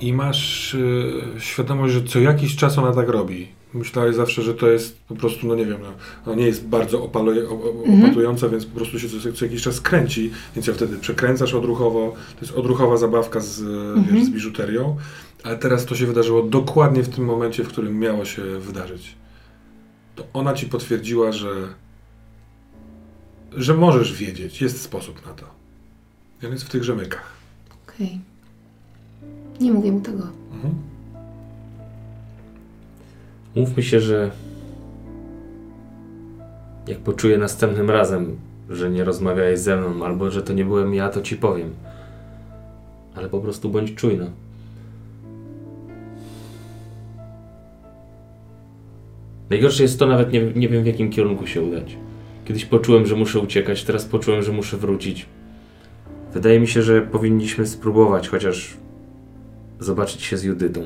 I 0.00 0.12
masz 0.12 0.74
y, 0.74 1.12
świadomość, 1.38 1.94
że 1.94 2.02
co 2.02 2.18
jakiś 2.20 2.56
czas 2.56 2.78
ona 2.78 2.92
tak 2.92 3.08
robi. 3.08 3.48
Myślałeś 3.74 4.16
zawsze, 4.16 4.42
że 4.42 4.54
to 4.54 4.68
jest 4.70 4.98
po 5.08 5.14
prostu, 5.14 5.46
no 5.46 5.54
nie 5.54 5.66
wiem, 5.66 5.78
no, 6.26 6.34
nie 6.34 6.46
jest 6.46 6.66
bardzo 6.66 7.04
opaluje, 7.04 7.42
Mhm. 7.42 8.04
opatująca, 8.04 8.48
więc 8.48 8.66
po 8.66 8.76
prostu 8.76 8.98
się 8.98 9.08
co, 9.08 9.32
co 9.32 9.44
jakiś 9.44 9.62
czas 9.62 9.80
kręci, 9.80 10.30
więc 10.56 10.66
ją 10.66 10.74
wtedy 10.74 10.96
przekręcasz 10.96 11.54
odruchowo. 11.54 12.14
To 12.34 12.40
jest 12.46 12.52
odruchowa 12.58 12.96
zabawka 12.96 13.40
z, 13.40 13.60
Mhm. 13.60 14.16
wiesz, 14.16 14.24
z 14.24 14.30
biżuterią, 14.30 14.96
ale 15.42 15.58
teraz 15.58 15.86
to 15.86 15.94
się 15.94 16.06
wydarzyło 16.06 16.42
dokładnie 16.42 17.02
w 17.02 17.08
tym 17.08 17.24
momencie, 17.24 17.64
w 17.64 17.68
którym 17.68 17.98
miało 17.98 18.24
się 18.24 18.42
wydarzyć. 18.42 19.14
To 20.14 20.24
ona 20.32 20.54
ci 20.54 20.66
potwierdziła, 20.66 21.32
że 21.32 21.52
że 23.56 23.74
możesz 23.74 24.12
wiedzieć, 24.12 24.60
jest 24.60 24.82
sposób 24.82 25.26
na 25.26 25.32
to. 25.32 25.46
On 26.46 26.52
jest 26.52 26.64
w 26.64 26.70
tych 26.70 26.84
rzemykach. 26.84 27.32
Okej. 27.88 28.20
Nie 29.60 29.72
mówię 29.72 29.92
mu 29.92 30.00
tego. 30.00 30.22
Mhm. 30.54 30.74
Mówmy 33.56 33.82
się, 33.82 34.00
że 34.00 34.30
jak 36.86 36.98
poczuję 36.98 37.38
następnym 37.38 37.90
razem, 37.90 38.36
że 38.70 38.90
nie 38.90 39.04
rozmawiałeś 39.04 39.58
ze 39.58 39.76
mną, 39.76 40.04
albo 40.04 40.30
że 40.30 40.42
to 40.42 40.52
nie 40.52 40.64
byłem 40.64 40.94
ja, 40.94 41.08
to 41.08 41.22
ci 41.22 41.36
powiem. 41.36 41.70
Ale 43.14 43.28
po 43.28 43.40
prostu 43.40 43.70
bądź 43.70 43.94
czujna. 43.94 44.26
Najgorsze 49.52 49.82
jest 49.82 49.98
to, 49.98 50.06
nawet 50.06 50.32
nie, 50.32 50.42
nie 50.42 50.68
wiem 50.68 50.82
w 50.82 50.86
jakim 50.86 51.10
kierunku 51.10 51.46
się 51.46 51.62
udać. 51.62 51.96
Kiedyś 52.44 52.64
poczułem, 52.64 53.06
że 53.06 53.16
muszę 53.16 53.38
uciekać, 53.38 53.84
teraz 53.84 54.04
poczułem, 54.04 54.42
że 54.42 54.52
muszę 54.52 54.76
wrócić. 54.76 55.26
Wydaje 56.32 56.60
mi 56.60 56.68
się, 56.68 56.82
że 56.82 57.02
powinniśmy 57.02 57.66
spróbować 57.66 58.28
chociaż 58.28 58.76
zobaczyć 59.80 60.22
się 60.22 60.36
z 60.36 60.42
Judytą. 60.44 60.80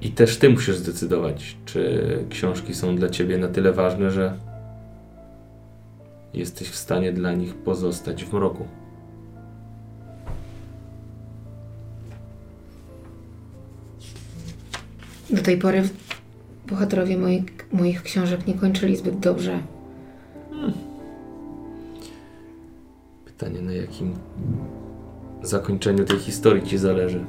I 0.00 0.10
też 0.10 0.36
ty 0.36 0.48
musisz 0.50 0.76
zdecydować, 0.76 1.56
czy 1.64 2.02
książki 2.30 2.74
są 2.74 2.96
dla 2.96 3.08
ciebie 3.08 3.38
na 3.38 3.48
tyle 3.48 3.72
ważne, 3.72 4.10
że 4.10 4.36
jesteś 6.34 6.68
w 6.68 6.76
stanie 6.76 7.12
dla 7.12 7.32
nich 7.32 7.54
pozostać 7.54 8.24
w 8.24 8.32
mroku. 8.32 8.81
Do 15.32 15.42
tej 15.42 15.58
pory 15.58 15.82
bohaterowie 16.68 17.18
moich, 17.18 17.42
moich 17.72 18.02
książek 18.02 18.46
nie 18.46 18.54
kończyli 18.54 18.96
zbyt 18.96 19.18
dobrze. 19.18 19.58
Pytanie, 23.24 23.60
na 23.60 23.72
jakim 23.72 24.14
zakończeniu 25.42 26.04
tej 26.04 26.18
historii 26.18 26.62
ci 26.66 26.78
zależy? 26.78 27.24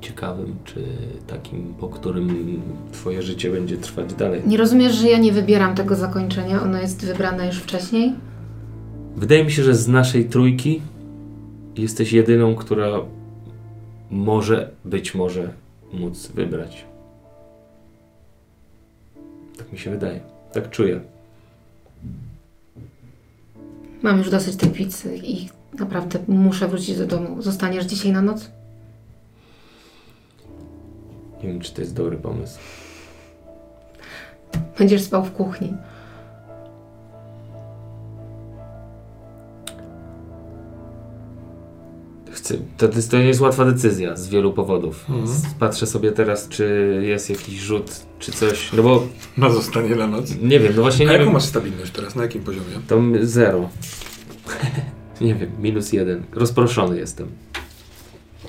Ciekawym, 0.00 0.56
czy 0.64 0.84
takim, 1.26 1.74
po 1.80 1.88
którym 1.88 2.60
twoje 2.92 3.22
życie 3.22 3.50
będzie 3.50 3.76
trwać 3.76 4.14
dalej? 4.14 4.42
Nie 4.46 4.56
rozumiesz, 4.56 4.94
że 4.94 5.08
ja 5.08 5.18
nie 5.18 5.32
wybieram 5.32 5.74
tego 5.74 5.94
zakończenia? 5.94 6.62
Ono 6.62 6.80
jest 6.80 7.06
wybrane 7.06 7.46
już 7.46 7.56
wcześniej? 7.56 8.12
Wydaje 9.16 9.44
mi 9.44 9.52
się, 9.52 9.62
że 9.62 9.74
z 9.74 9.88
naszej 9.88 10.24
trójki 10.24 10.82
jesteś 11.76 12.12
jedyną, 12.12 12.54
która 12.54 12.88
może, 14.10 14.70
być 14.84 15.14
może, 15.14 15.52
móc 15.92 16.26
wybrać. 16.26 16.84
Tak 19.58 19.72
mi 19.72 19.78
się 19.78 19.90
wydaje. 19.90 20.20
Tak 20.52 20.70
czuję. 20.70 21.00
Mam 24.02 24.18
już 24.18 24.30
dosyć 24.30 24.56
tej 24.56 24.70
pizzy 24.70 25.16
i 25.16 25.48
naprawdę 25.78 26.18
muszę 26.28 26.68
wrócić 26.68 26.98
do 26.98 27.06
domu. 27.06 27.42
Zostaniesz 27.42 27.84
dzisiaj 27.84 28.12
na 28.12 28.22
noc? 28.22 28.50
Nie 31.42 31.48
wiem, 31.48 31.60
czy 31.60 31.74
to 31.74 31.80
jest 31.80 31.94
dobry 31.94 32.16
pomysł. 32.16 32.58
Będziesz 34.78 35.02
spał 35.02 35.24
w 35.24 35.32
kuchni. 35.32 35.72
To, 42.76 42.88
to 42.88 42.96
jest- 42.96 43.10
to 43.10 43.18
nie 43.18 43.24
jest 43.24 43.40
łatwa 43.40 43.64
decyzja 43.64 44.16
z 44.16 44.28
wielu 44.28 44.52
powodów. 44.52 45.04
Mhm. 45.10 45.36
Patrzę 45.58 45.86
sobie 45.86 46.12
teraz, 46.12 46.48
czy 46.48 46.98
jest 47.06 47.30
jakiś 47.30 47.60
rzut, 47.60 47.90
czy 48.18 48.32
coś. 48.32 48.72
No 48.72 48.82
bo 48.82 49.06
Na 49.36 49.50
zostanie 49.50 49.94
na 49.96 50.06
noc. 50.06 50.30
nie 50.42 50.60
wiem, 50.60 50.72
no 50.76 50.82
właśnie 50.82 51.04
A 51.06 51.08
nie 51.08 51.12
jaką 51.12 51.24
wiem. 51.24 51.32
masz 51.34 51.44
stabilność 51.44 51.92
teraz? 51.92 52.14
Na 52.16 52.22
jakim 52.22 52.42
poziomie? 52.42 52.66
To 52.88 53.00
zero. 53.22 53.68
nie 55.20 55.34
wiem, 55.34 55.50
minus 55.58 55.92
jeden. 55.92 56.22
Rozproszony 56.32 56.98
jestem. 56.98 57.28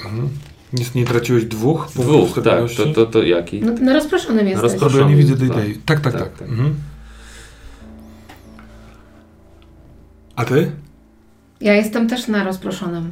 Mhm. 0.05 0.29
Nic 0.73 0.95
nie 0.95 1.05
traciłeś 1.05 1.45
dwóch 1.45 1.87
Dwóch, 1.95 2.39
tak. 2.43 2.59
To, 2.77 2.85
to, 2.93 3.05
to 3.05 3.23
jaki? 3.23 3.61
No, 3.61 3.73
na 3.73 3.93
rozproszonym 3.93 4.47
jesteś. 4.47 4.71
rozpros- 4.71 4.91
Bo 4.93 4.99
ja 4.99 5.07
nie 5.09 5.15
widzę 5.15 5.37
tej, 5.37 5.49
tej. 5.49 5.75
Tak, 5.75 5.99
tak, 5.99 6.13
Tak, 6.13 6.21
tak. 6.23 6.37
tak. 6.39 6.49
Mhm. 6.49 6.75
A 10.35 10.45
ty? 10.45 10.71
Ja 11.61 11.73
jestem 11.73 12.09
też 12.09 12.27
na 12.27 12.43
rozproszonym. 12.43 13.11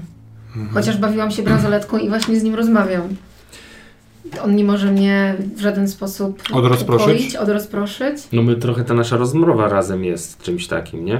Mhm. 0.56 0.70
Chociaż 0.74 0.97
bawiłam 0.97 1.32
się 1.32 1.43
bransoletką 1.43 1.97
i 1.97 2.10
właśnie 2.10 2.39
z 2.39 2.43
nim 2.43 2.56
rozmawiam. 2.56 3.01
On 4.43 4.56
nie 4.56 4.64
może 4.64 4.91
mnie 4.91 5.36
w 5.56 5.60
żaden 5.62 5.88
sposób 5.88 6.43
Odrozproszyć? 6.54 7.08
ukoić, 7.08 7.36
odrozproszyć. 7.36 8.18
No 8.32 8.41
my 8.41 8.56
trochę 8.56 8.84
ta 8.84 8.93
nasza 8.93 9.18
rozmowa 9.18 9.70
razem 9.70 10.04
jest 10.04 10.41
czymś 10.41 10.68
takim, 10.68 11.06
nie? 11.06 11.20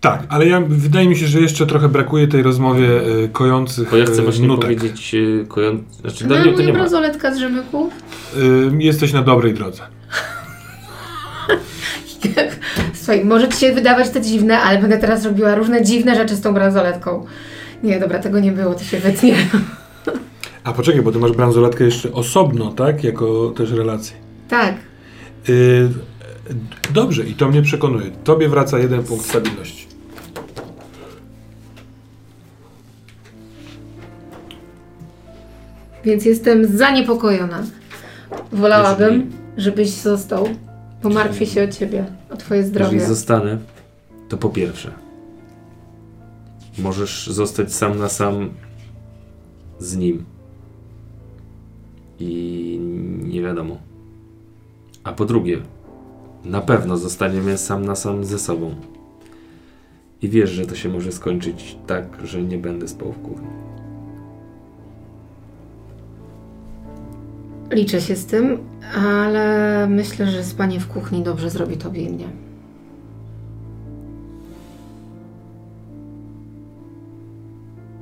Tak, 0.00 0.22
ale 0.28 0.46
ja, 0.46 0.60
wydaje 0.68 1.08
mi 1.08 1.16
się, 1.16 1.26
że 1.26 1.40
jeszcze 1.40 1.66
trochę 1.66 1.88
brakuje 1.88 2.28
tej 2.28 2.42
rozmowie 2.42 2.88
y, 3.24 3.28
kojących 3.32 3.90
Bo 3.90 3.96
ja 3.96 4.04
chcę 4.06 4.20
y, 4.20 4.22
właśnie 4.22 4.46
nutek. 4.46 4.62
powiedzieć 4.64 5.14
y, 5.14 5.44
koją... 5.48 5.82
Znaczy, 6.00 6.26
No, 6.26 6.38
mnie 6.38 6.52
to 6.52 6.62
nie 6.62 6.72
bransoletka 6.72 7.34
z 7.34 7.38
rzemyków. 7.38 7.92
Y, 8.36 8.70
jesteś 8.82 9.12
na 9.12 9.22
dobrej 9.22 9.54
drodze. 9.54 9.82
Słuchaj, 12.94 13.24
może 13.24 13.48
ci 13.48 13.56
się 13.58 13.72
wydawać 13.72 14.10
to 14.10 14.20
dziwne, 14.20 14.58
ale 14.60 14.78
będę 14.78 14.98
teraz 14.98 15.24
robiła 15.24 15.54
różne 15.54 15.84
dziwne 15.84 16.14
rzeczy 16.16 16.36
z 16.36 16.40
tą 16.40 16.54
bransoletką. 16.54 17.26
Nie, 17.82 18.00
dobra, 18.00 18.18
tego 18.18 18.40
nie 18.40 18.52
było, 18.52 18.74
to 18.74 18.84
się 18.84 18.98
wytnie. 18.98 19.34
A 20.64 20.72
poczekaj, 20.72 21.02
bo 21.02 21.12
ty 21.12 21.18
masz 21.18 21.32
bransoletkę 21.32 21.84
jeszcze 21.84 22.12
osobno, 22.12 22.72
tak? 22.72 23.04
Jako 23.04 23.50
też 23.56 23.70
relację. 23.70 24.16
Tak. 24.48 24.74
Y, 25.48 25.88
dobrze, 26.94 27.24
i 27.26 27.34
to 27.34 27.48
mnie 27.48 27.62
przekonuje. 27.62 28.10
Tobie 28.24 28.48
wraca 28.48 28.78
jeden 28.78 29.02
punkt 29.04 29.24
stabilności. 29.26 29.86
Więc 36.04 36.24
jestem 36.24 36.76
zaniepokojona. 36.76 37.62
Wolałabym, 38.52 39.14
Jeżeli- 39.14 39.30
żebyś 39.56 39.90
został. 39.90 40.48
Pomartwię 41.02 41.46
się 41.46 41.64
o 41.64 41.68
ciebie, 41.68 42.04
o 42.30 42.36
twoje 42.36 42.62
zdrowie. 42.64 42.94
Jeżeli 42.94 43.14
zostanę, 43.14 43.58
to 44.28 44.36
po 44.36 44.48
pierwsze, 44.48 44.90
możesz 46.78 47.26
zostać 47.26 47.72
sam 47.72 47.98
na 47.98 48.08
sam 48.08 48.50
z 49.78 49.96
nim. 49.96 50.24
I 52.18 52.80
nie 53.22 53.42
wiadomo. 53.42 53.76
A 55.04 55.12
po 55.12 55.24
drugie, 55.24 55.60
na 56.44 56.60
pewno 56.60 56.96
zostaniemy 56.96 57.58
sam 57.58 57.84
na 57.84 57.96
sam 57.96 58.24
ze 58.24 58.38
sobą. 58.38 58.74
I 60.22 60.28
wiesz, 60.28 60.50
że 60.50 60.66
to 60.66 60.74
się 60.74 60.88
może 60.88 61.12
skończyć 61.12 61.78
tak, 61.86 62.18
że 62.24 62.42
nie 62.42 62.58
będę 62.58 62.88
spał 62.88 63.12
w 63.12 63.22
kuchni. 63.22 63.48
Liczę 67.70 68.00
się 68.00 68.16
z 68.16 68.26
tym, 68.26 68.58
ale 68.94 69.86
myślę, 69.90 70.26
że 70.26 70.44
spanie 70.44 70.80
w 70.80 70.88
kuchni 70.88 71.22
dobrze 71.22 71.50
zrobi 71.50 71.76
tobie 71.76 72.02
i 72.02 72.10
mnie. 72.10 72.49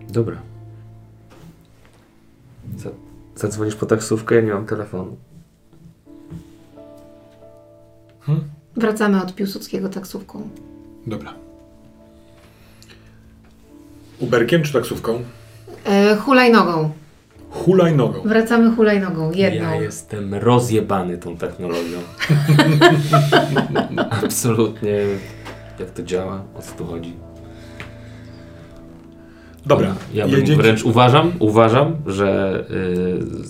Dobra. 0.08 0.36
Za- 2.76 2.90
Zadzwonisz 3.36 3.74
po 3.74 3.86
taksówkę, 3.86 4.34
ja 4.34 4.40
nie 4.40 4.52
mam 4.54 4.66
telefonu. 4.66 5.16
Wracamy 8.76 9.22
od 9.22 9.34
Piłsudskiego 9.34 9.88
taksówką. 9.88 10.48
Dobra. 11.06 11.34
Uberkiem 14.18 14.62
czy 14.62 14.72
taksówką? 14.72 15.22
E, 15.84 16.16
hulajnogą. 16.16 16.90
Hulajnogą. 17.50 18.22
Wracamy 18.22 18.76
hulajnogą, 18.76 19.30
jedną. 19.32 19.68
Ja 19.68 19.74
jestem 19.74 20.34
rozjebany 20.34 21.18
tą 21.18 21.36
technologią. 21.36 21.98
Absolutnie. 24.24 24.98
Jak 25.78 25.90
to 25.90 26.02
działa? 26.02 26.44
O 26.58 26.62
co 26.62 26.72
tu 26.74 26.86
chodzi? 26.86 27.16
Dobra, 29.68 29.94
Ja 30.14 30.26
bym 30.28 30.40
jedziecie. 30.40 30.62
wręcz 30.62 30.82
uważam, 30.84 31.32
uważam, 31.38 31.96
że 32.06 32.64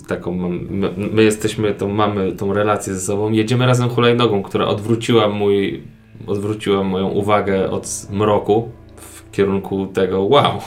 y, 0.01 0.07
taką 0.07 0.31
mam, 0.33 0.59
my, 0.69 0.91
my 1.11 1.23
jesteśmy, 1.23 1.73
tą, 1.73 1.89
mamy 1.89 2.31
tą 2.31 2.53
relację 2.53 2.93
ze 2.93 2.99
sobą. 3.01 3.31
Jedziemy 3.31 3.65
razem 3.65 3.89
hulajnogą, 3.89 4.43
która 4.43 4.65
odwróciła 4.67 5.27
mój, 5.29 5.83
odwróciła 6.27 6.83
moją 6.83 7.07
uwagę 7.07 7.71
od 7.71 8.07
mroku 8.11 8.69
w 8.97 9.31
kierunku 9.31 9.87
tego 9.87 10.21
wow, 10.21 10.59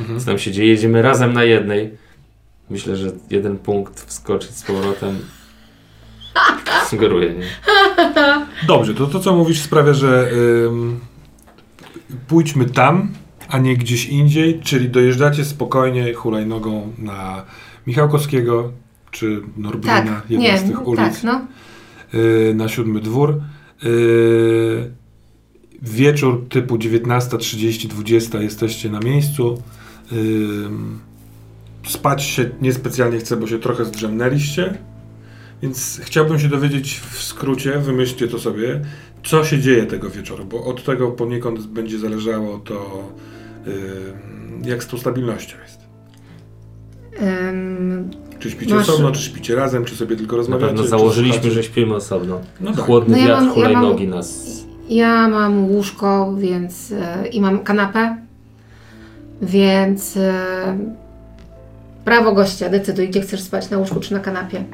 Mhm. 0.00 0.20
co 0.20 0.26
tam 0.26 0.38
się 0.38 0.52
dzieje. 0.52 0.68
Jedziemy 0.70 1.02
razem 1.02 1.32
na 1.32 1.44
jednej. 1.44 1.90
Myślę, 2.70 2.96
że 2.96 3.08
jeden 3.30 3.58
punkt 3.58 4.00
wskoczyć 4.00 4.50
z 4.50 4.62
powrotem 4.62 5.18
sugeruje, 6.88 7.34
nie? 7.34 7.44
Dobrze, 8.66 8.94
to 8.94 9.06
to 9.06 9.20
co 9.20 9.34
mówisz 9.36 9.60
sprawia, 9.60 9.92
że 9.94 10.28
ym, 10.66 11.00
pójdźmy 12.28 12.64
tam, 12.64 13.08
a 13.48 13.58
nie 13.58 13.76
gdzieś 13.76 14.06
indziej, 14.06 14.60
czyli 14.60 14.88
dojeżdżacie 14.88 15.44
spokojnie 15.44 16.14
hulajnogą 16.14 16.92
na 16.98 17.44
Michałkowskiego 17.86 18.72
czy 19.10 19.42
Norblina, 19.56 20.02
Tak, 20.02 20.30
nie, 20.30 20.58
z 20.58 20.62
tych 20.62 20.86
ulic, 20.88 21.00
tak, 21.00 21.24
no. 21.24 21.46
y, 22.14 22.54
na 22.54 22.68
siódmy 22.68 23.00
dwór. 23.00 23.40
Y, 23.84 24.90
wieczór 25.82 26.46
typu 26.48 26.76
19.30, 26.76 27.88
20 27.88 28.42
jesteście 28.42 28.90
na 28.90 29.00
miejscu. 29.00 29.62
Ym, 30.12 30.98
spać 31.86 32.22
się 32.22 32.50
niespecjalnie 32.60 33.18
chce, 33.18 33.36
bo 33.36 33.46
się 33.46 33.58
trochę 33.58 33.84
zdrzemnęliście. 33.84 34.78
Więc 35.62 36.00
chciałbym 36.04 36.40
się 36.40 36.48
dowiedzieć 36.48 37.00
w 37.00 37.22
skrócie, 37.22 37.78
wymyślcie 37.78 38.28
to 38.28 38.38
sobie, 38.38 38.80
co 39.24 39.44
się 39.44 39.58
dzieje 39.60 39.86
tego 39.86 40.10
wieczoru, 40.10 40.44
bo 40.44 40.64
od 40.64 40.84
tego 40.84 41.10
poniekąd 41.10 41.66
będzie 41.66 41.98
zależało 41.98 42.58
to, 42.58 43.08
jak 44.64 44.84
z 44.84 44.86
tą 44.86 44.98
stabilnością 44.98 45.56
jest. 45.62 45.80
Ym, 47.22 48.10
Czy 48.38 48.50
śpicie 48.50 48.74
Masz- 48.74 48.88
osobno, 48.88 49.12
czy 49.12 49.22
śpicie 49.22 49.54
razem, 49.54 49.84
czy 49.84 49.96
sobie 49.96 50.16
tylko 50.16 50.32
Na 50.32 50.38
rozmawiacie. 50.38 50.66
pewno 50.68 50.82
czy 50.82 50.88
założyliśmy, 50.88 51.50
że 51.50 51.62
śpimy 51.62 51.94
osobno. 51.94 52.40
No 52.60 52.72
tak. 52.72 52.80
Chłodny 52.84 53.16
No 53.16 53.22
ja 53.22 53.26
wiatr 53.28 53.40
mam- 53.46 53.56
ja 53.56 53.62
mam- 53.62 53.72
hulajnogi 53.74 54.08
nas 54.08 54.56
ja 54.88 55.28
mam 55.28 55.64
łóżko, 55.70 56.34
więc 56.38 56.92
e, 56.92 57.26
i 57.28 57.40
mam 57.40 57.58
kanapę, 57.58 58.16
więc 59.42 60.16
e, 60.16 60.32
prawo 62.04 62.32
gościa, 62.32 62.68
decyduj, 62.68 63.08
gdzie 63.08 63.20
chcesz 63.20 63.40
spać, 63.40 63.70
na 63.70 63.78
łóżku 63.78 64.00
czy 64.00 64.12
na 64.14 64.20
kanapie. 64.20 64.64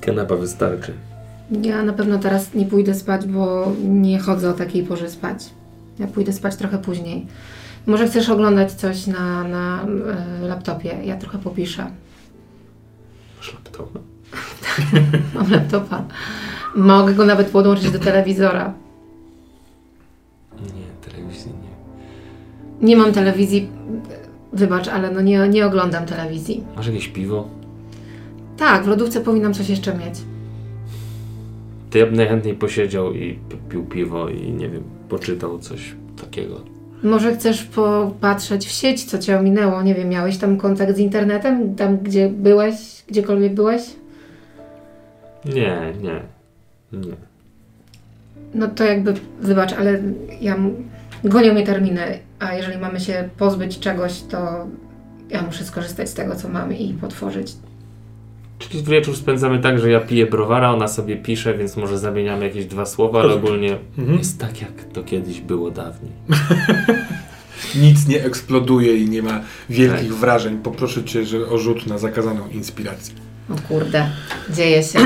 kanapa 0.00 0.36
wystarczy. 0.36 0.92
Ja 1.62 1.82
na 1.82 1.92
pewno 1.92 2.18
teraz 2.18 2.54
nie 2.54 2.66
pójdę 2.66 2.94
spać, 2.94 3.26
bo 3.26 3.72
nie 3.84 4.18
chodzę 4.18 4.50
o 4.50 4.52
takiej 4.52 4.82
porze 4.82 5.10
spać. 5.10 5.44
Ja 5.98 6.06
pójdę 6.06 6.32
spać 6.32 6.56
trochę 6.56 6.78
później. 6.78 7.26
Może 7.86 8.06
chcesz 8.06 8.28
oglądać 8.28 8.72
coś 8.72 9.06
na, 9.06 9.44
na 9.44 9.82
e, 9.82 10.46
laptopie? 10.46 10.98
Ja 11.04 11.16
trochę 11.16 11.38
popiszę. 11.38 11.90
Masz 13.36 13.52
laptopa? 13.54 14.00
Mam 15.34 15.50
laptopa. 15.50 16.04
Mogę 16.76 17.14
go 17.14 17.24
nawet 17.24 17.50
podłączyć 17.50 17.90
do 17.90 17.98
telewizora. 17.98 18.74
Nie, 20.60 21.10
telewizji 21.10 21.52
nie. 21.52 22.88
Nie 22.88 22.96
mam 22.96 23.12
telewizji, 23.12 23.68
wybacz, 24.52 24.88
ale 24.88 25.10
no 25.10 25.20
nie, 25.20 25.48
nie 25.48 25.66
oglądam 25.66 26.06
telewizji. 26.06 26.64
Masz 26.76 26.86
jakieś 26.86 27.08
piwo? 27.08 27.48
Tak, 28.56 28.84
w 28.84 28.88
lodówce 28.88 29.20
powinnam 29.20 29.54
coś 29.54 29.68
jeszcze 29.68 29.94
mieć. 29.94 30.14
To 31.90 31.98
ja 31.98 32.06
bym 32.06 32.16
najchętniej 32.16 32.54
posiedział 32.54 33.14
i 33.14 33.38
pił 33.68 33.84
piwo 33.84 34.28
i 34.28 34.52
nie 34.52 34.68
wiem, 34.68 34.82
poczytał 35.08 35.58
coś 35.58 35.94
takiego. 36.20 36.75
Może 37.02 37.34
chcesz 37.34 37.62
popatrzeć 37.62 38.66
w 38.66 38.70
sieć, 38.70 39.04
co 39.04 39.18
cię 39.18 39.38
ominęło? 39.38 39.82
Nie 39.82 39.94
wiem, 39.94 40.08
miałeś 40.08 40.38
tam 40.38 40.56
kontakt 40.56 40.96
z 40.96 40.98
internetem? 40.98 41.74
Tam, 41.74 41.98
gdzie 41.98 42.28
byłeś? 42.28 42.74
Gdziekolwiek 43.08 43.54
byłeś? 43.54 43.82
Nie, 45.44 45.92
nie, 46.02 46.22
nie. 46.92 47.16
No 48.54 48.68
to 48.68 48.84
jakby, 48.84 49.14
wybacz, 49.40 49.72
ale 49.72 50.02
ja... 50.40 50.56
Gonią 51.24 51.54
mnie 51.54 51.66
terminy, 51.66 52.18
a 52.38 52.54
jeżeli 52.54 52.78
mamy 52.78 53.00
się 53.00 53.28
pozbyć 53.38 53.78
czegoś, 53.78 54.20
to 54.22 54.66
ja 55.30 55.42
muszę 55.42 55.64
skorzystać 55.64 56.08
z 56.08 56.14
tego, 56.14 56.36
co 56.36 56.48
mamy 56.48 56.76
i 56.76 56.94
potworzyć. 56.94 57.52
Czyli 58.58 58.82
wieczór 58.82 59.16
spędzamy 59.16 59.58
tak, 59.58 59.78
że 59.80 59.90
ja 59.90 60.00
piję 60.00 60.26
browara, 60.26 60.72
ona 60.72 60.88
sobie 60.88 61.16
pisze, 61.16 61.54
więc 61.58 61.76
może 61.76 61.98
zamieniamy 61.98 62.44
jakieś 62.44 62.66
dwa 62.66 62.86
słowa, 62.86 63.20
ale 63.20 63.34
ogólnie 63.34 63.78
Mhm. 63.98 64.18
jest 64.18 64.38
tak, 64.40 64.60
jak 64.60 64.84
to 64.92 65.02
kiedyś 65.02 65.40
było 65.40 65.70
dawniej. 65.70 66.12
Nic 67.82 68.08
nie 68.08 68.24
eksploduje 68.24 68.96
i 68.96 69.08
nie 69.10 69.22
ma 69.22 69.40
wielkich 69.70 70.08
Tak. 70.08 70.18
wrażeń. 70.18 70.58
Poproszę 70.58 71.04
cię 71.04 71.24
że 71.24 71.46
o 71.48 71.58
rzut 71.58 71.86
na 71.86 71.98
zakazaną 71.98 72.48
inspirację. 72.48 73.14
O 73.50 73.54
kurde, 73.68 74.10
dzieje 74.50 74.82
się. 74.82 74.98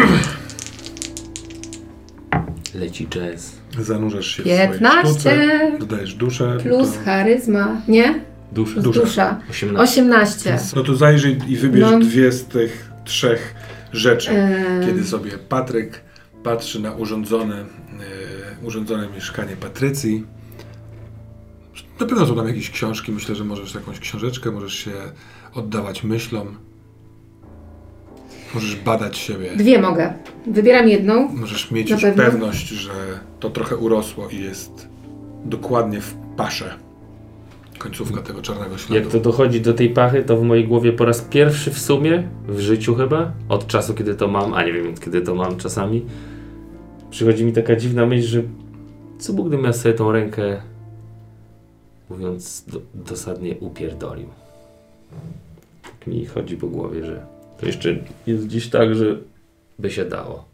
Leci 2.74 3.06
jazz. 3.08 3.52
Zanurzasz 3.80 4.26
się 4.36 4.42
w 4.42 4.46
15 4.46 5.20
swojej 5.20 5.38
sztuce, 5.48 5.78
dodajesz 5.80 6.14
duszę. 6.14 6.58
plus 6.62 6.92
to... 6.92 7.04
charyzma, 7.04 7.80
nie? 7.88 8.20
Dusza. 8.52 8.80
Dusza. 8.80 9.00
dusza. 9.00 9.40
18. 9.50 9.80
18. 9.80 10.58
No 10.76 10.82
to 10.82 10.96
zajrzyj 10.96 11.38
i 11.48 11.56
wybierz 11.56 11.90
No. 11.90 11.98
dwie 11.98 12.32
z 12.32 12.44
tych 12.44 12.89
trzech 13.04 13.54
rzeczy. 13.92 14.30
Eee, 14.30 14.86
Kiedy 14.86 15.04
sobie 15.04 15.30
Patryk 15.38 16.00
patrzy 16.42 16.80
na 16.80 16.92
urządzone, 16.92 17.56
e, 17.56 18.66
urządzone 18.66 19.08
mieszkanie 19.14 19.56
Patrycji. 19.56 20.26
Na 22.00 22.06
pewno 22.06 22.26
są 22.26 22.36
tam 22.36 22.48
jakieś 22.48 22.70
książki. 22.70 23.12
Myślę, 23.12 23.34
że 23.34 23.44
możesz 23.44 23.74
jakąś 23.74 24.00
książeczkę, 24.00 24.50
możesz 24.50 24.74
się 24.74 24.92
oddawać 25.54 26.02
myślom. 26.02 26.58
Możesz 28.54 28.76
badać 28.76 29.18
siebie. 29.18 29.56
Dwie 29.56 29.80
mogę. 29.80 30.12
Wybieram 30.46 30.88
jedną. 30.88 31.28
Możesz 31.28 31.70
mieć 31.70 31.90
już 31.90 32.02
pewno? 32.02 32.24
pewność, 32.24 32.68
że 32.68 32.92
to 33.40 33.50
trochę 33.50 33.76
urosło 33.76 34.28
i 34.28 34.40
jest 34.40 34.88
dokładnie 35.44 36.00
w 36.00 36.14
pasze. 36.36 36.74
Końcówka 37.80 38.22
tego 38.22 38.42
czarnego 38.42 38.78
śladu. 38.78 38.94
Jak 38.94 39.12
to 39.12 39.20
dochodzi 39.20 39.60
do 39.60 39.74
tej 39.74 39.90
pachy, 39.90 40.22
to 40.22 40.36
w 40.36 40.42
mojej 40.42 40.68
głowie 40.68 40.92
po 40.92 41.04
raz 41.04 41.20
pierwszy 41.20 41.70
w 41.70 41.78
sumie, 41.78 42.28
w 42.48 42.60
życiu 42.60 42.94
chyba, 42.94 43.32
od 43.48 43.66
czasu 43.66 43.94
kiedy 43.94 44.14
to 44.14 44.28
mam, 44.28 44.54
a 44.54 44.62
nie 44.62 44.72
wiem 44.72 44.94
kiedy 44.94 45.20
to 45.22 45.34
mam 45.34 45.56
czasami, 45.56 46.04
przychodzi 47.10 47.44
mi 47.44 47.52
taka 47.52 47.76
dziwna 47.76 48.06
myśl, 48.06 48.28
że 48.28 48.42
co 49.18 49.32
Bóg 49.32 49.48
gdybym 49.48 49.66
ja 49.66 49.72
sobie 49.72 49.94
tą 49.94 50.12
rękę, 50.12 50.62
mówiąc 52.10 52.64
do, 52.68 52.80
dosadnie, 52.94 53.56
upierdolił. 53.60 54.28
Tak 55.82 56.06
mi 56.06 56.26
chodzi 56.26 56.56
po 56.56 56.66
głowie, 56.66 57.04
że 57.04 57.26
to 57.60 57.66
jeszcze 57.66 57.96
jest 58.26 58.46
gdzieś 58.46 58.68
tak, 58.68 58.94
że 58.94 59.18
by 59.78 59.90
się 59.90 60.04
dało. 60.04 60.49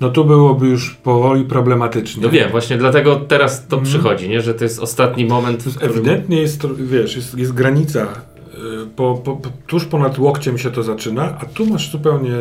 No 0.00 0.10
tu 0.10 0.24
byłoby 0.24 0.68
już 0.68 0.94
powoli 0.94 1.44
problematycznie. 1.44 2.22
No 2.22 2.28
wiem, 2.30 2.50
właśnie 2.50 2.76
dlatego 2.78 3.16
teraz 3.16 3.66
to 3.66 3.76
Mhm. 3.76 3.82
przychodzi, 3.84 4.28
nie? 4.28 4.40
że 4.40 4.54
to 4.54 4.64
jest 4.64 4.78
ostatni 4.78 5.24
moment, 5.26 5.64
jest 5.66 5.76
którym... 5.78 5.96
ewidentnie 5.96 6.40
jest, 6.40 6.66
wiesz, 6.72 7.16
jest, 7.16 7.38
jest 7.38 7.52
granica. 7.52 8.02
y, 8.02 8.86
Po, 8.96 9.14
po, 9.14 9.40
tuż 9.66 9.84
ponad 9.84 10.18
łokciem 10.18 10.58
się 10.58 10.70
to 10.70 10.82
zaczyna, 10.82 11.38
a 11.40 11.44
tu 11.46 11.66
masz 11.66 11.90
zupełnie 11.92 12.34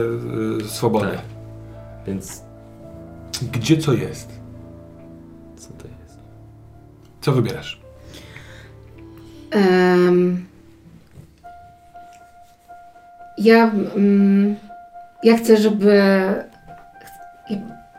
y, 0.62 0.68
swobodę. 0.70 1.08
Tak. 1.12 1.22
Więc 2.08 2.42
Gdzie 3.52 3.78
co 3.78 3.94
jest? 3.94 4.30
co 5.56 5.68
to 5.68 5.88
jest? 6.02 6.20
Co 7.22 7.32
wybierasz? 7.32 7.82
Em, 9.52 10.46
ja, 13.38 13.72
mm, 13.96 14.56
ja 15.24 15.38
chcę, 15.38 15.58
żeby. 15.58 16.02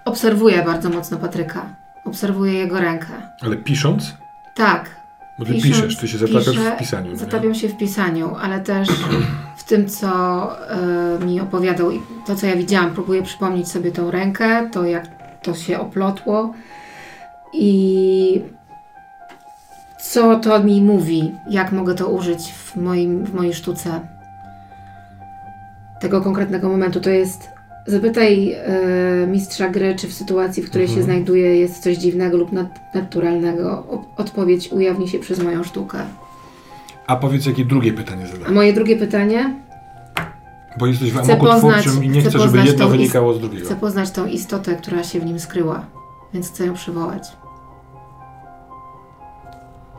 Obserwuję 0.05 0.63
bardzo 0.63 0.91
mocno 0.91 1.17
Patryka. 1.17 1.67
Obserwuję 2.05 2.53
jego 2.53 2.81
rękę. 2.81 3.07
Ale 3.41 3.57
pisząc? 3.57 4.17
Tak. 4.55 5.03
Bo 5.39 5.45
ty 5.45 5.53
Pisząc, 5.53 5.75
piszesz, 5.75 5.97
ty 5.97 6.09
się 6.09 6.19
zatapiasz 6.19 6.47
piszę, 6.47 6.77
w 6.77 6.79
pisaniu. 6.79 7.11
nie? 7.11 7.17
Zatapiam 7.17 7.55
się 7.55 7.69
w 7.69 7.77
pisaniu, 7.77 8.37
ale 8.41 8.61
też 8.61 8.89
w 9.57 9.65
tym, 9.65 9.89
co 9.89 10.11
e, 10.71 11.25
mi 11.25 11.41
opowiadał 11.41 11.91
i 11.91 12.01
to, 12.27 12.37
co 12.37 12.47
ja 12.47 12.57
widziałam. 12.57 12.91
Próbuję 12.91 13.23
przypomnieć 13.23 13.69
sobie 13.69 13.93
tą 13.93 14.11
rękę, 14.11 14.69
to 14.73 14.85
jak 14.85 15.05
to 15.43 15.55
się 15.55 15.79
oplotło 15.81 16.55
i 17.53 18.43
co 20.03 20.39
to 20.39 20.65
mi 20.65 20.83
mówi, 20.83 21.33
jak 21.51 21.73
mogę 21.73 21.95
to 21.95 22.09
użyć 22.09 22.53
w, 22.53 22.77
moim, 22.77 23.25
w 23.25 23.35
mojej 23.35 23.55
sztuce. 23.55 24.01
Tego 26.01 26.21
konkretnego 26.21 26.69
momentu 26.69 27.01
to 27.01 27.11
jest. 27.11 27.51
Zapytaj 27.87 28.53
e, 28.53 29.27
mistrza 29.27 29.69
gry, 29.69 29.95
czy 29.97 30.09
w 30.09 30.13
sytuacji, 30.13 30.63
w 30.63 30.69
której 30.71 30.87
się 30.87 30.93
Mhm. 31.01 31.05
znajduje, 31.07 31.57
jest 31.57 31.83
coś 31.83 31.97
dziwnego 31.97 32.37
lub 32.37 32.53
nadnaturalnego. 32.53 33.71
O- 33.71 34.05
Odpowiedź 34.17 34.69
ujawni 34.73 35.09
się 35.09 35.19
przez 35.19 35.43
moją 35.43 35.65
sztukę. 35.65 35.99
A 37.07 37.17
powiedz, 37.17 37.47
jakie 37.47 37.65
drugie 37.65 37.93
pytanie 37.93 38.25
A 38.25 38.37
zadam. 38.37 38.55
moje 38.55 38.73
drugie 38.73 38.97
pytanie? 38.97 39.55
Bo 40.79 40.87
jesteś 40.87 41.13
w 41.13 41.19
amoku 41.19 41.47
poznać- 41.47 41.87
i 42.03 42.09
nie 42.09 42.21
chcę 42.21 42.31
chcę, 42.31 42.39
żeby 42.39 42.59
jedno 42.59 42.89
wynikało 42.89 43.35
z 43.35 43.41
drugiego. 43.41 43.65
Chcę 43.67 43.77
poznać 43.77 44.11
tą 44.11 44.27
istotę, 44.27 44.75
która 44.75 45.05
się 45.05 45.21
w 45.21 45.25
nim 45.25 45.41
skryła, 45.41 45.85
więc 46.35 46.49
chcę 46.51 46.67
ją 46.67 46.75
przywołać. 46.75 47.33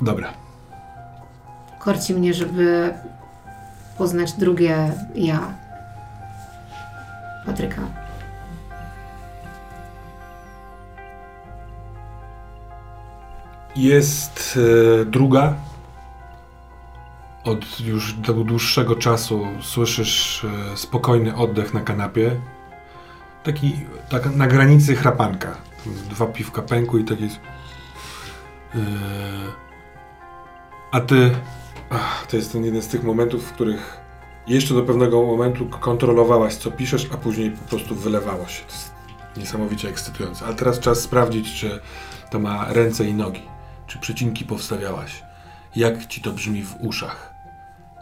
Dobra. 0.01 0.29
Korci 1.79 2.13
mnie, 2.13 2.33
żeby 2.33 2.93
poznać 3.97 4.33
drugie 4.33 4.91
ja. 5.15 5.62
Patryka. 7.45 7.81
Jest 13.75 14.59
e, 15.01 15.05
druga. 15.05 15.53
Od 17.43 17.79
już 17.79 18.13
dłuższego 18.13 18.95
czasu 18.95 19.47
słyszysz 19.61 20.45
e, 20.45 20.77
spokojny 20.77 21.35
oddech 21.35 21.73
na 21.73 21.81
kanapie. 21.81 22.41
Taki 23.43 23.85
tak 24.09 24.35
na 24.35 24.47
granicy 24.47 24.95
chrapanka. 24.95 25.57
Dwa 25.85 26.25
piwka 26.25 26.61
pęku 26.61 26.97
i 26.97 27.03
tak 27.03 27.21
jest. 27.21 27.39
E, 28.75 28.79
a 30.91 30.99
ty. 30.99 31.31
Ach, 31.89 32.27
to 32.27 32.37
jest 32.37 32.51
ten 32.51 32.65
jeden 32.65 32.81
z 32.81 32.87
tych 32.87 33.03
momentów, 33.03 33.43
w 33.43 33.53
których 33.53 34.02
jeszcze 34.47 34.73
do 34.73 34.83
pewnego 34.83 35.23
momentu 35.23 35.65
kontrolowałaś, 35.65 36.55
co 36.55 36.71
piszesz, 36.71 37.07
a 37.13 37.17
później 37.17 37.51
po 37.51 37.69
prostu 37.69 37.95
wylewało 37.95 38.47
się. 38.47 38.63
To 38.63 38.71
jest 38.71 38.93
niesamowicie 39.37 39.89
ekscytujące. 39.89 40.45
Ale 40.45 40.55
teraz 40.55 40.79
czas 40.79 41.01
sprawdzić, 41.01 41.53
czy 41.53 41.79
to 42.31 42.39
ma 42.39 42.73
ręce 42.73 43.05
i 43.05 43.13
nogi. 43.13 43.41
Czy 43.87 43.99
przecinki 43.99 44.45
powstawiałaś? 44.45 45.23
Jak 45.75 46.07
ci 46.07 46.21
to 46.21 46.31
brzmi 46.31 46.63
w 46.63 46.75
uszach? 46.79 47.33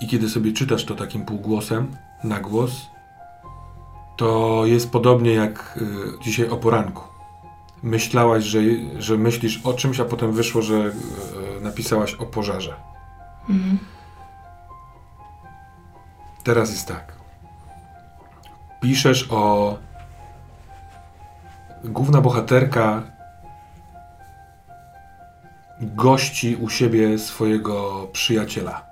I 0.02 0.08
kiedy 0.08 0.30
sobie 0.30 0.52
czytasz 0.52 0.86
to 0.86 0.96
takim 0.96 1.26
półgłosem, 1.26 1.96
na 2.24 2.40
głos, 2.40 2.72
to 4.18 4.62
jest 4.66 4.92
podobnie 4.92 5.34
jak 5.34 5.80
y, 5.82 6.24
dzisiaj 6.24 6.50
o 6.50 6.58
poranku. 6.58 7.04
Myślałaś, 7.84 8.44
że, 8.44 8.60
że 9.00 9.18
myślisz 9.18 9.62
o 9.64 9.74
czymś, 9.74 10.00
a 10.00 10.06
potem 10.06 10.32
wyszło, 10.32 10.62
że 10.62 10.76
y, 10.76 11.62
napisałaś 11.62 12.14
o 12.14 12.26
pożarze. 12.26 12.76
Mhm. 13.50 13.78
Teraz 16.44 16.72
jest 16.72 16.88
tak. 16.88 17.14
Piszesz 18.82 19.28
o. 19.32 19.78
Główna 21.84 22.22
bohaterka 22.22 23.04
gości 25.82 26.56
u 26.56 26.70
siebie 26.70 27.20
swojego 27.20 28.08
przyjaciela 28.14 28.86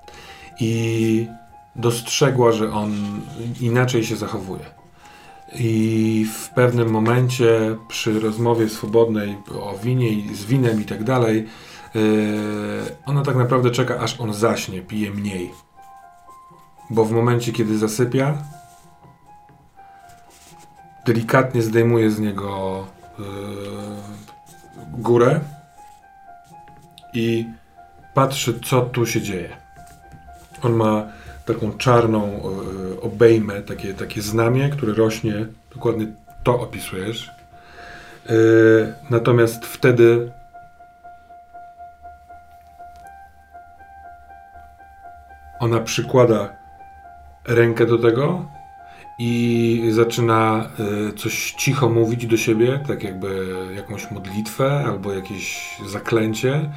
i 0.60 1.28
dostrzegła, 1.76 2.52
że 2.52 2.72
on 2.72 3.22
inaczej 3.62 4.04
się 4.04 4.16
zachowuje. 4.16 4.66
I 5.56 6.26
w 6.34 6.50
pewnym 6.50 6.90
momencie 6.90 7.78
przy 7.88 8.20
rozmowie 8.20 8.70
swobodnej 8.70 9.38
o 9.62 9.78
winie 9.78 10.36
z 10.36 10.46
winem 10.46 10.82
i 10.82 10.86
tak 10.86 11.04
dalej, 11.04 11.48
yy, 11.96 12.02
ona 13.06 13.22
tak 13.22 13.36
naprawdę 13.36 13.72
czeka, 13.72 14.00
aż 14.00 14.20
on 14.20 14.34
zaśnie, 14.34 14.82
pije 14.82 15.12
mniej. 15.12 15.52
Bo 16.90 17.06
w 17.06 17.12
momencie, 17.12 17.52
kiedy 17.52 17.78
zasypia, 17.78 18.38
delikatnie 21.06 21.62
zdejmuje 21.62 22.12
z 22.12 22.20
niego 22.20 22.86
yy, 23.20 23.26
górę 24.92 25.40
i 27.14 27.48
patrzy, 28.14 28.60
co 28.60 28.82
tu 28.82 29.06
się 29.06 29.22
dzieje. 29.22 29.58
On 30.64 30.74
ma 30.74 31.08
taką 31.46 31.72
czarną 31.72 32.42
yy, 32.90 33.02
obejmę, 33.02 33.62
takie, 33.62 33.94
takie 33.94 34.22
znamie, 34.22 34.70
które 34.70 34.94
rośnie, 34.94 35.46
dokładnie 35.74 36.08
to 36.44 36.60
opisujesz. 36.60 37.32
Yy, 38.30 38.94
natomiast 39.10 39.66
wtedy 39.66 40.32
ona 45.60 45.80
przykłada 45.80 46.59
rękę 47.50 47.86
do 47.86 47.98
tego 47.98 48.46
i 49.20 49.90
zaczyna 49.92 50.70
y, 51.10 51.14
coś 51.14 51.52
cicho 51.52 51.90
mówić 51.90 52.26
do 52.26 52.38
siebie, 52.38 52.80
tak 52.88 53.04
jakby 53.04 53.56
jakąś 53.76 54.12
modlitwę 54.12 54.84
albo 54.86 55.14
jakieś 55.14 55.78
zaklęcie 55.88 56.70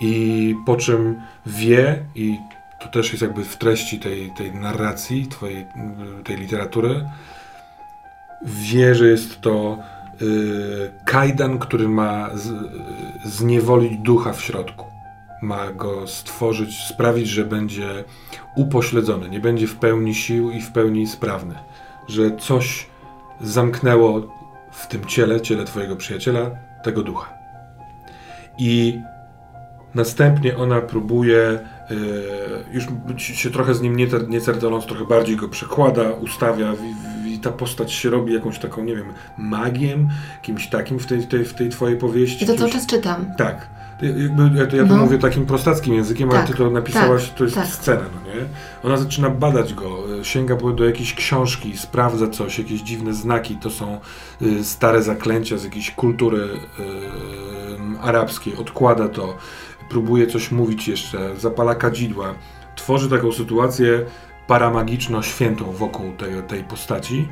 i 0.00 0.54
po 0.66 0.76
czym 0.76 1.20
wie 1.46 2.04
i 2.14 2.38
to 2.80 2.88
też 2.88 3.10
jest 3.10 3.22
jakby 3.22 3.44
w 3.44 3.56
treści 3.56 3.98
tej, 3.98 4.30
tej 4.30 4.54
narracji, 4.54 5.26
twojej, 5.26 5.66
tej 6.24 6.36
literatury, 6.36 7.08
wie, 8.42 8.94
że 8.94 9.06
jest 9.06 9.40
to 9.40 9.78
y, 10.22 10.92
kajdan, 11.04 11.58
który 11.58 11.88
ma 11.88 12.30
z, 12.34 12.52
zniewolić 13.24 13.98
ducha 13.98 14.32
w 14.32 14.42
środku. 14.42 14.93
Ma 15.44 15.72
go 15.72 16.06
stworzyć, 16.06 16.76
sprawić, 16.78 17.28
że 17.28 17.44
będzie 17.44 18.04
upośledzony, 18.56 19.28
nie 19.28 19.40
będzie 19.40 19.66
w 19.66 19.76
pełni 19.76 20.14
sił 20.14 20.50
i 20.50 20.60
w 20.60 20.72
pełni 20.72 21.06
sprawny. 21.06 21.54
Że 22.08 22.36
coś 22.36 22.86
zamknęło 23.40 24.20
w 24.72 24.86
tym 24.86 25.04
ciele, 25.04 25.40
ciele 25.40 25.64
Twojego 25.64 25.96
przyjaciela, 25.96 26.50
tego 26.82 27.02
ducha. 27.02 27.32
I 28.58 29.00
następnie 29.94 30.56
ona 30.56 30.80
próbuje, 30.80 31.58
yy, 31.90 31.98
już 32.72 32.86
się 33.18 33.50
trochę 33.50 33.74
z 33.74 33.80
nim 33.80 33.96
nie, 33.96 34.06
trochę 34.86 35.04
bardziej 35.08 35.36
go 35.36 35.48
przekłada, 35.48 36.10
ustawia 36.10 36.72
i 37.26 37.38
ta 37.38 37.52
postać 37.52 37.92
się 37.92 38.10
robi 38.10 38.34
jakąś 38.34 38.58
taką, 38.58 38.84
nie 38.84 38.96
wiem, 38.96 39.12
magiem, 39.38 40.08
kimś 40.42 40.68
takim 40.68 40.98
w 40.98 41.06
tej, 41.06 41.26
tej, 41.26 41.44
w 41.44 41.54
tej 41.54 41.68
Twojej 41.68 41.98
powieści. 41.98 42.44
I 42.44 42.46
to 42.46 42.56
cały 42.56 42.70
czas 42.70 42.86
czytam. 42.86 43.26
Tak. 43.38 43.68
Jakby, 44.02 44.58
ja, 44.58 44.66
to, 44.66 44.76
ja 44.76 44.86
to 44.86 44.94
No. 44.96 45.02
mówię 45.02 45.18
takim 45.18 45.46
prostackim 45.46 45.94
językiem, 45.94 46.28
Tak, 46.28 46.38
ale 46.38 46.48
ty 46.48 46.54
to 46.54 46.70
napisałaś, 46.70 47.28
tak, 47.28 47.38
to 47.38 47.44
jest 47.44 47.56
tak. 47.56 47.66
scena, 47.66 48.00
no 48.14 48.34
nie? 48.34 48.40
Ona 48.84 48.96
zaczyna 48.96 49.30
badać 49.30 49.74
go, 49.74 50.18
y, 50.20 50.24
sięga 50.24 50.56
do 50.56 50.84
jakiejś 50.84 51.14
książki, 51.14 51.76
sprawdza 51.78 52.28
coś, 52.28 52.58
jakieś 52.58 52.80
dziwne 52.80 53.14
znaki, 53.14 53.56
to 53.56 53.70
są 53.70 54.00
y, 54.42 54.64
stare 54.64 55.02
zaklęcia 55.02 55.58
z 55.58 55.64
jakiejś 55.64 55.90
kultury 55.90 56.38
y, 56.38 58.00
arabskiej, 58.02 58.56
odkłada 58.56 59.08
to, 59.08 59.36
próbuje 59.88 60.26
coś 60.26 60.50
mówić 60.50 60.88
jeszcze, 60.88 61.36
zapala 61.36 61.74
kadzidła, 61.74 62.34
tworzy 62.76 63.10
taką 63.10 63.32
sytuację 63.32 64.04
paramagiczno-świętą 64.46 65.72
wokół 65.72 66.12
tej, 66.12 66.42
tej 66.42 66.64
postaci 66.64 67.28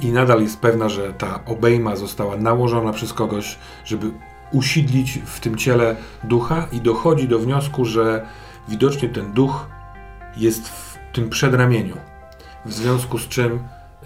i 0.00 0.06
nadal 0.12 0.40
jest 0.42 0.60
pewna, 0.60 0.88
że 0.88 1.12
ta 1.12 1.40
obejma 1.46 1.96
została 1.96 2.36
nałożona 2.36 2.92
przez 2.92 3.12
kogoś, 3.12 3.58
żeby 3.84 4.10
usidlić 4.52 5.18
w 5.24 5.40
tym 5.40 5.56
ciele 5.56 5.96
ducha 6.24 6.66
i 6.72 6.80
dochodzi 6.80 7.28
do 7.28 7.38
wniosku, 7.38 7.84
że 7.84 8.26
widocznie 8.68 9.08
ten 9.08 9.32
duch 9.32 9.68
jest 10.36 10.68
w 10.68 10.98
tym 11.12 11.30
przedramieniu. 11.30 11.96
W 12.64 12.72
związku 12.72 13.18
z 13.18 13.28
czym 13.28 13.58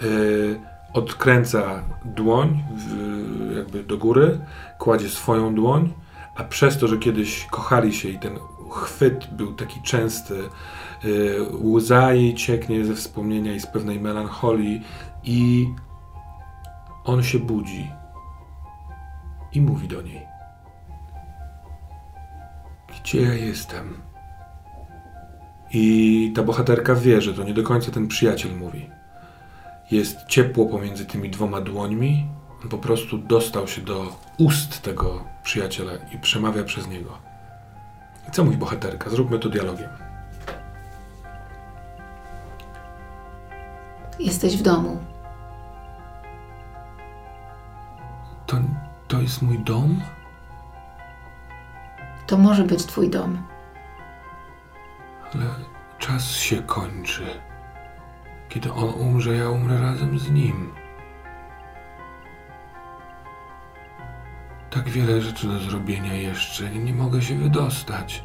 y, 0.02 0.60
odkręca 0.92 1.82
dłoń 2.04 2.64
w, 2.76 3.56
jakby 3.56 3.84
do 3.84 3.98
góry, 3.98 4.38
kładzie 4.78 5.08
swoją 5.08 5.54
dłoń, 5.54 5.92
a 6.36 6.44
przez 6.44 6.78
to, 6.78 6.88
że 6.88 6.98
kiedyś 6.98 7.46
kochali 7.50 7.94
się 7.94 8.08
i 8.08 8.18
ten 8.18 8.38
chwyt 8.70 9.26
był 9.32 9.54
taki 9.54 9.82
częsty, 9.82 10.34
y, 11.04 11.36
łza 11.62 12.12
jej 12.12 12.34
cieknie 12.34 12.84
ze 12.84 12.94
wspomnienia 12.94 13.54
i 13.54 13.60
z 13.60 13.66
pewnej 13.66 14.00
melancholii 14.00 14.82
i 15.24 15.68
on 17.04 17.22
się 17.22 17.38
budzi 17.38 17.99
i 19.52 19.60
mówi 19.60 19.88
do 19.88 20.02
niej: 20.02 20.26
Gdzie 22.88 23.22
ja 23.22 23.34
jestem? 23.34 24.02
I 25.72 26.32
ta 26.36 26.42
bohaterka 26.42 26.94
wie, 26.94 27.20
że 27.20 27.34
to 27.34 27.44
nie 27.44 27.54
do 27.54 27.62
końca 27.62 27.90
ten 27.90 28.08
przyjaciel 28.08 28.56
mówi. 28.56 28.90
Jest 29.90 30.26
ciepło 30.26 30.66
pomiędzy 30.66 31.06
tymi 31.06 31.30
dwoma 31.30 31.60
dłońmi. 31.60 32.26
On 32.62 32.68
po 32.68 32.78
prostu 32.78 33.18
dostał 33.18 33.68
się 33.68 33.80
do 33.82 34.16
ust 34.38 34.82
tego 34.82 35.24
przyjaciela 35.42 35.92
i 36.14 36.18
przemawia 36.18 36.64
przez 36.64 36.88
niego. 36.88 37.18
I 38.28 38.30
co 38.30 38.44
mówi 38.44 38.56
bohaterka? 38.56 39.10
Zróbmy 39.10 39.38
to 39.38 39.48
dialogiem. 39.48 39.88
Jesteś 44.20 44.56
w 44.56 44.62
domu. 44.62 44.98
To 49.20 49.24
jest 49.24 49.42
mój 49.42 49.58
dom? 49.58 50.00
To 52.26 52.38
może 52.38 52.64
być 52.64 52.86
twój 52.86 53.10
dom. 53.10 53.42
Ale 55.34 55.44
czas 55.98 56.30
się 56.30 56.62
kończy. 56.62 57.26
Kiedy 58.48 58.72
on 58.72 58.88
umrze, 58.88 59.36
ja 59.36 59.50
umrę 59.50 59.80
razem 59.80 60.18
z 60.18 60.30
nim. 60.30 60.72
Tak 64.70 64.88
wiele 64.88 65.20
rzeczy 65.20 65.46
do 65.46 65.58
zrobienia 65.58 66.14
jeszcze. 66.14 66.70
Nie 66.70 66.94
mogę 66.94 67.22
się 67.22 67.34
wydostać. 67.38 68.24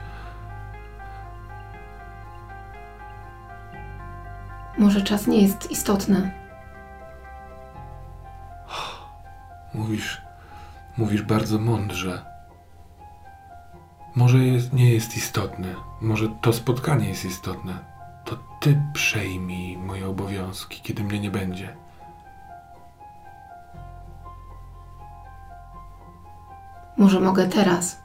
Może 4.78 5.02
czas 5.02 5.28
nie 5.28 5.42
jest 5.42 5.72
istotny. 5.72 6.32
Mówisz, 9.74 10.25
mówisz 10.98 11.22
bardzo 11.22 11.60
mądrze. 11.60 12.26
Może 14.16 14.38
jest, 14.38 14.74
nie 14.74 14.94
jest 14.94 15.18
istotne. 15.18 15.76
Może 16.02 16.30
to 16.42 16.54
spotkanie 16.54 17.10
jest 17.10 17.26
istotne. 17.26 17.74
To 18.26 18.38
ty 18.60 18.82
przejmij 18.94 19.78
moje 19.78 20.08
obowiązki, 20.08 20.82
kiedy 20.82 21.04
mnie 21.04 21.20
nie 21.20 21.32
będzie. 21.32 21.76
Może 26.98 27.20
mogę 27.20 27.48
teraz. 27.48 28.00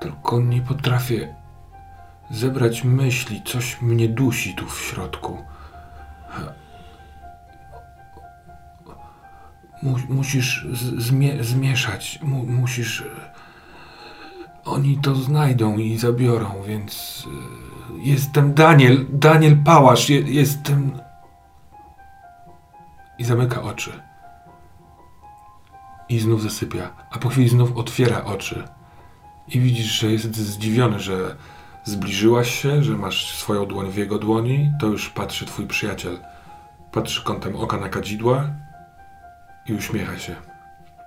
Tylko 0.00 0.40
nie 0.40 0.60
potrafię 0.60 1.34
zebrać 2.30 2.84
myśli, 2.84 3.42
coś 3.42 3.82
mnie 3.82 4.08
dusi 4.08 4.54
tu 4.54 4.66
w 4.66 4.80
środku. 4.80 5.44
Mu, 9.82 9.96
musisz 10.08 10.66
zmie, 10.98 11.44
zmieszać, 11.44 12.18
mu, 12.22 12.46
musisz. 12.46 13.04
Oni 14.64 14.98
to 14.98 15.14
znajdą 15.14 15.76
i 15.78 15.98
zabiorą, 15.98 16.62
więc. 16.66 17.24
y, 17.26 17.98
Jestem 18.02 18.54
Daniel, 18.54 19.06
Daniel 19.12 19.56
Pałasz, 19.64 20.10
je, 20.10 20.20
jestem. 20.20 20.92
I 23.18 23.24
zamyka 23.24 23.62
oczy. 23.62 23.92
I 26.08 26.18
znów 26.18 26.42
zasypia, 26.42 26.90
a 27.10 27.18
po 27.18 27.28
chwili 27.28 27.48
znów 27.48 27.76
otwiera 27.76 28.24
oczy. 28.24 28.68
I 29.48 29.60
widzisz, 29.60 30.00
że 30.00 30.12
jest 30.12 30.36
zdziwiony, 30.36 31.00
że 31.00 31.36
zbliżyłaś 31.84 32.62
się, 32.62 32.82
że 32.82 32.92
masz 32.96 33.34
swoją 33.36 33.66
dłoń 33.66 33.90
w 33.90 33.96
jego 33.96 34.18
dłoni. 34.18 34.70
To 34.80 34.86
już 34.86 35.10
patrzy 35.10 35.46
twój 35.46 35.66
przyjaciel. 35.66 36.18
Patrzy 36.92 37.24
kątem 37.24 37.56
oka 37.56 37.76
na 37.76 37.88
kadzidła 37.88 38.44
i 39.68 39.74
uśmiecha 39.74 40.18
się. 40.18 40.36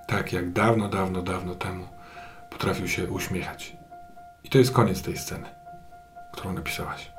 Tak 0.07 0.33
jak 0.33 0.51
dawno, 0.51 0.89
dawno, 0.89 1.21
dawno 1.21 1.55
temu 1.55 1.87
potrafił 2.49 2.87
się 2.87 3.11
uśmiechać. 3.11 3.75
I 4.43 4.49
to 4.49 4.57
jest 4.57 4.71
koniec 4.71 5.01
tej 5.01 5.17
sceny, 5.17 5.49
którą 6.33 6.53
napisałaś. 6.53 7.11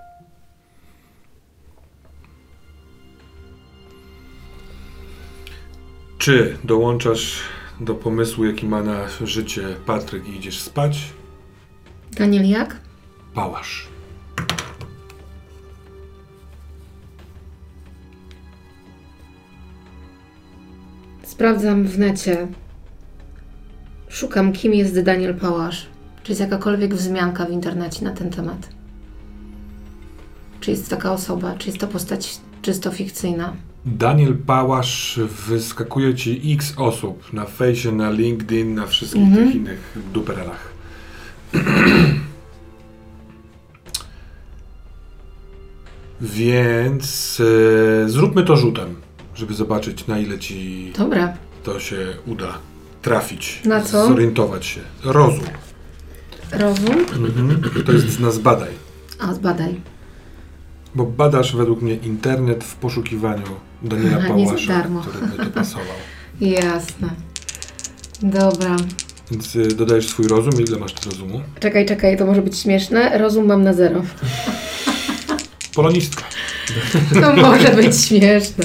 Czy 6.19 6.59
dołączasz 6.65 7.41
do 7.81 7.95
pomysłu, 7.95 8.45
jaki 8.45 8.67
ma 8.67 8.83
na 8.83 9.09
życie 9.09 9.63
Patryk 9.87 10.29
i 10.29 10.37
idziesz 10.37 10.61
spać? 10.61 11.13
Daniel, 12.13 12.49
jak? 12.49 12.81
Pałasz. 13.35 13.92
Sprawdzam 21.43 21.85
w 21.85 21.99
necie. 21.99 22.47
Szukam, 24.09 24.53
kim 24.53 24.75
jest 24.75 25.01
Daniel 25.01 25.35
Pałasz. 25.35 25.87
Czy 26.23 26.33
jest 26.33 26.41
jakakolwiek 26.41 26.95
wzmianka 26.95 27.45
w 27.47 27.51
internecie 27.51 28.05
na 28.05 28.11
ten 28.13 28.31
temat? 28.31 28.69
Czy 30.61 30.71
jest 30.71 30.91
taka 30.91 31.13
osoba? 31.13 31.55
Czy 31.59 31.69
jest 31.69 31.79
to 31.79 31.89
postać 31.89 32.39
czysto 32.63 32.91
fikcyjna? 32.91 33.53
Daniel 33.87 34.37
Pałasz 34.47 35.21
wyskakuje 35.49 36.15
ci 36.15 36.53
x 36.55 36.75
osób 36.77 37.33
na 37.33 37.45
fejsie, 37.45 37.93
na 37.93 38.11
LinkedIn, 38.11 38.75
na 38.75 38.87
wszystkich 38.87 39.23
Mhm. 39.23 39.47
tych 39.47 39.55
innych 39.57 39.99
duperelach. 40.13 40.73
Więc 46.21 47.39
e, 48.05 48.09
zróbmy 48.09 48.45
to 48.45 48.57
rzutem, 48.57 48.95
żeby 49.35 49.55
zobaczyć 49.55 50.07
na 50.07 50.19
ile 50.19 50.39
ci 50.39 50.93
Dobra. 50.99 51.37
to 51.65 51.81
się 51.81 51.97
uda 52.27 52.59
trafić. 53.03 53.61
Na 53.65 53.81
co? 53.81 54.07
Zorientować 54.09 54.67
się. 54.67 54.81
Rozum. 55.05 55.45
Rozum? 56.53 57.07
To 57.87 57.93
jest 57.93 58.21
na 58.21 58.31
zbadaj. 58.31 58.71
A, 59.19 59.35
zbadaj. 59.35 59.81
Bo 60.95 61.05
badasz 61.07 61.57
według 61.57 61.83
mnie 61.83 61.95
internet 61.95 62.65
w 62.65 62.75
poszukiwaniu 62.77 63.47
Daniela 63.83 64.17
Aha, 64.19 64.35
nie 64.35 64.45
za 64.47 64.53
Pałasza, 64.53 64.73
darmo. 64.73 65.01
który 65.01 65.27
by 65.27 65.45
to 65.45 65.51
pasował. 65.51 65.87
Jasne. 66.41 67.09
Dobra. 68.23 68.77
Więc 69.31 69.57
y, 69.57 69.67
dodajesz 69.69 70.09
swój 70.09 70.27
rozum. 70.29 70.53
Ile 70.69 70.79
masz 70.79 70.93
ty 70.93 71.11
rozumu? 71.11 71.41
Czekaj, 71.61 71.87
czekaj, 71.87 72.17
to 72.19 72.27
może 72.27 72.43
być 72.43 72.59
śmieszne. 72.59 73.19
Rozum 73.19 73.47
mam 73.47 73.63
na 73.65 73.73
zero. 73.73 74.03
Polonistka. 75.75 76.23
To 77.21 77.37
może 77.37 77.69
być 77.71 77.97
śmieszne. 78.05 78.65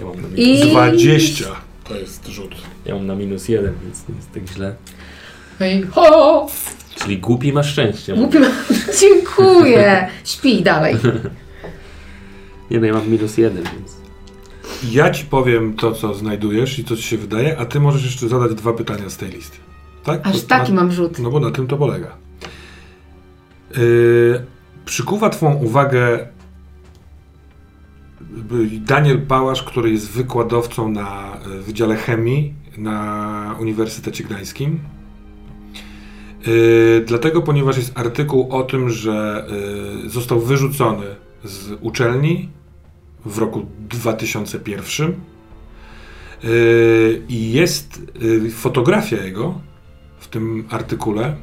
Ja 0.00 0.06
mam, 0.06 0.22
na 0.22 0.28
minus, 0.28 0.38
I... 0.38 0.70
20 0.70 1.44
to 1.84 1.96
jest 1.96 2.28
rzut. 2.28 2.54
ja 2.86 2.94
mam 2.94 3.06
na 3.06 3.14
minus 3.14 3.48
jeden, 3.48 3.74
więc 3.84 4.08
nie 4.08 4.14
jest 4.14 4.32
tak 4.32 4.48
źle. 4.48 4.74
Hej, 5.58 5.82
ho! 5.82 6.46
Czyli 6.96 7.18
głupi 7.18 7.52
ma 7.52 7.62
szczęście. 7.62 8.14
Głupi 8.14 8.38
mam- 8.38 8.52
Dziękuję. 9.00 10.08
Śpi 10.24 10.62
dalej. 10.62 10.96
Nie 12.70 12.80
no, 12.80 12.86
ja 12.86 12.92
mam 12.92 13.08
minus 13.08 13.38
jeden, 13.38 13.64
więc... 13.64 13.96
Ja 14.92 15.10
ci 15.10 15.24
powiem 15.24 15.74
to, 15.76 15.92
co 15.92 16.14
znajdujesz 16.14 16.78
i 16.78 16.84
co 16.84 16.96
ci 16.96 17.02
się 17.02 17.16
wydaje, 17.16 17.58
a 17.58 17.64
ty 17.64 17.80
możesz 17.80 18.04
jeszcze 18.04 18.28
zadać 18.28 18.54
dwa 18.54 18.72
pytania 18.72 19.10
z 19.10 19.16
tej 19.16 19.30
listy. 19.30 19.56
Tak? 20.04 20.26
Aż 20.26 20.42
Bo 20.42 20.48
taki 20.48 20.72
na, 20.72 20.82
mam 20.82 20.92
rzut. 20.92 21.18
No 21.18 21.30
bo 21.30 21.40
na 21.40 21.50
tym 21.50 21.66
to 21.66 21.76
polega. 21.76 22.16
Yy, 23.76 24.44
przykuwa 24.84 25.30
twą 25.30 25.54
uwagę 25.54 26.28
Daniel 28.80 29.22
Pałasz, 29.22 29.62
który 29.62 29.90
jest 29.90 30.10
wykładowcą 30.10 30.88
na 30.88 31.38
y, 31.46 31.60
Wydziale 31.62 31.96
Chemii 31.96 32.54
na 32.78 33.56
Uniwersytecie 33.60 34.24
Gdańskim. 34.24 34.80
Yy, 36.46 37.04
dlatego, 37.06 37.42
ponieważ 37.42 37.76
jest 37.76 37.98
artykuł 37.98 38.52
o 38.52 38.62
tym, 38.62 38.90
że 38.90 39.46
yy, 40.04 40.10
został 40.10 40.40
wyrzucony 40.40 41.06
z 41.44 41.78
uczelni 41.80 42.48
w 43.24 43.38
roku 43.38 43.66
2001 43.80 45.14
yy, 46.42 47.22
i 47.28 47.52
jest 47.52 48.02
fotografia 48.52 49.16
jego 49.16 49.60
w 50.18 50.28
tym 50.28 50.64
artykule. 50.70 51.36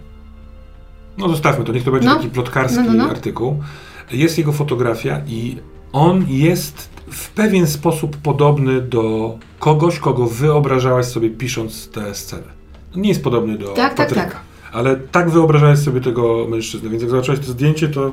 No 1.18 1.30
zostawmy 1.30 1.66
to, 1.66 1.74
niech 1.74 1.84
to 1.84 1.92
będzie 1.92 2.08
No. 2.08 2.16
taki 2.16 2.30
plotkarski 2.30 2.78
No, 2.78 2.84
no, 2.84 2.94
no. 2.94 3.10
artykuł. 3.10 3.64
Jest 4.12 4.38
jego 4.38 4.52
fotografia 4.52 5.22
i 5.28 5.58
on 5.94 6.26
jest 6.28 6.90
w 7.12 7.30
pewien 7.30 7.68
sposób 7.68 8.18
podobny 8.18 8.82
do 8.82 9.38
kogoś, 9.60 10.00
kogo 10.00 10.28
wyobrażałaś 10.28 11.06
sobie 11.06 11.30
pisząc 11.30 11.88
tę 11.90 12.16
scenę. 12.16 12.58
Nie 12.96 13.10
jest 13.10 13.24
podobny 13.24 13.58
do 13.58 13.68
Tak, 13.68 13.76
tak, 13.76 13.98
Patryka, 13.98 14.22
tak. 14.22 14.42
ale 14.72 14.96
tak 14.96 15.30
wyobrażałeś 15.30 15.80
sobie 15.80 16.02
tego 16.02 16.48
mężczyznę, 16.50 16.90
więc 16.90 17.02
jak 17.02 17.12
zobaczyłeś 17.12 17.40
to 17.40 17.46
zdjęcie, 17.46 17.88
to 17.88 18.12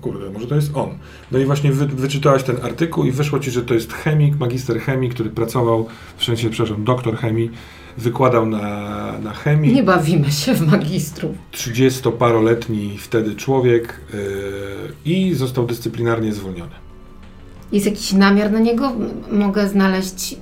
kurde, 0.00 0.30
może 0.30 0.46
to 0.46 0.54
jest 0.54 0.76
on. 0.76 0.90
No 1.32 1.38
i 1.38 1.44
właśnie 1.44 1.72
wy, 1.72 1.86
wyczytałaś 1.86 2.42
ten 2.42 2.56
artykuł 2.62 3.04
i 3.04 3.12
wyszło 3.12 3.38
ci, 3.38 3.50
że 3.50 3.62
to 3.62 3.74
jest 3.74 3.92
chemik, 3.92 4.38
magister 4.38 4.80
chemii, 4.80 5.10
który 5.10 5.30
pracował, 5.30 5.86
w 6.16 6.24
sensie, 6.24 6.50
przepraszam, 6.50 6.84
doktor 6.84 7.16
chemii, 7.16 7.50
wykładał 7.98 8.46
na, 8.46 9.18
na 9.18 9.32
chemii. 9.32 9.74
Nie 9.74 9.82
bawimy 9.82 10.30
się 10.30 10.54
w 10.54 10.66
magistrów. 10.66 11.36
30-paroletni 11.52 12.98
wtedy 12.98 13.34
człowiek 13.34 14.00
yy, 14.12 14.20
i 15.04 15.34
został 15.34 15.66
dyscyplinarnie 15.66 16.32
zwolniony. 16.32 16.81
Jest 17.72 17.86
jakiś 17.86 18.12
namiar 18.12 18.52
na 18.52 18.58
niego? 18.58 18.92
Mogę 19.32 19.68
znaleźć 19.68 20.32
yy, 20.32 20.38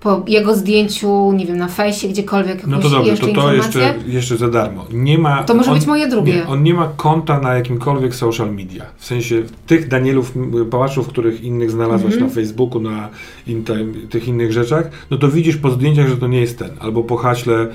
po 0.00 0.24
jego 0.26 0.54
zdjęciu, 0.56 1.32
nie 1.32 1.46
wiem, 1.46 1.56
na 1.56 1.68
fejsie, 1.68 2.08
gdziekolwiek 2.08 2.56
jakąś 2.56 2.70
No 2.70 2.78
to 2.78 2.90
dobrze, 2.90 3.10
jeszcze 3.10 3.26
to 3.26 3.42
to 3.42 3.52
jeszcze, 3.52 3.94
jeszcze 4.06 4.36
za 4.36 4.48
darmo. 4.48 4.86
Nie 4.92 5.18
ma, 5.18 5.44
To 5.44 5.54
może 5.54 5.70
on, 5.70 5.78
być 5.78 5.86
moje 5.86 6.08
drugie. 6.08 6.34
Nie, 6.34 6.46
on 6.46 6.62
nie 6.62 6.74
ma 6.74 6.92
konta 6.96 7.40
na 7.40 7.54
jakimkolwiek 7.54 8.14
social 8.14 8.54
media. 8.54 8.84
W 8.96 9.04
sensie 9.04 9.42
tych 9.66 9.88
Danielów 9.88 10.34
Pałaszów, 10.70 11.08
których 11.08 11.40
innych 11.44 11.70
znalazłaś 11.70 12.12
Mhm. 12.12 12.30
na 12.30 12.34
Facebooku, 12.34 12.80
na 12.80 13.08
in, 13.46 13.64
tych 14.10 14.28
innych 14.28 14.52
rzeczach, 14.52 14.90
no 15.10 15.18
to 15.18 15.28
widzisz 15.28 15.56
po 15.56 15.70
zdjęciach, 15.70 16.08
że 16.08 16.16
to 16.16 16.26
nie 16.26 16.40
jest 16.40 16.58
ten. 16.58 16.70
Albo 16.80 17.02
po 17.02 17.16
haśle 17.16 17.66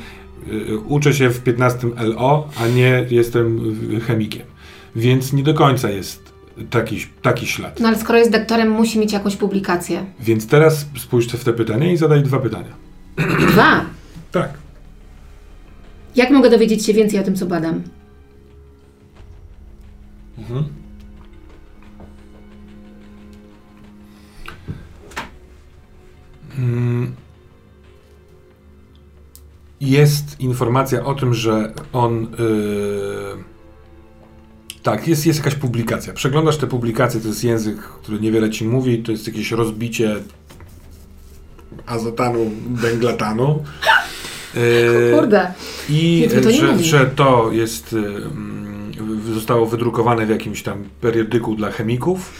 y, 0.48 0.78
uczę 0.88 1.14
się 1.14 1.30
w 1.30 1.44
15 1.44 1.88
LO, 1.98 2.48
a 2.64 2.68
nie 2.68 3.06
jestem 3.10 3.76
y, 3.98 4.00
chemikiem. 4.00 4.42
Więc 4.96 5.34
nie 5.34 5.44
do 5.44 5.54
końca 5.54 5.90
jest 5.90 6.33
taki, 6.70 7.06
taki 7.22 7.48
ślad. 7.48 7.80
No 7.80 7.88
ale 7.88 7.98
skoro 7.98 8.20
jest 8.20 8.32
doktorem, 8.32 8.72
musi 8.72 9.00
mieć 9.00 9.14
jakąś 9.14 9.36
publikację. 9.36 10.06
Więc 10.20 10.48
teraz 10.48 10.86
spójrz 10.98 11.28
w 11.28 11.44
te 11.44 11.54
pytania 11.54 11.92
i 11.92 11.98
zadaj 11.98 12.24
dwa 12.24 12.40
pytania. 12.40 12.74
Dwa. 13.52 13.86
Tak. 14.32 14.50
Jak 16.16 16.30
mogę 16.30 16.50
dowiedzieć 16.50 16.86
się 16.86 16.94
więcej 16.94 17.20
o 17.20 17.24
tym, 17.24 17.36
co 17.36 17.46
badam? 17.46 17.82
Mhm. 20.38 20.64
Mm. 26.58 27.16
Jest 29.82 30.40
informacja 30.40 31.06
o 31.06 31.14
tym, 31.16 31.34
że 31.34 31.74
on. 31.94 32.28
Yy... 32.40 33.53
Tak, 34.84 35.08
jest, 35.08 35.26
jest 35.26 35.40
jakaś 35.40 35.56
publikacja. 35.56 36.14
Przeglądasz 36.14 36.58
te 36.58 36.68
publikacje, 36.68 37.22
to 37.22 37.28
jest 37.28 37.44
język, 37.44 37.78
który 37.78 38.20
niewiele 38.20 38.50
ci 38.50 38.66
mówi, 38.66 39.04
to 39.04 39.12
jest 39.12 39.28
jakieś 39.28 39.52
rozbicie 39.52 40.16
azotanu, 41.86 42.52
węglatanu. 42.70 43.64
Yy, 44.56 45.18
Kurde. 45.20 45.54
i 45.90 46.28
to 46.44 46.52
że, 46.52 46.84
że 46.84 47.06
to 47.06 47.52
jest, 47.52 47.96
zostało 49.34 49.66
wydrukowane 49.66 50.26
w 50.26 50.30
jakimś 50.30 50.64
tam 50.64 50.84
periodyku 51.02 51.56
dla 51.56 51.72
chemików. 51.72 52.32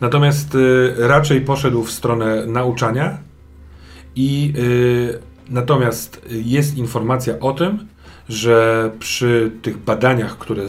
Natomiast 0.00 0.54
y, 0.54 0.94
raczej 0.98 1.40
poszedł 1.40 1.82
w 1.82 1.90
stronę 1.90 2.46
nauczania 2.46 3.18
i 4.16 4.52
y, 4.58 5.18
natomiast 5.50 6.20
jest 6.30 6.76
informacja 6.76 7.38
o 7.40 7.52
tym, 7.52 7.86
że 8.28 8.90
przy 8.98 9.52
tych 9.62 9.78
badaniach, 9.78 10.38
które, 10.38 10.62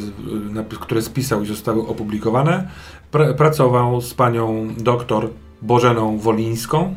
które 0.79 1.01
spisał 1.01 1.43
i 1.43 1.45
zostały 1.45 1.87
opublikowane, 1.87 2.69
pra, 3.11 3.33
pracował 3.33 4.01
z 4.01 4.13
panią 4.13 4.67
doktor 4.77 5.29
Bożeną 5.61 6.17
Wolińską, 6.17 6.95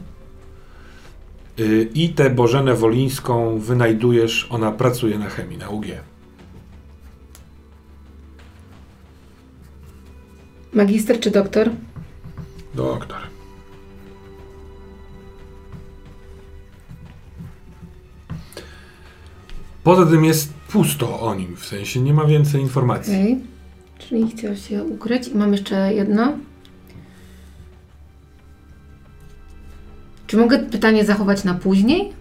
Y, 1.60 1.90
I 1.94 2.08
tę 2.08 2.30
Bożenę 2.30 2.74
Wolińską 2.74 3.58
wynajdujesz, 3.58 4.46
ona 4.50 4.72
pracuje 4.72 5.18
na 5.18 5.28
chemii, 5.28 5.58
na 5.58 5.68
UG. 5.68 5.86
Magister 10.72 11.20
czy 11.20 11.30
doktor? 11.30 11.70
Doktor. 12.74 13.18
Poza 19.88 20.06
tym 20.06 20.24
jest 20.24 20.54
pusto 20.54 21.20
o 21.20 21.34
nim, 21.34 21.56
w 21.56 21.66
sensie 21.66 22.00
nie 22.00 22.14
ma 22.14 22.24
więcej 22.24 22.60
informacji. 22.60 23.14
Okej. 23.14 23.40
Czyli 23.98 24.30
chciał 24.30 24.56
się 24.56 24.84
ukryć. 24.84 25.28
I 25.28 25.36
mam 25.36 25.52
jeszcze 25.52 25.94
jedno. 25.94 26.38
Czy 30.26 30.36
mogę 30.36 30.58
pytanie 30.58 31.04
zachować 31.04 31.44
na 31.44 31.54
później? 31.54 32.12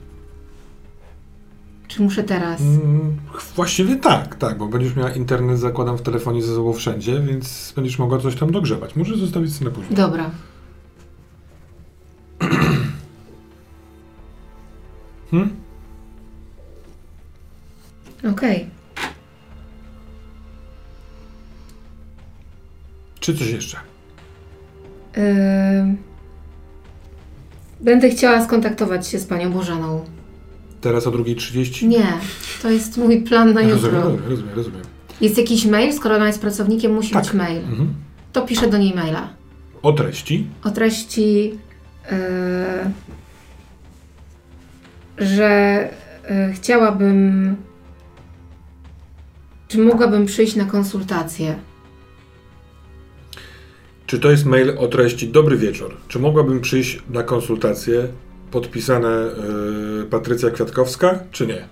Czy 1.88 2.02
muszę 2.02 2.24
teraz? 2.24 2.62
Mm, 2.62 3.18
właściwie 3.56 3.96
tak, 3.96 4.36
tak, 4.36 4.58
bo 4.58 4.68
będziesz 4.68 4.96
miała 4.96 5.12
internet, 5.12 5.60
zakładam 5.60 5.98
w 5.98 6.02
telefonie 6.02 6.44
ze 6.44 6.56
sobą 6.56 6.74
wszędzie, 6.74 7.20
więc 7.20 7.74
będziesz 7.76 8.00
mogła 8.00 8.20
coś 8.20 8.36
tam 8.36 8.52
dogrzebać. 8.52 8.96
Możesz 8.96 9.18
zostawić 9.18 9.56
sobie 9.56 9.70
na 9.70 9.76
później. 9.76 9.96
Dobra. 9.96 10.32
Hmm? 15.32 15.67
Okej. 18.32 18.70
Czy 23.20 23.38
coś 23.38 23.50
jeszcze? 23.52 23.78
Ym, 25.18 25.98
Będę 27.82 28.10
chciała 28.10 28.46
skontaktować 28.46 29.08
się 29.08 29.20
z 29.20 29.26
panią 29.26 29.52
Bożaną. 29.52 30.06
Teraz 30.82 31.08
o 31.08 31.12
2.30? 31.12 31.88
Nie, 31.88 32.06
to 32.62 32.70
jest 32.70 32.98
mój 32.98 33.22
plan 33.22 33.54
na 33.54 33.62
jutro. 33.62 33.92
rozumiem, 33.92 34.22
rozumiem, 34.30 34.56
rozumiem. 34.56 34.82
Jest 35.22 35.38
jakiś 35.38 35.66
mail, 35.66 35.94
skoro 35.94 36.16
ona 36.16 36.28
jest 36.28 36.42
pracownikiem, 36.42 36.94
musi 36.94 37.14
Tak. 37.14 37.24
być 37.24 37.34
mail. 37.34 37.58
Mhm. 37.58 37.94
To 38.34 38.42
piszę 38.42 38.68
do 38.70 38.78
niej 38.78 38.96
maila. 38.96 39.30
O 39.82 39.94
treści. 39.94 40.48
o 40.64 40.70
treści, 40.72 41.54
e, 42.12 42.92
że 45.18 45.50
e, 46.26 46.54
chciałabym, 46.54 47.56
czy 49.68 49.78
mogłabym 49.78 50.26
przyjść 50.26 50.56
na 50.56 50.66
konsultację. 50.66 51.56
Czy 54.06 54.20
to 54.20 54.32
jest 54.32 54.46
mail 54.46 54.74
o 54.78 54.88
treści 54.88 55.28
Dobry 55.28 55.58
wieczór? 55.58 55.98
Czy 56.08 56.20
mogłabym 56.20 56.62
przyjść 56.62 57.02
na 57.10 57.24
konsultację 57.24 58.08
podpisane 58.52 59.26
yy, 60.00 60.06
Patrycja 60.06 60.50
Kwiatkowska, 60.50 61.20
czy 61.32 61.48
nie? 61.48 61.66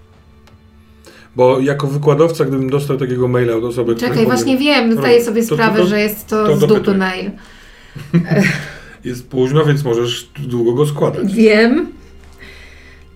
Bo 1.36 1.60
jako 1.60 1.88
wykładowca, 1.88 2.46
gdybym 2.46 2.70
dostał 2.70 2.98
takiego 2.98 3.28
maila 3.28 3.56
od 3.56 3.64
osoby... 3.64 3.96
Czekaj, 3.96 4.26
właśnie 4.26 4.58
powiem, 4.58 4.60
wiem, 4.60 4.90
Dobra, 4.90 5.04
zdaję 5.04 5.24
sobie 5.24 5.42
to- 5.44 5.50
to- 5.50 5.56
sprawę, 5.56 5.80
to- 5.80 5.88
że 5.88 6.00
jest 6.00 6.28
to, 6.28 6.48
to 6.48 6.58
z 6.58 6.60
dupy 6.68 6.94
mail. 6.98 7.32
Jest 9.06 9.28
późno, 9.30 9.66
więc 9.66 9.84
możesz 9.84 10.30
długo 10.40 10.74
go 10.74 10.86
składać. 10.86 11.34
Wiem. 11.34 11.88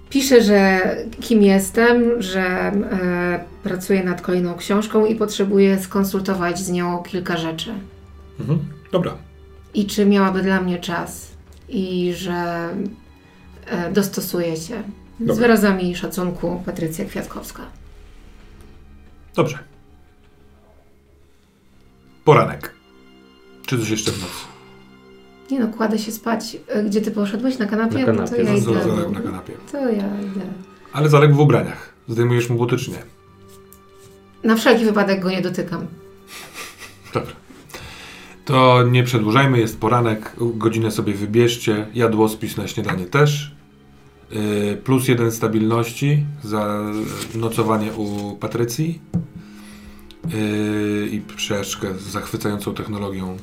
Piszę, 0.10 0.44
że 0.44 0.80
kim 1.22 1.44
jestem, 1.44 2.22
że 2.22 2.42
e, 2.42 3.46
pracuję 3.64 4.04
nad 4.04 4.22
kolejną 4.22 4.56
książką 4.56 5.06
i 5.06 5.16
potrzebuję 5.16 5.80
skonsultować 5.80 6.60
z 6.60 6.70
nią 6.70 7.04
kilka 7.04 7.38
rzeczy. 7.38 7.74
Mhm. 8.40 8.60
Dobra. 8.92 9.18
I 9.74 9.86
czy 9.86 10.06
miałaby 10.06 10.42
dla 10.42 10.62
mnie 10.62 10.80
czas. 10.80 11.32
I 11.70 12.14
że 12.16 12.70
e, 13.66 13.92
dostosuję 13.92 14.58
się. 14.58 14.84
Z 15.20 15.20
Dobra. 15.20 15.36
wyrazami 15.36 15.96
szacunku 15.96 16.64
Patrycja 16.66 17.06
Kwiatkowska. 17.06 17.62
Dobrze. 19.36 19.58
Poranek. 22.26 22.74
Czy 23.66 23.80
coś 23.80 23.90
jeszcze 23.90 24.12
w 24.12 24.22
nocy? 24.22 24.59
Nie 25.52 25.60
no, 25.60 25.68
kładę 25.68 26.00
się 26.00 26.12
spać. 26.12 26.58
E, 26.68 26.84
Gdzie 26.84 27.02
ty 27.02 27.12
poszedłeś? 27.12 27.58
Na 27.58 27.66
kanapie? 27.66 27.98
Na 28.00 28.06
kanapie, 28.06 28.30
to 28.36 28.42
ja 28.42 28.58
za- 28.60 28.72
idę. 28.72 29.10
Na 29.12 29.20
kanapie. 29.22 29.54
To 29.72 29.78
ja 29.78 29.96
idę. 30.22 30.42
Ale 30.94 31.10
zaleg 31.10 31.34
w 31.34 31.40
ubraniach. 31.40 31.94
Zdejmujesz 32.08 32.50
mu 32.50 32.58
buty, 32.58 32.78
czy 32.78 32.92
nie? 32.92 33.04
Na 34.44 34.56
wszelki 34.56 34.86
wypadek 34.86 35.20
go 35.24 35.30
nie 35.30 35.42
dotykam. 35.42 35.86
Dobra. 37.14 37.32
To 38.46 38.84
nie 38.84 39.04
przedłużajmy, 39.04 39.60
jest 39.60 39.80
poranek, 39.80 40.32
godzinę 40.40 40.92
sobie 40.92 41.14
wybierzcie, 41.14 41.88
jadłospis 41.94 42.58
na 42.58 42.68
śniadanie 42.68 43.06
też. 43.06 43.56
Yy, 44.32 44.78
plus 44.84 45.08
jeden 45.08 45.32
stabilności 45.32 46.26
za 46.44 46.80
nocowanie 47.36 47.94
u 47.94 48.36
Patrycji. 48.36 49.02
Yy, 50.34 51.08
I 51.12 51.22
przejażdżkę 51.22 51.94
z 51.94 52.02
zachwycającą 52.02 52.74
technologią. 52.74 53.38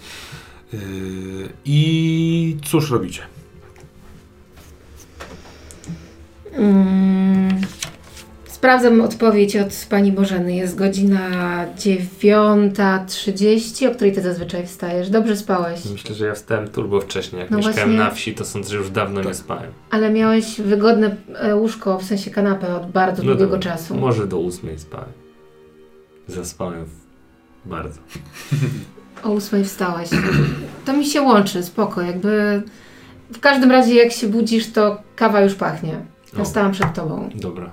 Yy, 0.73 0.81
I 1.65 2.57
cóż 2.65 2.91
robicie? 2.91 3.23
Mm, 6.53 7.61
Sprawdzam 8.47 9.01
odpowiedź 9.01 9.57
od 9.57 9.87
pani 9.91 10.13
Bożeny. 10.13 10.57
Jest 10.57 10.77
godzina 10.77 11.31
9.30, 11.77 13.91
o 13.91 13.95
której 13.95 14.13
ty 14.13 14.23
zazwyczaj 14.23 14.67
wstajesz. 14.67 15.11
Dobrze 15.11 15.37
spałeś, 15.37 15.85
Myślę, 15.85 16.15
że 16.15 16.27
ja 16.27 16.35
wstałem 16.35 16.69
turbo 16.69 17.01
wcześniej. 17.01 17.41
Jak 17.41 17.51
No 17.51 17.57
mieszkałem 17.57 17.79
właśnie- 17.81 17.99
na 17.99 18.11
wsi, 18.11 18.35
to 18.35 18.45
sądzę, 18.45 18.71
że 18.71 18.77
już 18.77 18.91
dawno 18.91 19.21
Tak. 19.21 19.29
nie 19.29 19.35
spałem. 19.35 19.73
ale 19.91 20.11
miałeś 20.13 20.61
wygodne 20.61 21.17
e, 21.39 21.57
łóżko, 21.57 21.99
w 21.99 22.05
sensie 22.05 22.31
kanapę 22.31 22.77
od 22.77 22.91
bardzo 22.91 23.23
No 23.23 23.27
długiego 23.29 23.51
dobra, 23.57 23.73
czasu. 23.73 23.97
Może 23.97 24.27
do 24.27 24.39
ósmej 24.39 24.79
spałem. 24.79 25.09
Zaspałem 26.29 26.85
w... 26.85 26.91
bardzo. 27.69 28.01
O 29.23 29.33
8 29.33 29.65
wstałeś. 29.65 30.11
To 30.85 30.93
mi 30.93 31.07
się 31.07 31.23
łączy, 31.23 31.63
spoko. 31.63 32.03
Jakby 32.03 32.63
w 33.33 33.41
każdym 33.41 33.71
razie 33.71 33.95
jak 33.95 34.13
się 34.13 34.29
budzisz, 34.29 34.73
to 34.73 35.03
kawa 35.17 35.41
już 35.41 35.55
pachnie. 35.55 35.97
Ja 36.37 36.43
O. 36.43 36.45
stałam 36.45 36.73
przed 36.73 36.95
tobą. 36.95 37.31
Dobra. 37.35 37.73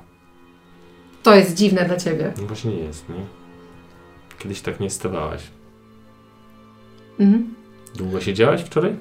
To 1.24 1.36
jest 1.36 1.54
dziwne 1.54 1.86
dla 1.86 1.98
ciebie. 1.98 2.34
No 2.41 2.48
właśnie 2.48 2.72
jest, 2.76 3.10
nie? 3.10 3.16
Kiedyś 4.39 4.62
tak 4.62 4.80
nie 4.80 4.89
stawałaś. 4.89 5.44
Mhm. 7.20 7.54
Długo 7.96 8.22
siedziałaś 8.22 8.62
wczoraj? 8.64 8.96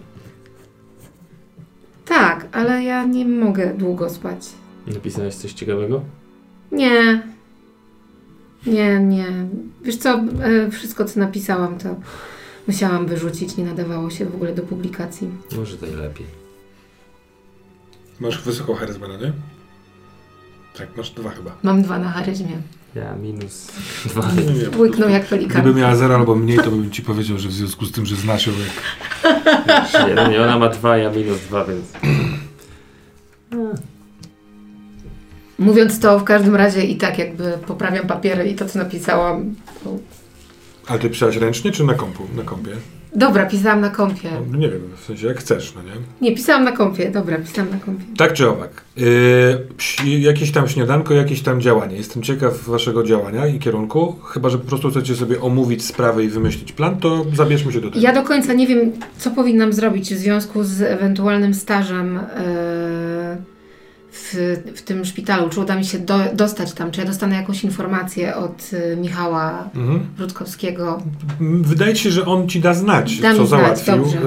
Tak, 2.05 2.47
ale 2.53 2.83
ja 2.85 3.05
nie 3.05 3.25
mogę 3.27 3.75
długo 3.75 4.11
spać. 4.11 4.39
Napisałeś 4.87 5.35
coś 5.35 5.53
ciekawego? 5.53 6.03
Nie. 6.73 7.23
Nie, 8.67 8.99
nie. 9.01 9.27
Wiesz 9.85 9.97
co, 9.97 10.11
e, 10.11 10.71
wszystko 10.71 11.05
co 11.05 11.21
napisałam 11.21 11.79
to 11.79 11.89
musiałam 12.69 13.07
wyrzucić, 13.07 13.57
nie 13.57 13.65
nadawało 13.65 14.11
się 14.11 14.27
w 14.27 14.35
ogóle 14.35 14.55
do 14.55 14.63
publikacji. 14.63 15.29
Może 15.57 15.77
to 15.77 15.87
i 15.87 15.95
lepiej. 15.95 16.27
Masz 18.21 18.43
wysoką 18.43 18.75
charyzmę, 18.75 19.09
no 19.09 19.17
nie? 19.17 19.33
Tak, 20.79 20.97
masz 20.97 21.11
dwa 21.11 21.31
chyba. 21.31 21.57
Mam 21.63 21.83
dwa 21.83 21.99
na 21.99 22.11
charyzmie. 22.11 22.63
Ja 22.95 23.15
minus 23.17 23.73
dwa. 24.11 24.23
Nie, 24.33 24.43
nie, 24.55 24.65
po 24.65 24.79
Łyknął 24.79 24.91
prostu. 24.91 25.09
jak 25.11 25.27
pelikan. 25.27 25.63
Gdyby 25.63 25.81
miała 25.81 25.97
zero 25.97 26.15
albo 26.15 26.35
mniej, 26.35 26.59
to 26.59 26.71
bym 26.71 26.91
ci 26.91 27.03
powiedział, 27.03 27.39
że 27.39 27.49
w 27.49 27.53
związku 27.53 27.87
z 27.87 27.93
tym, 27.93 28.07
że 28.07 28.17
znasz 28.17 28.47
ją 28.47 28.53
jak 28.53 30.31
nie, 30.31 30.43
ona 30.43 30.59
ma 30.59 30.69
dwa, 30.69 30.97
ja 30.97 31.11
minus 31.11 31.41
dwa, 31.41 31.65
więc... 31.65 31.93
Mówiąc 35.63 36.01
to, 36.01 36.19
w 36.19 36.25
każdym 36.25 36.57
razie 36.57 36.83
i 36.85 36.97
tak 36.97 37.19
jakby 37.19 37.53
poprawiam 37.67 38.07
papiery 38.07 38.49
i 38.49 38.55
to, 38.55 38.67
co 38.67 38.79
napisałam. 38.79 39.55
to- 39.85 39.99
Ale 40.87 40.99
ty 40.99 41.11
pisałaś 41.11 41.37
ręcznie 41.37 41.73
czy 41.73 41.85
na 41.85 41.95
kompu? 41.95 42.23
Na 42.37 42.43
kompie? 42.43 42.71
Dobra, 43.17 43.47
pisałam 43.47 43.81
na 43.81 43.91
kompie. 43.91 44.29
No, 44.51 44.59
nie 44.59 44.69
wiem, 44.69 44.81
w 44.97 45.05
sensie 45.05 45.27
jak 45.27 45.39
chcesz, 45.39 45.75
no 45.75 45.83
nie? 45.83 45.91
Nie, 46.21 46.37
pisałam 46.37 46.65
na 46.65 46.73
kompie. 46.73 47.11
Dobra, 47.11 47.39
pisałam 47.39 47.71
na 47.71 47.79
kompie. 47.79 48.05
Tak 48.17 48.33
czy 48.33 48.49
owak. 48.49 48.85
Yy, 48.97 50.19
jakieś 50.21 50.53
tam 50.53 50.69
śniadanko, 50.69 51.15
jakieś 51.15 51.43
tam 51.43 51.61
działanie. 51.61 51.97
Jestem 51.97 52.23
ciekaw 52.23 52.63
waszego 52.65 53.05
działania 53.05 53.47
i 53.47 53.59
kierunku. 53.59 54.17
Chyba, 54.25 54.49
że 54.49 54.59
po 54.59 54.65
prostu 54.69 54.91
chcecie 54.91 55.15
sobie 55.17 55.41
omówić 55.41 55.85
sprawę 55.85 56.25
i 56.25 56.29
wymyślić 56.29 56.73
plan, 56.73 57.01
to 57.01 57.25
zabierzmy 57.35 57.73
się 57.73 57.81
do 57.81 57.89
tego. 57.91 58.01
Ja 58.01 58.13
do 58.15 58.23
końca 58.23 58.53
nie 58.53 58.67
wiem, 58.67 58.93
co 59.19 59.31
powinnam 59.31 59.73
zrobić 59.73 60.15
w 60.15 60.19
związku 60.19 60.65
z 60.65 60.83
ewentualnym 60.83 61.55
stażem 61.55 62.19
e, 62.19 63.37
w, 64.15 64.35
w 64.77 64.83
tym 64.83 65.05
szpitalu. 65.05 65.49
Czy 65.49 65.61
uda 65.61 65.77
mi 65.77 65.85
się 65.85 65.99
do, 65.99 66.19
dostać 66.35 66.73
tam, 66.73 66.91
czy 66.91 67.01
ja 67.01 67.07
dostanę 67.07 67.37
jakąś 67.37 67.65
informację 67.65 68.37
od 68.37 68.71
e, 68.93 68.97
Michała 68.97 69.69
Mhm. 69.75 70.07
Rutkowskiego. 70.19 71.03
Wydaje 71.41 71.97
się, 71.97 72.11
że 72.11 72.27
on 72.27 72.49
ci 72.49 72.61
da 72.61 72.75
znać, 72.75 73.21
Da 73.21 73.35
co 73.37 73.47
znać, 73.47 73.61
załatwił. 73.61 73.97
dobrze. 73.97 74.19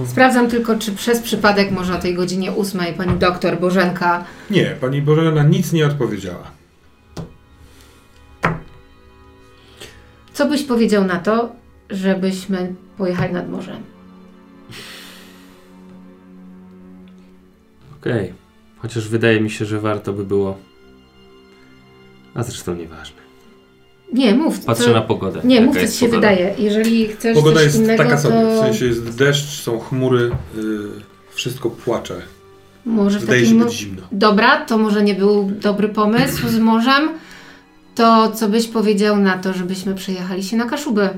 Yy, 0.00 0.06
Sprawdzam 0.06 0.48
tylko, 0.48 0.78
czy 0.78 0.92
przez 0.92 1.20
przypadek 1.20 1.70
może 1.70 1.94
o 1.94 1.98
tej 1.98 2.14
godzinie 2.14 2.52
ósmej 2.52 2.92
pani 2.92 3.18
doktor 3.18 3.60
Bożenka 3.60 4.24
nie, 4.50 4.76
pani 4.80 5.02
Bożena 5.02 5.42
nic 5.42 5.72
nie 5.72 5.86
odpowiedziała. 5.86 6.50
Co 10.32 10.48
byś 10.48 10.62
powiedział 10.62 11.04
na 11.04 11.16
to, 11.16 11.52
żebyśmy 11.90 12.74
pojechali 12.98 13.32
nad 13.32 13.50
morze? 13.50 13.76
Okej. 18.00 18.32
Chociaż 18.82 19.08
wydaje 19.08 19.40
mi 19.40 19.50
się, 19.50 19.64
że 19.64 19.80
warto 19.80 20.12
by 20.12 20.24
było... 20.24 20.58
A 22.34 22.42
zresztą 22.42 22.74
nieważne. 22.74 23.20
Nie, 24.12 24.34
mów. 24.34 24.64
Patrzę 24.64 24.84
co... 24.84 24.92
na 24.92 25.00
pogodę. 25.02 25.40
Nie, 25.44 25.60
mów, 25.60 25.76
co 25.76 25.86
ci 25.86 25.92
się 25.92 26.06
pogoda. 26.06 26.28
wydaje. 26.30 26.54
Jeżeli 26.58 27.08
chcesz 27.08 27.34
Pogoda 27.36 27.56
coś 27.56 27.64
jest 27.64 27.78
innego, 27.78 28.02
taka 28.04 28.18
sobie, 28.18 28.34
to 28.34 28.56
w 28.56 28.58
sensie 28.58 28.86
jest 28.86 29.16
deszcz, 29.18 29.62
są 29.62 29.78
chmury, 29.80 30.30
yy, 30.56 30.88
wszystko 31.34 31.70
płacze. 31.70 32.22
może 32.86 33.18
w 33.18 33.20
Wydaje 33.20 33.40
się 33.40 33.46
takim... 33.46 33.64
być 33.64 33.74
zimno. 33.74 34.02
Dobra, 34.12 34.64
to 34.64 34.78
może 34.78 35.02
nie 35.02 35.14
był 35.14 35.50
dobry 35.60 35.88
pomysł 35.88 36.48
z 36.48 36.58
morzem. 36.58 37.08
To 37.94 38.30
co 38.30 38.48
byś 38.48 38.68
powiedział 38.68 39.16
na 39.16 39.38
to, 39.38 39.52
żebyśmy 39.52 39.94
przejechali 39.94 40.42
się 40.44 40.56
na 40.56 40.64
Kaszuby? 40.64 41.08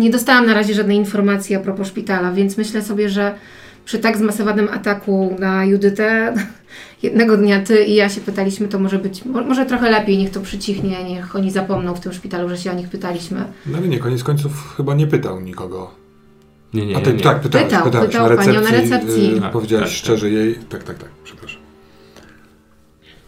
Nie 0.00 0.10
dostałam 0.10 0.46
na 0.46 0.54
razie 0.54 0.74
żadnej 0.74 0.96
informacji 0.96 1.54
a 1.56 1.60
propos 1.60 1.88
szpitala, 1.88 2.32
więc 2.32 2.56
myślę 2.58 2.82
sobie, 2.82 3.08
że 3.08 3.34
przy 3.84 3.98
tak 3.98 4.16
zmasowanym 4.16 4.68
ataku 4.68 5.36
na 5.38 5.64
Judytę, 5.64 6.34
jednego 7.02 7.36
dnia 7.36 7.60
ty 7.60 7.84
i 7.84 7.94
ja 7.94 8.08
się 8.08 8.20
pytaliśmy, 8.20 8.68
to 8.68 8.78
może 8.78 8.98
być, 8.98 9.24
mo- 9.24 9.42
może 9.42 9.66
trochę 9.66 9.90
lepiej, 9.90 10.18
niech 10.18 10.30
to 10.30 10.40
przycichnie, 10.40 11.04
niech 11.04 11.36
oni 11.36 11.50
zapomną 11.50 11.94
w 11.94 12.00
tym 12.00 12.12
szpitalu, 12.12 12.48
że 12.48 12.58
się 12.58 12.70
o 12.70 12.74
nich 12.74 12.88
pytaliśmy. 12.88 13.44
No 13.66 13.78
ale 13.78 13.88
nie, 13.88 13.98
koniec 13.98 14.24
końców 14.24 14.74
chyba 14.76 14.94
nie 14.94 15.06
pytał 15.06 15.40
nikogo. 15.40 15.90
Nie, 16.74 16.86
nie, 16.86 16.96
A 16.96 17.00
ty 17.00 17.12
nie. 17.14 17.20
tak, 17.22 17.40
pytałeś, 17.40 17.66
Pytał, 17.68 17.84
pytałeś 17.84 18.08
pytał 18.10 18.28
na 18.30 18.36
panią 18.36 18.52
recepcji. 18.60 18.90
na 18.90 18.96
recepcji. 18.96 19.34
Yy, 19.34 19.40
Tak, 19.40 19.52
powiedziałeś 19.52 19.84
tak, 19.84 19.92
szczerze 19.92 20.30
jej. 20.30 20.54
Tak, 20.54 20.82
tak, 20.84 20.98
tak, 20.98 21.08
przepraszam. 21.24 21.60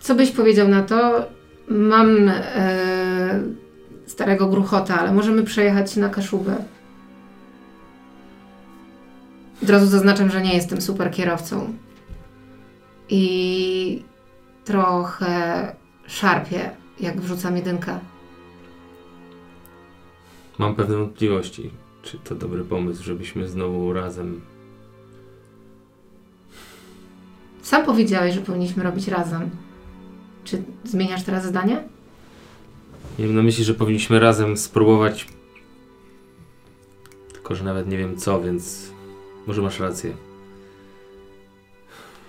Co 0.01 0.15
byś 0.15 0.31
powiedział 0.31 0.69
na 0.69 0.83
to? 0.83 1.27
Mam 1.69 2.29
e, 2.29 3.41
starego 4.13 4.47
gruchota, 4.47 5.01
ale 5.01 5.13
możemy 5.13 5.43
przejechać 5.43 5.97
na 5.97 6.09
Kaszubę. 6.09 6.57
Od 9.63 9.71
razu 9.71 9.87
zaznaczam, 9.87 10.31
że 10.31 10.43
nie 10.43 10.55
jestem 10.55 10.81
super 10.81 11.11
kierowcą. 11.11 11.75
I 13.09 14.05
trochę 14.65 15.77
szarpię 16.07 16.71
jak 17.01 17.21
wrzucam 17.21 17.57
jedynkę. 17.57 17.99
Mam 20.59 20.75
pewne 20.75 20.97
wątpliwości, 20.97 21.71
czy 22.03 22.19
to 22.19 22.35
dobry 22.35 22.65
pomysł, 22.65 23.03
żebyśmy 23.03 23.49
znowu 23.49 23.93
razem. 23.93 24.41
Sam 27.63 27.85
powiedziałeś, 27.85 28.35
że 28.35 28.41
powinniśmy 28.41 28.83
robić 28.83 29.09
razem. 29.09 29.51
Czy 30.45 30.63
zmieniasz 30.85 31.23
teraz 31.23 31.45
zdanie? 31.45 31.85
Miałem 33.19 33.35
na 33.37 33.43
myśli, 33.43 33.65
że 33.65 33.75
powinniśmy 33.75 34.21
razem 34.21 34.57
spróbować. 34.57 35.27
Tylko, 37.33 37.55
że 37.55 37.65
nawet 37.65 37.89
nie 37.89 37.99
wiem 37.99 38.17
co, 38.17 38.41
więc 38.43 38.91
może 39.47 39.63
masz 39.63 39.81
rację. 39.81 40.13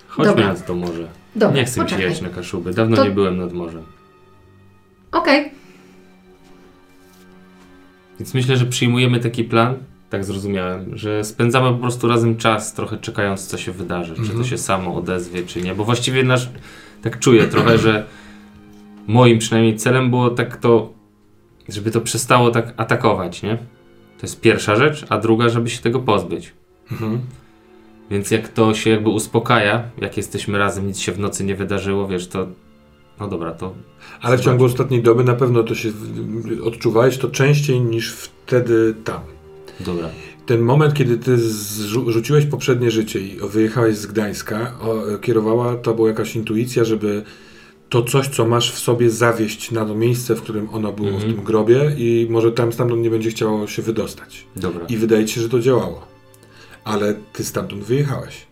Chodźmy 0.07 0.31
Dobra. 0.31 0.47
nad 0.47 0.67
to 0.67 0.75
morze. 0.75 1.07
Dobra, 1.35 1.55
nie 1.57 1.65
chcę 1.65 1.71
mi 1.71 1.89
się 1.89 1.95
poczekaj. 1.95 2.03
jechać 2.05 2.21
na 2.21 2.29
Kaszuby. 2.29 2.73
Dawno 2.73 2.95
To- 2.95 3.03
nie 3.05 3.11
byłem 3.11 3.37
nad 3.37 3.53
morzem. 3.53 3.83
Okej, 5.11 5.51
Więc 8.19 8.33
myślę, 8.33 8.57
że 8.57 8.65
przyjmujemy 8.65 9.19
taki 9.19 9.43
plan, 9.43 9.75
tak 10.09 10.25
zrozumiałem, 10.25 10.97
że 10.97 11.23
spędzamy 11.23 11.71
po 11.71 11.77
prostu 11.77 12.07
razem 12.07 12.37
czas, 12.37 12.73
trochę 12.73 12.97
czekając, 12.97 13.47
co 13.47 13.57
się 13.57 13.71
wydarzy. 13.71 14.11
Czy 14.15 14.21
to 14.21 14.27
Mhm. 14.27 14.45
się 14.45 14.57
samo 14.57 14.95
odezwie, 14.95 15.43
czy 15.45 15.61
nie. 15.61 15.75
Bo 15.75 15.83
właściwie 15.83 16.23
nasz, 16.23 16.49
tak 17.01 17.19
czuję 17.19 17.47
trochę, 17.47 17.77
że 17.77 18.05
moim 19.07 19.39
przynajmniej 19.39 19.77
celem 19.77 20.09
było 20.09 20.29
tak 20.29 20.57
to, 20.57 20.93
żeby 21.69 21.91
to 21.91 22.01
przestało 22.01 22.51
tak 22.51 22.73
atakować, 22.77 23.43
nie? 23.43 23.57
To 24.17 24.27
jest 24.27 24.41
pierwsza 24.41 24.75
rzecz, 24.75 25.05
a 25.09 25.17
druga, 25.17 25.49
żeby 25.49 25.69
się 25.69 25.81
tego 25.81 25.99
pozbyć. 25.99 26.53
Mhm. 26.91 27.19
Więc 28.11 28.31
jak 28.31 28.47
to 28.47 28.73
się 28.73 28.89
jakby 28.89 29.09
uspokaja, 29.09 29.83
jak 30.01 30.17
jesteśmy 30.17 30.57
razem, 30.57 30.87
nic 30.87 30.99
się 30.99 31.11
w 31.11 31.19
nocy 31.19 31.43
nie 31.43 31.55
wydarzyło, 31.55 32.07
wiesz, 32.07 32.27
to 32.27 32.47
no 33.19 33.27
dobra, 33.27 33.51
to 33.51 33.73
Ale 34.21 34.37
w 34.37 34.41
ciągu 34.41 34.65
ostatniej 34.65 35.01
doby 35.01 35.23
na 35.23 35.33
pewno 35.33 35.63
to 35.63 35.75
się 35.75 35.89
odczuwałeś 36.63 37.17
to 37.17 37.29
częściej 37.29 37.81
niż 37.81 38.13
wtedy 38.13 38.95
tam. 39.03 39.21
dobra. 39.79 40.09
Ten 40.45 40.61
moment, 40.61 40.93
kiedy 40.93 41.17
ty 41.17 41.37
rzuciłeś 42.07 42.45
poprzednie 42.45 42.91
życie 42.91 43.19
i 43.19 43.37
wyjechałeś 43.39 43.95
z 43.95 44.05
Gdańska, 44.05 44.73
o, 44.81 45.17
kierowała 45.17 45.75
tobą 45.75 46.07
jakaś 46.07 46.35
intuicja, 46.35 46.83
żeby 46.83 47.23
to 47.93 48.03
coś, 48.03 48.27
co 48.27 48.45
masz 48.45 48.71
w 48.71 48.79
sobie, 48.79 49.09
zawieść 49.09 49.71
na 49.71 49.85
to 49.85 49.95
miejsce, 49.95 50.35
w 50.35 50.41
którym 50.41 50.69
ono 50.73 50.91
było 50.91 51.07
Mhm. 51.09 51.31
w 51.31 51.35
tym 51.35 51.43
grobie 51.43 51.95
i 51.97 52.27
może 52.29 52.51
tam 52.51 52.73
stamtąd 52.73 53.01
nie 53.01 53.09
będzie 53.09 53.29
chciało 53.29 53.67
się 53.67 53.81
wydostać. 53.81 54.45
Dobra, 54.55 54.85
I 54.89 54.97
wydaje 54.97 55.25
ci 55.25 55.35
się, 55.35 55.41
że 55.41 55.49
to 55.49 55.59
działało. 55.59 56.07
Ale 56.83 57.13
ty 57.33 57.43
stamtąd 57.43 57.83
wyjechałeś. 57.83 58.47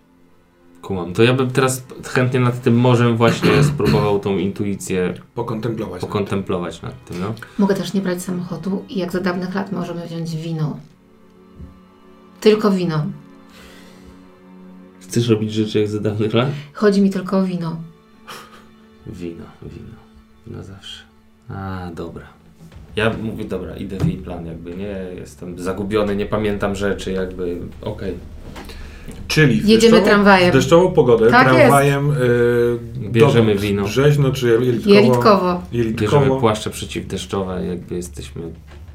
kumam. 0.81 1.13
To 1.13 1.23
ja 1.23 1.33
bym 1.33 1.51
teraz 1.51 1.83
chętnie 2.07 2.39
nad 2.39 2.61
tym 2.61 2.75
morzem 2.75 3.17
właśnie 3.17 3.63
spróbował 3.73 4.19
tą 4.19 4.37
intuicję 4.37 5.13
Pokontemplować. 5.35 6.01
pokontemplować 6.01 6.81
nad 6.81 7.05
tym, 7.05 7.19
no. 7.21 7.33
mogę 7.57 7.75
też 7.75 7.93
nie 7.93 8.01
brać 8.01 8.21
samochodu 8.21 8.85
i 8.89 8.99
jak 8.99 9.11
za 9.11 9.19
dawnych 9.19 9.55
lat 9.55 9.71
możemy 9.71 10.07
wziąć 10.07 10.35
wino. 10.35 10.77
Tylko 12.41 12.71
wino. 12.71 13.05
Chcesz 15.01 15.27
robić 15.29 15.53
rzeczy 15.53 15.79
jak 15.79 15.89
za 15.89 15.99
dawnych 15.99 16.33
lat? 16.33 16.49
Chodzi 16.73 17.01
mi 17.01 17.09
tylko 17.09 17.37
o 17.37 17.43
wino. 17.43 17.75
Wino, 19.07 19.45
wino. 19.61 19.97
Wino 20.47 20.63
zawsze. 20.63 21.03
A, 21.49 21.89
dobra. 21.95 22.23
Ja 22.95 23.11
mówię, 23.23 23.45
dobra, 23.45 23.75
idę 23.75 23.97
w 23.97 24.07
jej 24.07 24.17
plan, 24.17 24.45
jakby 24.45 24.75
nie 24.75 24.95
jestem 25.15 25.59
zagubiony, 25.59 26.15
nie 26.15 26.25
pamiętam 26.25 26.75
rzeczy, 26.75 27.11
jakby 27.11 27.57
okej. 27.81 28.13
Czyli 29.27 29.61
w 29.61 29.67
Jedziemy 29.67 29.97
deszczową- 29.97 30.05
tramwajem. 30.05 30.49
W 30.51 30.53
deszczową 30.53 30.91
pogodę, 30.91 31.31
Tak 31.31 31.49
tramwajem. 31.49 32.11
Y, 32.11 32.79
Bierzemy 33.11 33.55
wino. 33.55 33.83
Brzeźno 33.83 34.31
czy 34.31 34.47
jelitkowo? 34.49 34.93
Jelitkowo. 34.95 35.61
Jelitkowo. 35.71 36.19
Bierzemy 36.19 36.39
płaszcze 36.39 36.69
przeciwdeszczowe, 36.69 37.65
jakby 37.65 37.95
jesteśmy 37.95 38.41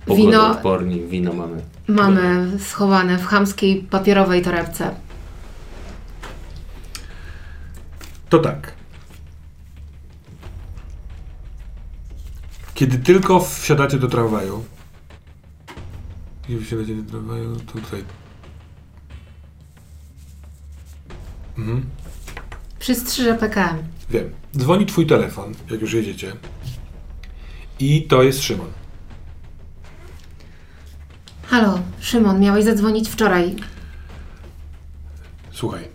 pogodoodporni, 0.07 1.01
wino 1.01 1.33
mamy. 1.33 1.57
Mamy 1.89 2.47
schowane 2.59 3.19
w 3.19 3.27
chamskiej 3.27 3.77
papierowej 3.91 4.43
torebce. 4.43 4.91
To 8.29 8.39
tak. 8.39 8.73
Kiedy 12.77 12.99
tylko 12.99 13.41
wsiadacie 13.41 13.99
do 13.99 14.09
tramwaju. 14.09 14.65
Kiedy 16.49 16.65
wsiadacie 16.65 16.95
do 16.95 17.11
tramwaju, 17.11 17.57
to 17.57 17.73
tutaj. 17.73 18.05
Mhm. 21.59 21.87
Przy 22.79 22.95
strzyże 22.95 23.35
PKM. 23.35 23.77
Wiem. 24.11 24.31
Dzwoni 24.57 24.87
twój 24.87 25.07
telefon, 25.07 25.55
jak 25.71 25.81
już 25.81 25.93
jedziecie. 25.93 26.33
I 27.79 28.03
to 28.03 28.23
jest 28.23 28.43
Szymon. 28.43 28.71
Halo, 31.43 31.79
Szymon, 32.01 32.41
miałeś 32.41 32.65
zadzwonić 32.65 33.09
wczoraj. 33.09 33.57
Słuchaj. 35.51 35.89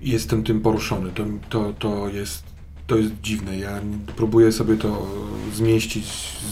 Jestem 0.00 0.44
tym 0.44 0.60
poruszony. 0.60 1.10
To, 1.12 1.24
to, 1.48 1.72
to, 1.72 2.08
jest, 2.08 2.51
to 2.92 2.98
jest 2.98 3.20
dziwne. 3.22 3.58
Ja 3.58 3.80
próbuję 4.16 4.52
sobie 4.52 4.76
to 4.76 5.06
zmieścić 5.52 6.06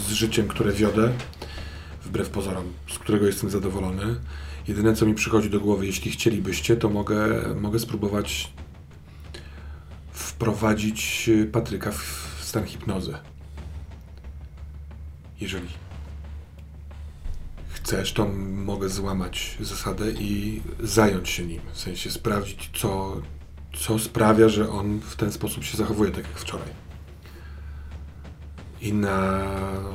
z 0.07 0.11
życiem, 0.11 0.49
które 0.49 0.73
wiodę, 0.73 1.13
wbrew 2.05 2.31
pozorom, 2.31 2.65
z 2.91 2.99
którego 2.99 3.27
jestem 3.27 3.51
zadowolony. 3.51 4.17
Jedyne, 4.69 4.95
co 4.95 5.07
mi 5.07 5.15
przychodzi 5.15 5.51
do 5.51 5.61
głowy, 5.61 5.87
jeśli 5.87 6.11
chcielibyście, 6.11 6.77
to 6.77 6.89
mogę, 6.89 7.41
mogę 7.61 7.79
spróbować 7.79 8.53
wprowadzić 10.13 11.31
Patryka 11.53 11.91
w 11.93 12.39
stan 12.41 12.65
hipnozy. 12.67 13.15
Jeżeli 15.41 15.69
chcesz, 17.69 18.13
to 18.13 18.29
mogę 18.53 18.89
złamać 18.89 19.57
zasadę 19.61 20.11
i 20.11 20.63
zająć 20.81 21.29
się 21.29 21.47
nim. 21.47 21.61
W 21.73 21.79
sensie 21.79 22.11
sprawdzić, 22.11 22.71
co, 22.75 23.21
co 23.77 23.99
sprawia, 23.99 24.49
że 24.49 24.71
on 24.71 25.01
w 25.01 25.17
ten 25.17 25.33
sposób 25.33 25.65
się 25.65 25.77
zachowuje, 25.77 26.11
tak 26.11 26.25
jak 26.25 26.39
wczoraj. 26.39 26.69
I 28.81 28.93
na 28.93 29.47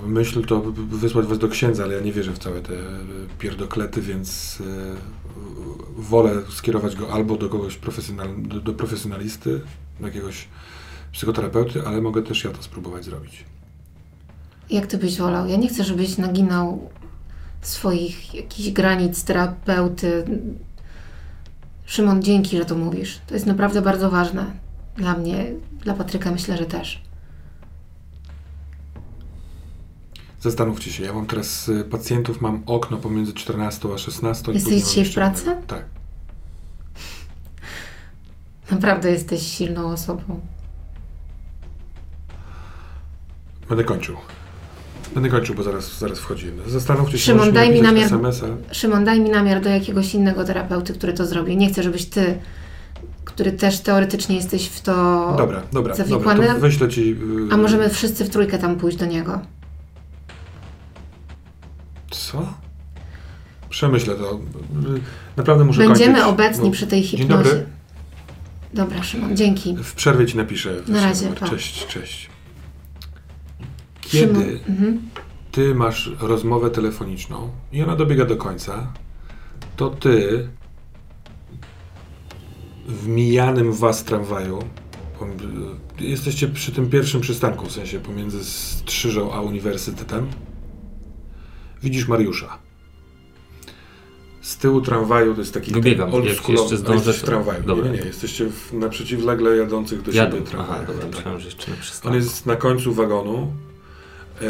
myśl 0.08 0.46
to 0.46 0.62
wysłać 0.76 1.26
was 1.26 1.40
do 1.40 1.48
księdza, 1.48 1.84
ale 1.84 1.94
ja 1.96 2.02
nie 2.02 2.12
wierzę 2.12 2.34
w 2.34 2.40
całe 2.40 2.62
te 2.62 2.74
pierdoklety, 3.40 4.02
więc 4.02 4.62
e, 4.62 4.96
wolę 5.98 6.32
skierować 6.50 6.96
go 6.96 7.14
albo 7.14 7.36
do 7.36 7.50
kogoś 7.50 7.78
profesjonal, 7.78 8.30
do, 8.38 8.62
do 8.62 8.74
profesjonalisty, 8.74 9.62
do 10.00 10.08
jakiegoś 10.08 10.48
psychoterapeuty, 11.12 11.88
ale 11.88 12.02
mogę 12.02 12.24
też 12.24 12.44
ja 12.44 12.52
to 12.52 12.64
spróbować 12.64 13.06
zrobić. 13.06 13.46
Jak 14.70 14.88
ty 14.88 14.98
byś 14.98 15.18
wolał? 15.18 15.48
Ja 15.48 15.58
nie 15.58 15.68
chcę, 15.68 15.84
żebyś 15.84 16.18
naginał 16.18 16.90
swoich 17.62 18.36
jakichś 18.36 18.70
granic 18.70 19.24
terapeuty. 19.24 20.26
Szymon, 21.86 22.24
dzięki, 22.24 22.58
że 22.58 22.66
to 22.66 22.76
mówisz. 22.76 23.20
To 23.28 23.34
jest 23.34 23.46
naprawdę 23.46 23.82
bardzo 23.82 24.10
ważne. 24.12 24.46
Dla 24.98 25.14
mnie, 25.18 25.46
dla 25.84 25.94
Patryka 25.94 26.32
myślę, 26.32 26.58
że 26.58 26.66
też. 26.66 27.02
Zastanówcie 30.40 30.92
się, 30.92 31.04
ja 31.04 31.14
mam 31.14 31.26
teraz 31.26 31.70
y, 31.70 31.84
pacjentów, 31.84 32.42
mam 32.42 32.64
okno 32.66 32.98
pomiędzy 32.98 33.34
14 33.34 33.90
a 33.94 33.98
16. 33.98 34.52
i 34.52 34.56
Jesteś 34.56 34.84
dzisiaj 34.84 35.06
w 35.06 35.14
pracy? 35.14 35.58
Tak. 35.68 35.86
Naprawdę 38.72 39.12
jesteś 39.12 39.42
silną 39.42 39.88
osobą. 39.88 40.40
Będę 43.70 43.84
kończył. 43.84 44.16
Będę 45.14 45.30
kończył, 45.30 45.56
bo 45.56 45.64
zaraz, 45.64 46.00
zaraz 46.00 46.20
wchodzi. 46.20 46.48
Zastanówcie 46.68 47.18
się, 47.18 47.24
Szymon, 47.26 47.52
daj 47.52 47.72
mi 47.72 47.82
namiar- 47.82 48.06
SMS-a. 48.06 48.74
Szymon, 48.74 49.06
daj 49.06 49.20
mi 49.20 49.30
namiar 49.30 49.62
do 49.62 49.70
jakiegoś 49.70 50.14
innego 50.16 50.44
terapeuty, 50.44 50.94
który 50.94 51.14
to 51.14 51.26
zrobi. 51.26 51.58
Nie 51.58 51.70
chcę, 51.70 51.84
żebyś 51.84 52.06
ty, 52.06 52.38
który 53.26 53.52
też 53.52 53.80
teoretycznie 53.80 54.36
jesteś 54.36 54.68
w 54.68 54.82
to. 54.82 54.92
Dobra, 55.38 55.38
dobra, 55.38 55.62
dobra, 55.72 55.96
zawikłany? 55.96 56.48
to 56.48 56.60
wyślę 56.60 56.90
ci... 56.90 57.12
y, 57.50 57.54
A 57.54 57.58
możemy 57.58 57.90
wszyscy 57.90 58.26
w 58.26 58.30
trójkę 58.30 58.58
tam 58.58 58.76
pójść 58.76 58.98
do 58.98 59.06
niego. 59.06 59.40
Co? 62.12 62.54
Przemyślę 63.70 64.16
to. 64.16 64.40
Naprawdę 65.38 65.66
muszę 65.66 65.88
Będziemy 65.88 66.14
kończyć. 66.14 66.30
obecni 66.34 66.66
bo- 66.66 66.72
przy 66.72 66.88
tej 66.88 67.02
Dzień 67.02 67.20
hipnozie. 67.20 67.44
dobry. 67.44 67.66
Dobra, 68.74 69.04
Szymon, 69.04 69.38
dzięki. 69.38 69.78
W 69.84 69.94
przerwie 69.96 70.26
ci 70.26 70.38
napiszę. 70.38 70.76
Na 70.88 71.02
razie. 71.06 71.28
Cześć, 71.50 71.88
cześć. 71.88 72.30
Kiedy 74.12 74.60
mhm. 74.70 75.02
ty 75.52 75.76
masz 75.76 76.12
rozmowę 76.20 76.70
telefoniczną 76.70 77.50
i 77.72 77.84
ona 77.84 77.96
dobiega 77.96 78.26
do 78.26 78.36
końca, 78.38 78.94
to 79.76 79.90
ty 79.90 80.48
w 82.88 83.08
mijanym 83.08 83.74
was 83.74 84.04
tramwaju 84.04 84.60
jesteście 86.00 86.48
przy 86.48 86.72
tym 86.72 86.90
pierwszym 86.90 87.22
przystanku, 87.22 87.66
w 87.66 87.72
sensie 87.72 88.00
pomiędzy 88.00 88.44
Strzyżą 88.46 89.34
a 89.34 89.42
uniwersytetem. 89.42 90.28
Widzisz 91.84 92.08
Mariusza. 92.08 92.58
z 94.42 94.58
tyłu 94.58 94.82
tramwaju, 94.82 95.34
to 95.34 95.40
jest 95.40 95.54
taki 95.54 95.72
Wybiegam, 95.72 96.14
old 96.14 96.26
jak 96.26 96.50
jeszcze 96.50 96.78
zdążę, 96.78 97.14
w 97.14 97.24
tramwaju. 97.24 97.64
dobra. 97.64 97.92
Nie, 97.92 97.98
nie, 98.00 98.06
jesteście 98.06 98.50
w, 98.50 98.74
na 98.74 98.90
przeciwlegle 98.90 99.58
jadących 99.58 100.02
do 100.02 100.12
Jadą. 100.12 100.38
siebie 100.38 100.48
Aha, 100.48 100.58
tramwajach. 100.58 100.88
dobra, 100.88 101.02
Tak. 101.06 101.16
myślałem, 101.16 101.40
że 101.40 101.46
jeszcze 101.46 101.72
na 101.72 102.10
On 102.10 102.16
jest 102.16 102.46
na 102.46 102.56
końcu 102.56 102.94
wagonu. 102.94 103.54
E, 104.42 104.46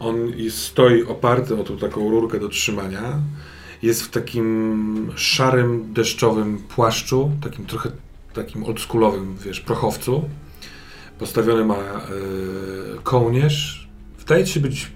on 0.00 0.32
stoi 0.48 1.02
oparty 1.02 1.60
o 1.60 1.64
tą 1.64 1.76
taką 1.76 2.10
rurkę 2.10 2.40
do 2.40 2.48
trzymania. 2.48 3.18
Jest 3.82 4.02
w 4.02 4.10
takim 4.10 5.12
szarym, 5.16 5.92
deszczowym 5.92 6.58
płaszczu, 6.58 7.30
takim 7.42 7.66
trochę 7.66 7.90
takim 8.32 8.64
oldschoolowym, 8.64 9.36
wiesz, 9.44 9.60
prochowcu. 9.60 10.28
Postawiony 11.18 11.64
ma 11.64 11.74
e, 11.74 11.78
kołnierz. 13.02 13.88
Wydaje 14.18 14.46
się 14.46 14.60
być 14.60 14.90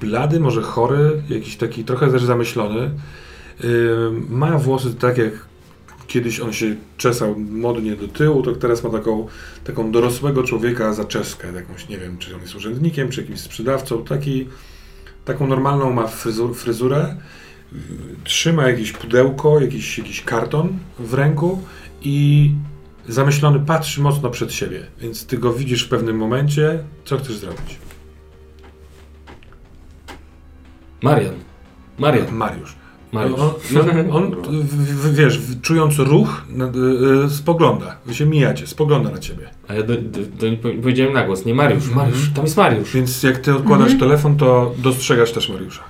blady, 0.00 0.40
może 0.40 0.62
chory, 0.62 1.22
jakiś 1.28 1.56
taki 1.56 1.84
trochę 1.84 2.10
też 2.10 2.24
zamyślony. 2.24 2.80
E, 2.80 2.90
ma 4.28 4.58
włosy 4.58 4.94
tak 4.94 5.18
jak 5.18 5.32
kiedyś 6.06 6.40
on 6.40 6.52
się 6.52 6.76
czesał 6.96 7.36
modnie 7.38 7.96
do 7.96 8.08
tyłu, 8.08 8.42
to 8.42 8.52
teraz 8.52 8.84
ma 8.84 8.90
taką, 8.90 9.26
taką 9.64 9.92
dorosłego 9.92 10.42
człowieka 10.42 10.92
zaczeskę, 10.92 11.52
jakąś, 11.52 11.88
nie 11.88 11.98
wiem, 11.98 12.18
czy 12.18 12.34
on 12.34 12.40
jest 12.40 12.54
urzędnikiem, 12.54 13.08
czy 13.08 13.20
jakimś 13.20 13.40
sprzedawcą, 13.40 14.04
taki, 14.04 14.48
taką 15.24 15.46
normalną 15.46 15.92
ma 15.92 16.06
fryzur, 16.06 16.56
fryzurę, 16.56 17.16
trzyma 18.24 18.68
jakieś 18.68 18.92
pudełko, 18.92 19.60
jakiś, 19.60 19.98
jakiś 19.98 20.22
karton 20.22 20.78
w 20.98 21.14
ręku 21.14 21.62
i 22.02 22.50
zamyślony 23.08 23.60
patrzy 23.60 24.00
mocno 24.00 24.30
przed 24.30 24.52
siebie, 24.52 24.86
więc 25.00 25.26
ty 25.26 25.38
go 25.38 25.52
widzisz 25.52 25.86
w 25.86 25.88
pewnym 25.88 26.16
momencie, 26.16 26.84
co 27.04 27.18
chcesz 27.18 27.36
zrobić? 27.36 27.78
Marian. 31.02 31.34
Marian. 31.98 32.34
Mariusz. 32.34 32.76
Mariusz. 33.14 33.40
On, 33.40 33.54
on, 34.10 34.16
on 34.16 34.36
w, 35.02 35.14
wiesz, 35.14 35.40
czując 35.62 35.98
ruch, 35.98 36.42
y, 36.50 37.24
y, 37.26 37.30
spogląda. 37.30 37.96
Wy 38.06 38.14
się 38.14 38.26
mijacie, 38.26 38.66
spogląda 38.66 39.10
na 39.10 39.18
ciebie. 39.18 39.50
A 39.68 39.74
ja 39.74 39.82
do, 39.82 39.96
do, 39.96 40.20
do, 40.20 40.56
powiedziałem 40.82 41.12
na 41.12 41.26
głos, 41.26 41.44
nie 41.44 41.54
Mariusz, 41.54 41.90
Mariusz, 41.90 42.30
tam 42.34 42.44
jest 42.44 42.56
Mariusz. 42.56 42.92
Więc 42.92 43.22
jak 43.22 43.38
ty 43.38 43.54
odkładasz 43.54 43.98
telefon, 43.98 44.36
to 44.36 44.74
dostrzegasz 44.78 45.32
też 45.32 45.48
Mariusza. 45.48 45.82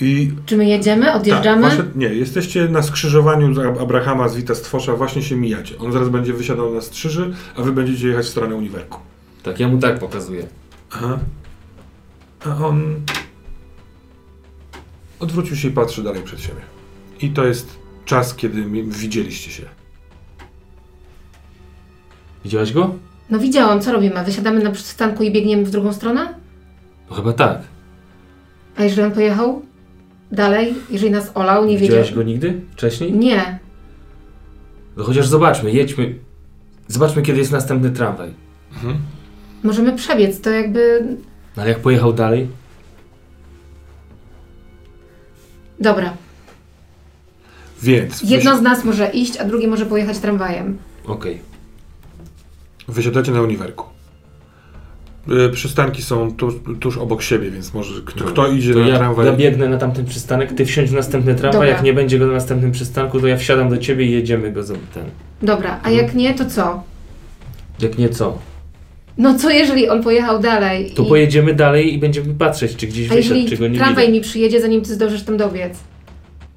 I 0.00 0.32
Czy 0.46 0.56
my 0.56 0.66
jedziemy? 0.66 1.12
Odjeżdżamy? 1.12 1.62
Tak, 1.62 1.70
wasze, 1.70 1.84
nie, 1.94 2.06
jesteście 2.06 2.68
na 2.68 2.82
skrzyżowaniu 2.82 3.60
Abrahama 3.80 4.28
z 4.28 4.36
Wita 4.36 4.54
Stwosza, 4.54 4.96
właśnie 4.96 5.22
się 5.22 5.36
mijacie. 5.36 5.78
On 5.78 5.92
zaraz 5.92 6.08
będzie 6.08 6.32
wysiadał 6.32 6.74
na 6.74 6.80
strzyży, 6.80 7.34
a 7.56 7.62
wy 7.62 7.72
będziecie 7.72 8.08
jechać 8.08 8.26
w 8.26 8.28
stronę 8.28 8.54
uniwerku. 8.54 9.00
Tak, 9.42 9.60
ja 9.60 9.68
mu 9.68 9.78
tak 9.78 9.98
pokazuję. 9.98 10.46
Aha. 10.90 11.18
A 12.46 12.66
on 12.66 12.94
odwrócił 15.20 15.56
się 15.56 15.68
i 15.68 15.70
patrzy 15.70 16.02
dalej 16.02 16.22
przed 16.22 16.40
siebie. 16.40 16.60
I 17.20 17.30
to 17.30 17.44
jest 17.44 17.78
czas, 18.04 18.34
kiedy 18.34 18.64
widzieliście 18.84 19.50
się. 19.50 19.62
Widziałaś 22.44 22.72
go? 22.72 22.94
No 23.30 23.38
widziałam, 23.38 23.80
co 23.80 23.92
robimy? 23.92 24.24
Wysiadamy 24.24 24.62
na 24.62 24.70
przystanku 24.70 25.22
i 25.22 25.32
biegniemy 25.32 25.64
w 25.64 25.70
drugą 25.70 25.92
stronę? 25.92 26.34
No 27.10 27.16
chyba 27.16 27.32
tak. 27.32 27.60
A 28.76 28.84
jeżeli 28.84 29.02
on 29.02 29.12
pojechał 29.12 29.62
dalej? 30.32 30.74
Jeżeli 30.90 31.12
nas 31.12 31.30
olał, 31.34 31.66
nie 31.66 31.78
wiedział? 31.78 31.96
Widziałaś 31.96 32.14
go 32.14 32.22
nigdy 32.22 32.60
wcześniej? 32.72 33.12
Nie. 33.12 33.58
No 34.96 35.04
chociaż 35.04 35.26
zobaczmy, 35.26 35.72
jedźmy. 35.72 36.14
Zobaczmy, 36.88 37.22
kiedy 37.22 37.38
jest 37.38 37.52
następny 37.52 37.90
tramwaj. 37.90 38.30
Możemy 39.62 39.92
przebiec, 39.92 40.40
to 40.40 40.50
jakby... 40.50 41.06
No 41.56 41.62
ale 41.62 41.70
jak 41.70 41.80
pojechał 41.80 42.12
dalej? 42.12 42.48
Dobra. 45.80 46.12
Więc 47.82 48.22
Jedno 48.22 48.58
z 48.58 48.62
nas 48.62 48.84
może 48.84 49.06
iść, 49.10 49.36
a 49.36 49.44
drugie 49.44 49.68
może 49.68 49.86
pojechać 49.86 50.18
tramwajem. 50.18 50.78
Okej. 51.06 51.38
wysiadacie 52.88 53.32
na 53.32 53.42
uniwerku. 53.42 53.84
Y, 55.46 55.50
Przystanki 55.50 56.02
są 56.02 56.36
tuż, 56.36 56.54
tuż 56.80 56.98
obok 56.98 57.22
siebie, 57.22 57.50
więc 57.50 57.74
może 57.74 58.02
kto, 58.02 58.24
kto 58.24 58.48
idzie 58.48 58.72
To 58.74 58.80
na 58.80 58.88
ja, 58.88 58.96
tramwaj. 58.96 59.26
ja 59.26 59.32
biegnę 59.32 59.68
na 59.68 59.76
tamten 59.78 60.04
przystanek, 60.04 60.52
ty 60.52 60.66
wsiądź 60.66 60.90
w 60.90 60.92
następny 60.94 61.34
tramwaj, 61.34 61.52
Dobra. 61.60 61.68
jak 61.68 61.82
nie 61.82 61.92
będzie 61.92 62.18
go 62.18 62.26
na 62.26 62.32
następnym 62.32 62.72
przystanku, 62.72 63.20
to 63.20 63.26
ja 63.26 63.36
wsiadam 63.36 63.68
do 63.70 63.78
ciebie 63.78 64.06
i 64.06 64.10
jedziemy 64.10 64.52
go 64.52 64.62
za 64.62 64.74
ten. 64.94 65.04
Dobra, 65.42 65.80
a 65.82 65.90
jak 65.90 66.14
nie, 66.14 66.34
to 66.34 66.44
co? 66.46 66.82
Jak 67.80 67.98
nie 67.98 68.08
co? 68.08 68.38
No 69.20 69.38
co 69.38 69.50
jeżeli 69.50 69.88
on 69.88 70.02
pojechał 70.02 70.40
dalej? 70.40 70.90
To 70.90 71.02
i... 71.02 71.06
pojedziemy 71.06 71.54
dalej 71.54 71.94
i 71.94 71.98
będziemy 71.98 72.34
patrzeć, 72.34 72.76
czy 72.76 72.86
gdzieś 72.86 73.10
A 73.10 73.14
wysiadł, 73.14 73.34
jeżeli 73.34 73.50
czy 73.50 73.56
go 73.56 73.68
nie 73.68 73.78
tramwaj 73.78 74.06
widać. 74.06 74.14
mi 74.14 74.20
przyjedzie, 74.30 74.60
zanim 74.60 74.82
ty 74.82 74.94
zdążysz 74.94 75.22
tam 75.22 75.36
dobiec? 75.36 75.78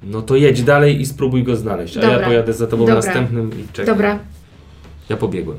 No 0.02 0.22
to 0.22 0.36
jedź 0.36 0.62
dalej 0.62 1.00
i 1.00 1.06
spróbuj 1.06 1.42
go 1.42 1.56
znaleźć, 1.56 1.96
a 1.96 2.00
ja 2.00 2.10
Dobra. 2.10 2.26
pojadę 2.26 2.52
za 2.52 2.66
tobą 2.66 2.82
Dobra. 2.82 2.94
następnym 2.94 3.50
i 3.60 3.72
czekam. 3.72 3.94
Dobra. 3.94 4.18
Ja 5.08 5.16
pobiegłem. 5.16 5.58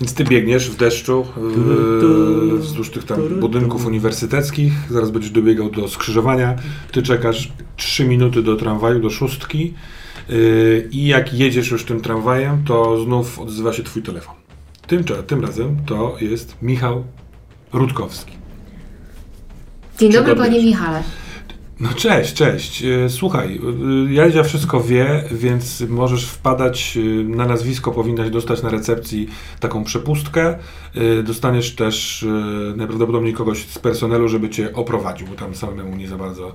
Więc 0.00 0.14
ty 0.14 0.24
biegniesz 0.24 0.70
w 0.70 0.76
deszczu 0.76 1.26
yy, 2.52 2.58
wzdłuż 2.58 2.90
tych 2.90 3.04
tam 3.04 3.28
budynków 3.40 3.86
uniwersyteckich, 3.86 4.72
zaraz 4.90 5.10
będziesz 5.10 5.30
dobiegał 5.30 5.70
do 5.70 5.88
skrzyżowania, 5.88 6.56
ty 6.92 7.02
czekasz 7.02 7.52
3 7.76 8.04
minuty 8.04 8.42
do 8.42 8.56
tramwaju, 8.56 9.00
do 9.00 9.10
szóstki 9.10 9.74
yy, 10.28 10.88
i 10.90 11.06
jak 11.06 11.34
jedziesz 11.34 11.70
już 11.70 11.84
tym 11.84 12.00
tramwajem, 12.00 12.64
to 12.64 13.04
znów 13.04 13.38
odzywa 13.38 13.72
się 13.72 13.82
twój 13.82 14.02
telefon. 14.02 14.41
Tym, 14.86 15.04
tym 15.26 15.44
razem 15.44 15.76
to 15.86 16.16
jest 16.20 16.56
Michał 16.62 17.04
Rutkowski. 17.72 18.32
Dzień 19.98 20.12
dobry, 20.12 20.34
to 20.34 20.40
panie? 20.40 20.64
Michale. 20.64 21.02
No 21.80 21.88
cześć, 21.96 22.34
cześć. 22.34 22.84
E, 22.84 23.08
Słuchaj, 23.08 23.60
e, 24.08 24.12
Jadzia 24.12 24.42
wszystko 24.42 24.80
wie, 24.80 25.24
więc 25.32 25.80
możesz 25.88 26.26
wpadać 26.26 26.96
e, 26.96 27.24
na 27.24 27.46
nazwisko, 27.46 27.92
powinnaś 27.92 28.30
dostać 28.30 28.62
na 28.62 28.68
recepcji 28.68 29.28
taką 29.60 29.84
przepustkę. 29.84 30.58
Dostaniesz 31.24 31.74
też 31.74 32.26
najprawdopodobniej 32.76 33.34
kogoś 33.34 33.66
z 33.66 33.78
personelu, 33.78 34.28
żeby 34.28 34.50
cię 34.50 34.72
oprowadził, 34.74 35.26
bo 35.26 35.34
tam 35.34 35.54
samemu 35.54 35.96
nie 35.96 36.08
za 36.08 36.16
bardzo 36.16 36.52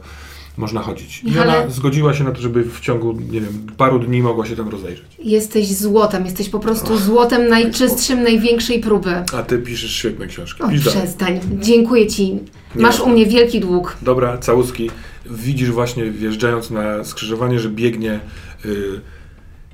można 0.57 0.81
chodzić. 0.81 1.23
I 1.23 1.27
Michale- 1.27 1.57
ona 1.61 1.69
zgodziła 1.69 2.13
się 2.13 2.23
na 2.23 2.31
to, 2.31 2.41
żeby 2.41 2.63
w 2.63 2.79
ciągu, 2.79 3.13
nie 3.31 3.41
wiem, 3.41 3.67
paru 3.77 3.99
dni 3.99 4.21
mogła 4.21 4.45
się 4.45 4.55
tam 4.55 4.69
rozejrzeć. 4.69 5.05
Jesteś 5.19 5.67
złotem, 5.75 6.25
jesteś 6.25 6.49
po 6.49 6.59
prostu 6.59 6.97
złotem 6.97 7.47
najczystszym, 7.47 8.23
największej 8.23 8.79
próby. 8.79 9.15
A 9.33 9.43
ty 9.43 9.57
piszesz 9.59 9.91
świetne 9.91 10.27
książki. 10.27 10.63
O, 10.63 10.69
Pisz 10.69 10.83
dalej. 10.85 10.99
przestań. 11.01 11.39
Dziękuję 11.61 12.07
ci. 12.07 12.33
Nie 12.75 12.81
Masz 12.81 12.99
ma. 12.99 13.05
u 13.05 13.09
mnie 13.09 13.25
wielki 13.25 13.59
dług. 13.59 13.97
Dobra, 14.01 14.37
całuski. 14.37 14.89
Widzisz 15.29 15.71
właśnie, 15.71 16.11
wjeżdżając 16.11 16.69
na 16.71 17.03
skrzyżowanie, 17.03 17.59
że 17.59 17.69
biegnie. 17.69 18.19
y, 18.65 19.01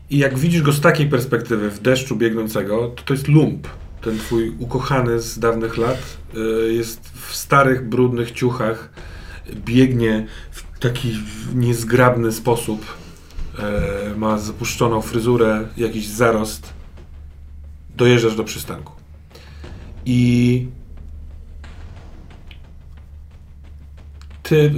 I 0.09 0.17
jak 0.17 0.37
widzisz 0.39 0.61
go 0.61 0.71
z 0.73 0.81
takiej 0.81 1.07
perspektywy, 1.09 1.69
w 1.69 1.79
deszczu 1.81 2.15
biegnącego, 2.15 2.87
to 2.95 3.03
to 3.03 3.13
jest 3.13 3.27
lump. 3.27 3.67
Ten 4.01 4.17
twój 4.17 4.51
ukochany 4.59 5.19
z 5.19 5.39
dawnych 5.39 5.77
lat 5.77 5.97
y, 6.69 6.73
jest 6.73 6.99
w 7.27 7.35
starych, 7.35 7.89
brudnych 7.89 8.31
ciuchach. 8.31 8.89
Biegnie 9.65 10.25
taki 10.83 11.13
niezgrabny 11.55 12.31
sposób. 12.31 12.85
E, 13.59 14.17
ma 14.17 14.37
zapuszczoną 14.37 15.01
fryzurę, 15.01 15.67
jakiś 15.77 16.07
zarost. 16.07 16.73
Dojeżdżasz 17.95 18.35
do 18.35 18.43
przystanku. 18.43 18.93
I 20.05 20.67
ty 24.43 24.73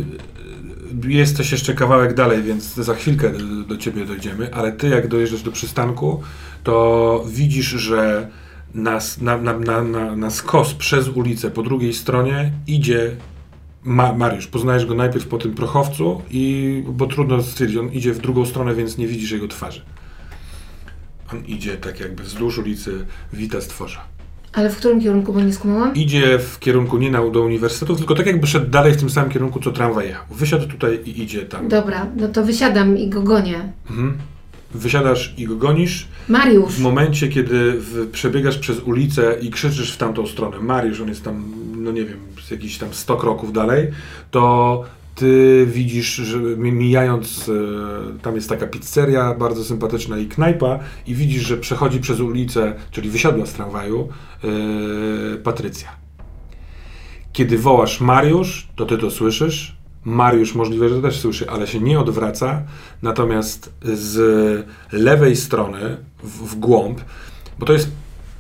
jesteś 1.07 1.51
jeszcze 1.51 1.73
kawałek 1.73 2.13
dalej, 2.13 2.43
więc 2.43 2.75
za 2.75 2.95
chwilkę 2.95 3.29
do, 3.29 3.63
do 3.63 3.77
ciebie 3.77 4.05
dojdziemy, 4.05 4.53
ale 4.53 4.71
ty 4.71 4.89
jak 4.89 5.07
dojeżdżasz 5.07 5.41
do 5.41 5.51
przystanku, 5.51 6.21
to 6.63 7.25
widzisz, 7.27 7.67
że 7.67 8.29
na, 8.73 8.99
na, 9.21 9.37
na, 9.37 9.83
na, 9.83 10.15
na 10.15 10.31
skos 10.31 10.73
przez 10.73 11.07
ulicę 11.07 11.51
po 11.51 11.63
drugiej 11.63 11.93
stronie 11.93 12.51
idzie 12.67 13.15
Ma, 13.85 14.13
Mariusz. 14.13 14.47
Poznajesz 14.47 14.85
go 14.85 14.95
najpierw 14.95 15.27
po 15.27 15.37
tym 15.37 15.53
prochowcu, 15.53 16.21
i, 16.31 16.83
bo 16.87 17.07
trudno 17.07 17.43
stwierdzić, 17.43 17.77
on 17.77 17.91
idzie 17.91 18.13
w 18.13 18.19
drugą 18.19 18.45
stronę, 18.45 18.75
więc 18.75 18.97
nie 18.97 19.07
widzisz 19.07 19.31
jego 19.31 19.47
twarzy. 19.47 19.81
On 21.33 21.45
idzie 21.45 21.77
tak 21.77 21.99
jakby 21.99 22.23
wzdłuż 22.23 22.57
ulicy 22.57 23.05
Wita 23.33 23.61
Stworza. 23.61 24.03
Ale 24.53 24.69
w 24.69 24.77
którym 24.77 25.01
kierunku, 25.01 25.33
bo 25.33 25.41
nie 25.41 25.53
skumałam? 25.53 25.95
Idzie 25.95 26.39
w 26.39 26.59
kierunku 26.59 26.97
nie 26.97 27.11
na, 27.11 27.29
do 27.29 27.41
uniwersytetu, 27.41 27.95
tylko 27.95 28.15
tak 28.15 28.25
jakby 28.25 28.47
szedł 28.47 28.71
dalej 28.71 28.93
w 28.93 28.97
tym 28.97 29.09
samym 29.09 29.31
kierunku, 29.31 29.59
co 29.59 29.71
tramwaj 29.71 30.07
jechał. 30.07 30.25
Wysiadł 30.31 30.67
tutaj 30.67 30.99
i 31.05 31.21
idzie 31.21 31.41
tam. 31.41 31.67
Dobra, 31.67 32.07
no 32.15 32.27
to 32.27 32.43
wysiadam 32.43 32.97
i 32.97 33.09
go 33.09 33.21
gonię. 33.21 33.73
Mhm. 33.89 34.17
Wysiadasz 34.73 35.33
i 35.37 35.45
go 35.45 35.55
gonisz. 35.55 36.07
Mariusz, 36.29 36.73
W 36.73 36.79
momencie, 36.79 37.27
kiedy 37.27 37.73
w, 37.77 38.09
przebiegasz 38.11 38.57
przez 38.57 38.79
ulicę 38.79 39.37
i 39.41 39.49
krzyczysz 39.49 39.93
w 39.93 39.97
tamtą 39.97 40.27
stronę, 40.27 40.59
Mariusz, 40.59 41.01
on 41.01 41.07
jest 41.07 41.23
tam, 41.23 41.53
no 41.77 41.91
nie 41.91 42.05
wiem, 42.05 42.17
z 42.47 42.51
jakichś 42.51 42.77
tam 42.77 42.93
100 42.93 43.17
kroków 43.17 43.53
dalej, 43.53 43.87
to 44.31 44.83
ty 45.15 45.65
widzisz, 45.71 46.15
że 46.15 46.39
mi- 46.39 46.71
mijając, 46.71 47.49
e, 47.49 48.19
tam 48.21 48.35
jest 48.35 48.49
taka 48.49 48.67
pizzeria 48.67 49.33
bardzo 49.33 49.63
sympatyczna 49.63 50.17
i 50.17 50.25
knajpa 50.27 50.79
i 51.07 51.15
widzisz, 51.15 51.43
że 51.47 51.57
przechodzi 51.57 51.99
przez 51.99 52.19
ulicę, 52.19 52.75
czyli 52.91 53.09
wysiadła 53.09 53.45
z 53.45 53.53
tramwaju, 53.53 54.09
e, 54.43 55.37
Patrycja. 55.37 55.89
Kiedy 57.33 57.57
wołasz 57.57 58.01
Mariusz, 58.01 58.67
to 58.75 58.85
ty 58.85 58.97
to 58.97 59.11
słyszysz. 59.11 59.75
Mariusz 60.05 60.55
możliwe, 60.55 60.89
że 60.89 61.01
też 61.01 61.19
słyszy, 61.19 61.49
ale 61.49 61.67
się 61.67 61.79
nie 61.79 61.99
odwraca. 61.99 62.63
Natomiast 63.01 63.73
z 63.83 64.67
lewej 64.91 65.35
strony, 65.35 65.97
w, 66.23 66.27
w 66.51 66.55
głąb, 66.55 67.01
bo 67.59 67.65
to 67.65 67.73
jest, 67.73 67.91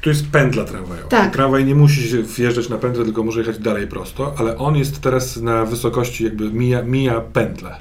tu 0.05 0.09
jest 0.09 0.27
pętla 0.27 0.63
tramwajowa. 0.63 1.09
Tak. 1.09 1.33
Tramwaj 1.33 1.65
nie 1.65 1.75
musi 1.75 2.23
wjeżdżać 2.37 2.69
na 2.69 2.77
pętlę, 2.77 3.05
tylko 3.05 3.23
może 3.23 3.39
jechać 3.39 3.59
dalej 3.59 3.87
prosto, 3.87 4.33
ale 4.37 4.57
on 4.57 4.75
jest 4.75 5.01
teraz 5.01 5.37
na 5.37 5.65
wysokości, 5.65 6.23
jakby 6.23 6.51
mija, 6.51 6.81
mija 6.81 7.21
pętlę. 7.21 7.75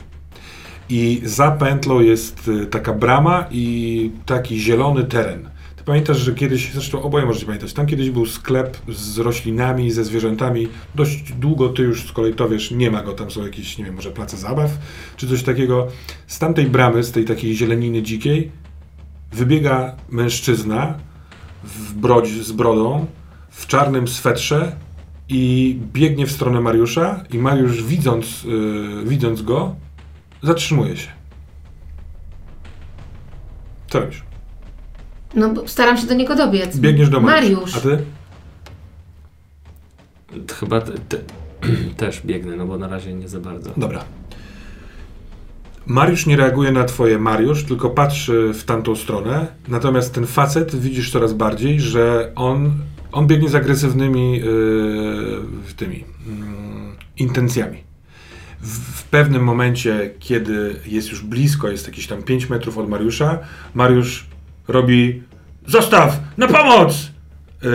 I 0.89 1.21
za 1.25 1.51
pętlą 1.51 2.01
jest 2.01 2.49
y, 2.49 2.67
taka 2.67 2.93
brama 2.93 3.47
i 3.51 4.11
taki 4.27 4.61
zielony 4.61 5.05
teren. 5.05 5.51
Ty 5.77 5.85
pamiętasz, 5.85 6.19
że 6.19 6.35
kiedyś, 6.35 6.73
zresztą 6.73 7.03
oboje 7.03 7.27
możecie 7.27 7.47
pamiętać, 7.47 7.73
tam 7.73 7.87
kiedyś 7.87 8.11
był 8.11 8.27
sklep 8.27 8.77
z 8.89 9.19
roślinami, 9.19 9.91
ze 9.91 10.05
zwierzętami. 10.05 10.69
Dość 10.95 11.33
długo 11.33 11.69
ty 11.69 11.83
już 11.83 12.09
z 12.09 12.13
kolei 12.13 12.35
to 12.35 12.49
wiesz, 12.49 12.71
nie 12.71 12.91
ma 12.91 13.03
go, 13.03 13.13
tam 13.13 13.31
są 13.31 13.43
jakieś, 13.43 13.79
nie 13.79 13.85
wiem, 13.85 13.95
może 13.95 14.11
place 14.11 14.37
zabaw, 14.37 14.71
czy 15.17 15.29
coś 15.29 15.43
takiego. 15.43 15.89
Z 16.27 16.39
tamtej 16.39 16.67
bramy, 16.67 17.05
z 17.05 17.13
tej 17.13 17.25
takiej 17.25 17.55
zieleniny 17.57 18.03
dzikiej, 18.03 18.51
wybiega 19.33 19.97
mężczyzna 20.11 20.99
w 21.65 21.95
brodź, 21.95 22.29
z 22.29 22.53
brodą, 22.53 23.07
w 23.51 23.67
czarnym 23.67 24.09
swetrze 24.09 24.77
i 25.29 25.79
biegnie 25.93 26.27
w 26.27 26.33
stronę 26.33 26.61
Mariusza 26.61 27.25
i 27.33 27.39
Mariusz 27.39 27.83
widząc, 27.83 28.45
yy, 28.45 29.05
widząc 29.05 29.43
go, 29.43 29.75
zatrzymuje 30.43 30.97
się. 30.97 31.09
Co 33.89 34.01
robisz? 34.01 34.23
No, 35.35 35.49
bo 35.49 35.69
staram 35.69 35.99
się 35.99 36.07
do 36.07 36.15
niego 36.15 36.37
dobiec. 36.37 36.77
Biegniesz 36.77 37.09
do 37.09 37.21
Mariusza. 37.21 37.57
Mariusz. 37.57 37.77
A 37.77 37.81
ty? 37.81 38.05
Chyba 40.55 40.81
te, 40.81 40.93
te, 40.93 41.19
też 41.97 42.23
biegnę, 42.27 42.57
no 42.57 42.67
bo 42.67 42.79
na 42.79 42.89
razie 42.89 43.15
nie 43.15 43.29
za 43.29 43.41
bardzo. 43.41 43.71
Dobra. 43.77 44.05
Mariusz 45.87 46.27
nie 46.27 46.37
reaguje 46.37 46.73
na 46.73 46.85
twoje 46.85 47.19
Mariusz, 47.19 47.65
tylko 47.65 47.91
patrzy 47.91 48.51
w 48.55 48.65
tamtą 48.65 48.97
stronę. 48.97 49.47
Natomiast 49.69 50.15
ten 50.15 50.27
facet 50.27 50.77
widzisz 50.77 51.13
coraz 51.13 51.33
bardziej, 51.33 51.81
że 51.81 52.33
on, 52.35 52.73
on 53.13 53.27
biegnie 53.27 53.49
z 53.49 53.55
agresywnymi 53.55 54.39
yy, 54.39 55.43
tymi 55.77 55.97
yy, 55.97 56.05
intencjami. 57.19 57.85
W, 58.61 58.79
w 58.97 59.03
pewnym 59.03 59.45
momencie, 59.45 60.11
kiedy 60.19 60.81
jest 60.87 61.11
już 61.11 61.23
blisko, 61.23 61.69
jest 61.69 61.87
jakieś 61.87 62.07
tam 62.07 62.23
5 62.23 62.51
metrów 62.51 62.79
od 62.79 62.89
Mariusza, 62.89 63.39
Mariusz 63.75 64.27
robi 64.69 65.23
Zostaw! 65.67 66.21
Na 66.37 66.49
pomoc! 66.49 67.11
Yy, 67.63 67.71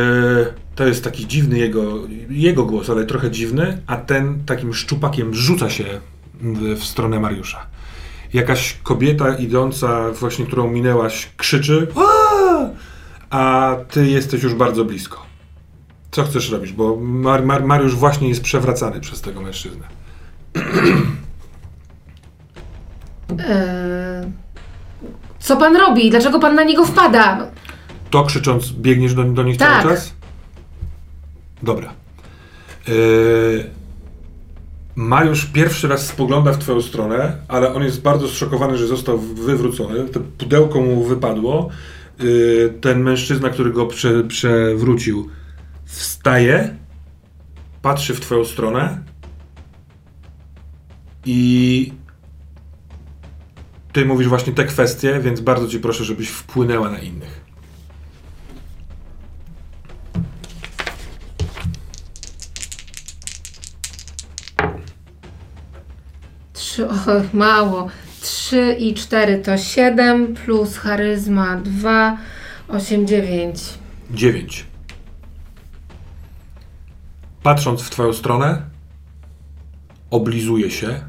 to 0.76 0.88
jest 0.88 1.03
taki 1.03 1.27
dziwny 1.27 1.57
jego, 1.57 1.99
jego 2.30 2.65
głos, 2.65 2.90
ale 2.90 3.06
trochę 3.06 3.31
dziwny, 3.31 3.81
a 3.88 3.98
ten 3.98 4.44
takim 4.45 4.73
szczupakiem 4.73 5.34
rzuca 5.34 5.69
się 5.69 5.86
w, 6.41 6.76
w 6.76 6.84
stronę 6.84 7.19
Mariusza. 7.19 7.65
Jakaś 8.34 8.77
kobieta 8.84 9.35
idąca, 9.35 10.11
właśnie 10.11 10.45
którą 10.45 10.68
minęłaś, 10.72 11.30
krzyczy 11.38 11.88
a 13.30 13.76
ty 13.91 14.07
jesteś 14.07 14.43
już 14.43 14.53
bardzo 14.53 14.85
blisko. 14.85 15.26
Co 16.11 16.23
chcesz 16.23 16.49
robić? 16.49 16.73
Bo 16.73 16.95
Mar- 16.95 17.45
Mar- 17.45 17.64
Mariusz 17.64 17.95
właśnie 17.95 18.30
jest 18.30 18.41
przewracany 18.43 18.99
przez 18.99 19.22
tego 19.22 19.41
mężczyznę. 19.41 19.88
Eee, 23.39 24.31
co 25.39 25.57
pan 25.57 25.76
robi? 25.76 26.10
Dlaczego 26.10 26.39
pan 26.39 26.56
na 26.56 26.64
niego 26.64 26.85
wpada? 26.85 27.47
To 28.10 28.23
krzycząc, 28.23 28.72
biegniesz 28.72 29.14
do, 29.14 29.23
do 29.23 29.43
nich 29.43 29.57
Tak. 29.57 29.81
cały 29.84 29.95
czas? 29.95 30.14
Dobra. 31.64 31.93
Yy, 32.88 33.69
Mariusz 35.00 35.46
pierwszy 35.46 35.88
raz 35.88 36.08
spogląda 36.08 36.54
w 36.54 36.58
twoją 36.58 36.82
stronę, 36.82 37.38
ale 37.48 37.74
on 37.74 37.84
jest 37.84 38.02
bardzo 38.02 38.28
zszokowany, 38.28 38.78
że 38.78 38.88
został 38.88 39.20
wywrócony. 39.20 40.10
To 40.10 40.20
pudełko 40.38 40.82
mu 40.82 41.04
wypadło. 41.04 41.70
Yy, 42.20 42.74
ten 42.82 43.04
mężczyzna, 43.04 43.50
który 43.50 43.72
go 43.72 43.86
prze, 43.86 44.24
przewrócił, 44.24 45.30
wstaje, 45.86 46.76
patrzy 47.82 48.14
w 48.14 48.20
twoją 48.20 48.46
stronę 48.46 49.04
i 51.26 51.94
ty 53.92 54.06
mówisz 54.06 54.28
właśnie 54.28 54.54
te 54.54 54.66
kwestie, 54.66 55.20
więc 55.20 55.42
bardzo 55.42 55.68
ci 55.68 55.80
proszę, 55.80 56.04
żebyś 56.04 56.30
wpłynęła 56.30 56.90
na 56.90 57.00
innych. 57.00 57.42
Trzy, 66.80 66.88
och, 66.88 67.34
mało. 67.34 67.88
Trzy 68.22 68.76
i 68.80 68.93
cztery 68.93 69.41
to 69.41 69.57
siedem, 69.57 70.35
plus 70.35 70.77
charyzma 70.77 71.56
dwa, 71.56 72.18
osiem, 72.68 73.07
dziewięć. 73.07 73.60
9. 74.11 74.65
Patrząc 77.43 77.81
w 77.81 77.89
twoją 77.89 78.14
stronę, 78.14 78.61
oblizuje 80.11 80.72
się. 80.72 80.99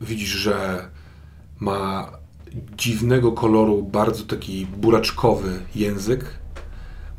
Widzisz, 0.00 0.28
że 0.28 0.88
ma 1.60 2.10
dziwnego 2.76 3.32
koloru, 3.32 3.82
bardzo 3.82 4.24
taki 4.24 4.66
buraczkowy 4.66 5.58
język. 5.74 6.24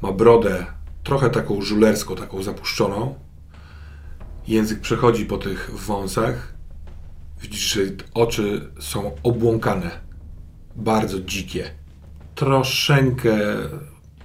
Ma 0.01 0.11
brodę 0.11 0.65
trochę 1.03 1.29
taką 1.29 1.61
żulerską, 1.61 2.15
taką 2.15 2.43
zapuszczoną. 2.43 3.15
Język 4.47 4.81
przechodzi 4.81 5.25
po 5.25 5.37
tych 5.37 5.71
wąsach. 5.73 6.53
Widzisz, 7.41 7.73
że 7.73 7.81
oczy 8.13 8.71
są 8.79 9.15
obłąkane, 9.23 9.91
bardzo 10.75 11.19
dzikie 11.19 11.83
troszeczkę 12.35 13.37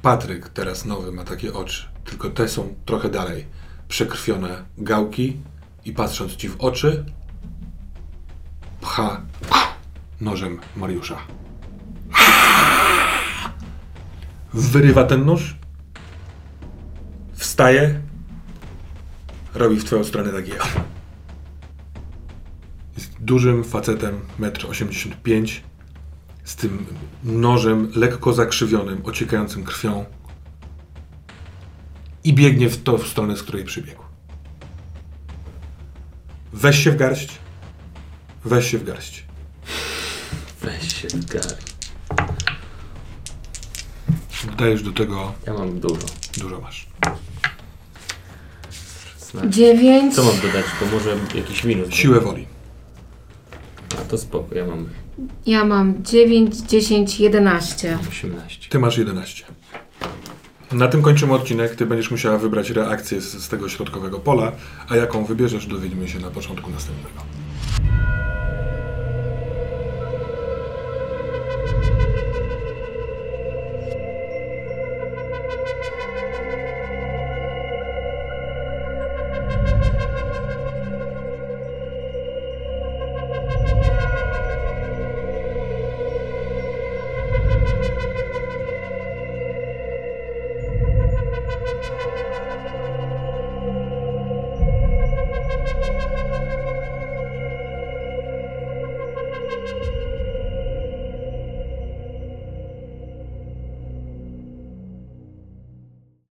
Patryk 0.03 0.49
teraz 0.49 0.85
nowy 0.85 1.13
ma 1.13 1.25
takie 1.25 1.55
oczy, 1.55 1.89
tylko 2.05 2.31
te 2.31 2.49
są 2.49 2.75
trochę 2.85 3.09
dalej. 3.09 3.45
Przekrwione 3.89 4.65
gałki 4.79 5.37
i 5.85 5.93
patrząc 5.93 6.37
ci 6.37 6.49
w 6.49 6.61
oczy, 6.61 7.05
pcha 8.81 9.23
nożem 10.21 10.61
Mariusza. 10.77 11.19
Wyrywa 14.55 15.05
ten 15.05 15.25
nóż, 15.25 15.57
wstaje, 17.33 18.01
robi 19.55 19.77
w 19.77 19.85
twoją 19.85 20.05
stronę 20.05 20.33
takie. 20.33 20.53
Jest 22.97 23.13
dużym 23.21 23.65
facetem, 23.65 24.21
1,85 24.41 25.11
m, 25.27 25.47
z 26.45 26.57
tym 26.57 26.87
nożem 27.25 27.93
lekko 27.95 28.33
zakrzywionym, 28.33 29.01
ociekającym 29.05 29.65
krwią 29.65 30.05
i 32.25 32.35
biegnie 32.35 32.69
w 32.69 32.83
to 32.83 32.99
w 32.99 33.07
stronę, 33.07 33.37
z 33.37 33.43
której 33.43 33.65
przybiegł. 33.65 34.03
Weź 36.53 36.85
się 36.85 36.91
w 36.91 36.97
garść. 36.97 37.39
Weź 38.45 38.71
się 38.71 38.79
w 38.79 38.85
garść. 38.85 39.25
Weź 40.61 40.95
się 41.03 41.09
zgarń. 41.11 41.55
Dajesz 44.59 44.83
do 44.83 44.93
tego 44.93 45.33
Ja 45.47 45.53
mam 45.55 45.81
dużo. 45.81 46.07
dużo 46.39 46.61
masz. 46.61 46.87
16. 49.33 49.51
Dziewięć. 49.51 50.15
Co 50.15 50.23
mam 50.23 50.37
dodać? 50.37 50.65
To 50.81 50.87
może 50.87 51.17
jakiś 51.35 51.65
minus. 51.65 51.95
Siłę 51.95 52.21
woli. 52.21 52.47
A 54.01 54.05
to 54.11 54.19
spoko, 54.19 54.55
ja 54.55 54.67
mam 54.67 54.89
Ja 55.47 55.65
mam 55.65 56.05
dziewięć, 56.05 56.57
dziesięć, 56.57 57.21
jedenaście. 57.21 57.99
18. 58.09 58.71
Ty 58.71 58.79
masz 58.79 58.99
11. 58.99 59.45
Na 60.73 60.89
tym 60.89 61.03
kończymy 61.03 61.33
odcinek. 61.33 61.75
Ty 61.75 61.87
będziesz 61.87 62.11
musiała 62.11 62.39
wybrać 62.39 62.71
reakcję 62.71 63.21
z, 63.21 63.25
z 63.45 63.49
tego 63.49 63.69
środkowego 63.69 64.19
pola, 64.19 64.53
a 64.89 64.97
jaką 64.97 65.25
wybierzesz, 65.25 65.67
dowiedzmy 65.67 66.09
się 66.09 66.19
na 66.19 66.31
początku 66.31 66.71
następnego. 66.71 67.21